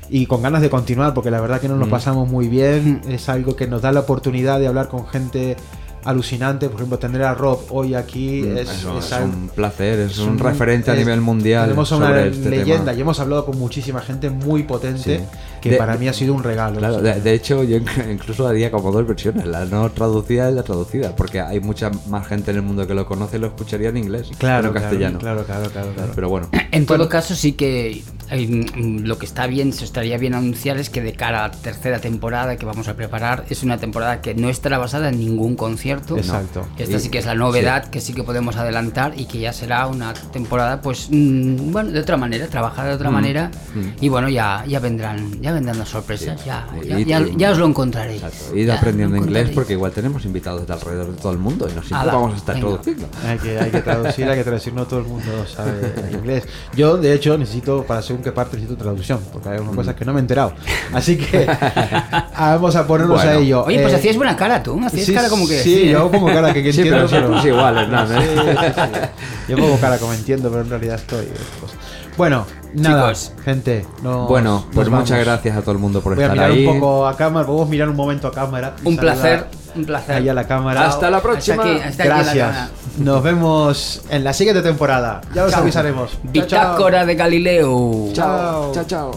y 0.09 0.24
con 0.24 0.41
ganas 0.41 0.62
de 0.62 0.70
continuar, 0.70 1.12
porque 1.12 1.31
la 1.31 1.39
verdad 1.39 1.61
que 1.61 1.68
nos 1.68 1.79
lo 1.79 1.85
mm. 1.85 1.91
pasamos 1.91 2.31
muy 2.31 2.49
bien. 2.49 3.03
Mm. 3.05 3.11
Es 3.11 3.29
algo 3.29 3.55
que 3.55 3.66
nos 3.66 3.83
da 3.83 3.93
la 3.93 4.01
oportunidad 4.01 4.59
de 4.59 4.68
hablar 4.68 4.89
con 4.89 5.07
gente 5.07 5.59
alucinante. 6.05 6.68
Por 6.68 6.76
ejemplo, 6.76 6.99
tener 6.99 7.22
a 7.22 7.34
Rob 7.34 7.61
hoy 7.70 7.94
aquí 7.94 8.42
mm, 8.42 8.59
es, 8.59 8.84
un 8.84 9.51
placer, 9.55 10.01
es, 10.01 10.18
un, 10.18 10.38
referente 10.38 10.90
a 10.90 10.94
nivel 10.94 11.20
mundial. 11.20 11.64
Tenemos 11.64 11.90
una 11.92 12.20
este 12.22 12.51
leyenda 12.51 12.92
y 12.94 13.01
hemos 13.01 13.20
hablado 13.20 13.44
con 13.44 13.59
muchísima 13.59 14.01
gente 14.01 14.30
muy 14.30 14.62
potente 14.62 15.20
que 15.61 15.76
para 15.76 15.96
mí 15.96 16.09
ha 16.09 16.12
sido 16.12 16.34
un 16.34 16.42
regalo. 16.42 17.01
de, 17.01 17.34
hecho, 17.34 17.64
yo 17.64 17.78
incluso 18.11 18.46
haría 18.46 18.70
como 18.70 18.92
dos 18.92 19.07
versiones, 19.07 19.46
la 19.46 19.64
no 19.64 19.90
traducida 19.90 20.51
y 20.51 20.55
la 20.55 20.62
traducida, 20.62 21.14
porque 21.16 21.40
hay 21.40 21.61
mucha 21.61 21.90
más 22.09 22.26
gente 22.26 22.51
en 22.51 22.59
el 22.59 22.62
mundo 22.62 22.86
que 22.86 22.94
lo 22.94 23.07
conoce 23.07 23.36
y 23.36 23.40
lo 23.40 23.49
escucharía 23.49 23.88
en 23.88 23.96
inglés, 23.96 24.30
claro, 24.38 24.68
en 24.68 24.74
castellano. 24.74 25.18
Claro, 25.18 25.44
claro, 25.44 25.70
claro, 25.70 25.88
Pero 26.14 26.28
bueno. 26.28 26.49
En 26.70 26.86
todo 26.86 27.09
caso, 27.09 27.34
sí 27.34 27.53
que 27.53 28.03
lo 28.76 29.18
que 29.18 29.26
está 29.26 29.46
bien, 29.46 29.72
se 29.72 29.84
estaría 29.84 30.18
bien 30.18 30.34
anunciar 30.34 30.78
es 30.78 30.90
que 30.90 31.01
de 31.01 31.12
cara 31.12 31.44
a 31.44 31.49
la 31.49 31.55
tercera 31.55 31.99
temporada 31.99 32.57
que 32.57 32.66
vamos 32.66 32.88
a 32.88 32.94
preparar, 32.94 33.44
es 33.49 33.62
una 33.62 33.78
temporada 33.78 34.20
que 34.20 34.34
no 34.34 34.49
estará 34.49 34.78
basada 34.78 35.09
en 35.09 35.18
ningún 35.18 35.57
concierto. 35.57 35.88
Exacto. 35.93 36.66
esta 36.76 36.99
sí 36.99 37.09
que 37.09 37.18
es 37.18 37.26
la 37.26 37.34
novedad 37.34 37.86
que 37.86 38.01
sí 38.01 38.12
que 38.12 38.22
podemos 38.22 38.57
adelantar 38.57 39.12
y 39.16 39.26
que 39.26 39.39
ya 39.39 39.53
será 39.53 39.86
una 39.86 40.14
temporada, 40.14 40.80
pues, 40.80 41.09
mm, 41.11 41.72
bueno, 41.72 41.91
de 41.91 42.01
otra 42.01 42.16
manera, 42.16 42.47
trabajada 42.47 42.89
de 42.89 42.95
otra 42.95 43.11
mm. 43.11 43.12
manera. 43.12 43.51
Mm. 43.74 44.05
Y 44.05 44.09
bueno, 44.09 44.28
ya, 44.28 44.64
ya 44.66 44.80
vendrán, 44.80 45.41
ya 45.41 45.53
vendrán 45.53 45.78
las 45.78 45.89
sorpresas, 45.89 46.45
ya, 46.45 46.66
ya, 47.36 47.51
os 47.51 47.59
lo 47.59 47.66
encontraréis. 47.66 48.22
Ir 48.55 48.70
aprendiendo 48.70 49.16
inglés 49.16 49.51
porque 49.55 49.74
igual 49.74 49.93
tenemos 49.93 50.24
invitados 50.24 50.66
de 50.66 50.72
alrededor 50.72 51.12
de 51.14 51.20
todo 51.20 51.32
el 51.32 51.39
mundo 51.39 51.68
y 51.70 51.74
no 51.74 51.82
siempre 51.82 52.11
vamos 52.11 52.34
a 52.34 52.36
estar 52.36 52.59
traduciendo. 52.59 53.09
Hay 53.26 53.39
que, 53.39 53.59
hay 53.59 53.70
que 53.70 53.80
traducir, 53.82 54.28
hay 54.28 54.39
que 54.39 54.45
traducir, 54.45 54.72
no 54.72 54.86
todo 54.86 55.01
el 55.01 55.07
mundo 55.07 55.47
sabe 55.47 55.93
inglés. 56.12 56.45
Yo, 56.74 56.97
de 56.97 57.14
hecho, 57.14 57.36
necesito, 57.39 57.84
para 57.84 58.03
según 58.03 58.22
qué 58.22 58.32
parte 58.32 58.57
necesito 58.57 58.78
traducción, 58.78 59.20
porque 59.32 59.49
hay 59.49 59.59
unas 59.59 59.74
cosas 59.74 59.95
que 59.95 60.05
no 60.05 60.12
me 60.12 60.18
he 60.18 60.22
enterado. 60.22 60.53
Así 60.93 61.16
que 61.16 61.47
vamos 62.39 62.76
a 62.76 62.86
ponernos 62.86 63.20
a 63.20 63.34
ello. 63.36 63.64
Oye, 63.64 63.80
pues 63.80 63.93
eh, 63.93 63.97
hacías 63.97 64.16
buena 64.16 64.36
cara 64.36 64.62
tú, 64.62 64.80
hacías 64.84 65.11
cara 65.11 65.28
como 65.28 65.47
que... 65.47 65.59
Sí, 65.62 65.78
yo 65.87 65.99
hago 65.99 66.11
como 66.11 66.26
cara 66.26 66.53
que, 66.53 66.61
entiendo, 66.61 67.07
pero... 67.09 67.47
igual, 67.47 67.79
Hernán, 67.79 68.09
¿eh? 68.12 69.11
Yo 69.49 69.57
pongo 69.57 69.79
cara 69.79 69.99
como 69.99 70.12
entiendo, 70.12 70.51
pero 70.51 70.62
en 70.62 70.70
realidad 70.70 70.97
estoy... 70.97 71.26
Pues, 71.61 71.72
bueno, 72.18 72.45
nada, 72.74 73.12
gente. 73.45 73.87
bueno, 74.03 74.66
pues 74.74 74.89
muchas 74.89 75.24
gracias 75.24 75.57
a 75.57 75.61
todo 75.61 75.70
el 75.70 75.79
mundo 75.79 76.01
por 76.01 76.16
Voy 76.16 76.24
estar 76.24 76.37
a 76.37 76.49
mirar 76.49 76.72
un 76.72 76.81
poco 76.81 77.07
a 77.07 77.16
cámara, 77.16 77.47
podemos 77.47 77.68
mirar 77.68 77.89
un 77.89 77.95
momento 77.95 78.26
a 78.26 78.33
cámara. 78.33 78.74
Un 78.83 78.97
placer, 78.97 79.47
un 79.76 79.85
placer. 79.85 80.16
Ahí 80.16 80.29
a 80.29 80.35
la 80.35 80.45
cámara. 80.45 80.89
Hasta 80.89 81.11
la 81.11 81.22
próxima. 81.22 81.64
gracias. 81.97 82.70
Nos 82.99 83.22
vemos 83.22 84.03
en 84.11 84.24
la 84.24 84.33
siguiente 84.33 84.62
temporada. 84.62 85.20
Ya 85.33 85.45
os 85.45 85.55
avisaremos. 85.55 86.18
Bitácora 86.24 87.07
de 87.07 87.14
Galileo. 87.14 88.09
Chao, 88.12 88.72
chao, 88.72 88.85
chao. 88.85 89.12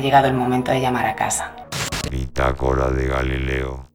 Llegado 0.00 0.28
el 0.28 0.34
momento 0.34 0.72
de 0.72 0.80
llamar 0.80 1.04
a 1.06 1.14
casa. 1.14 1.52
Bitácora 2.10 2.88
de 2.90 3.06
Galileo. 3.06 3.89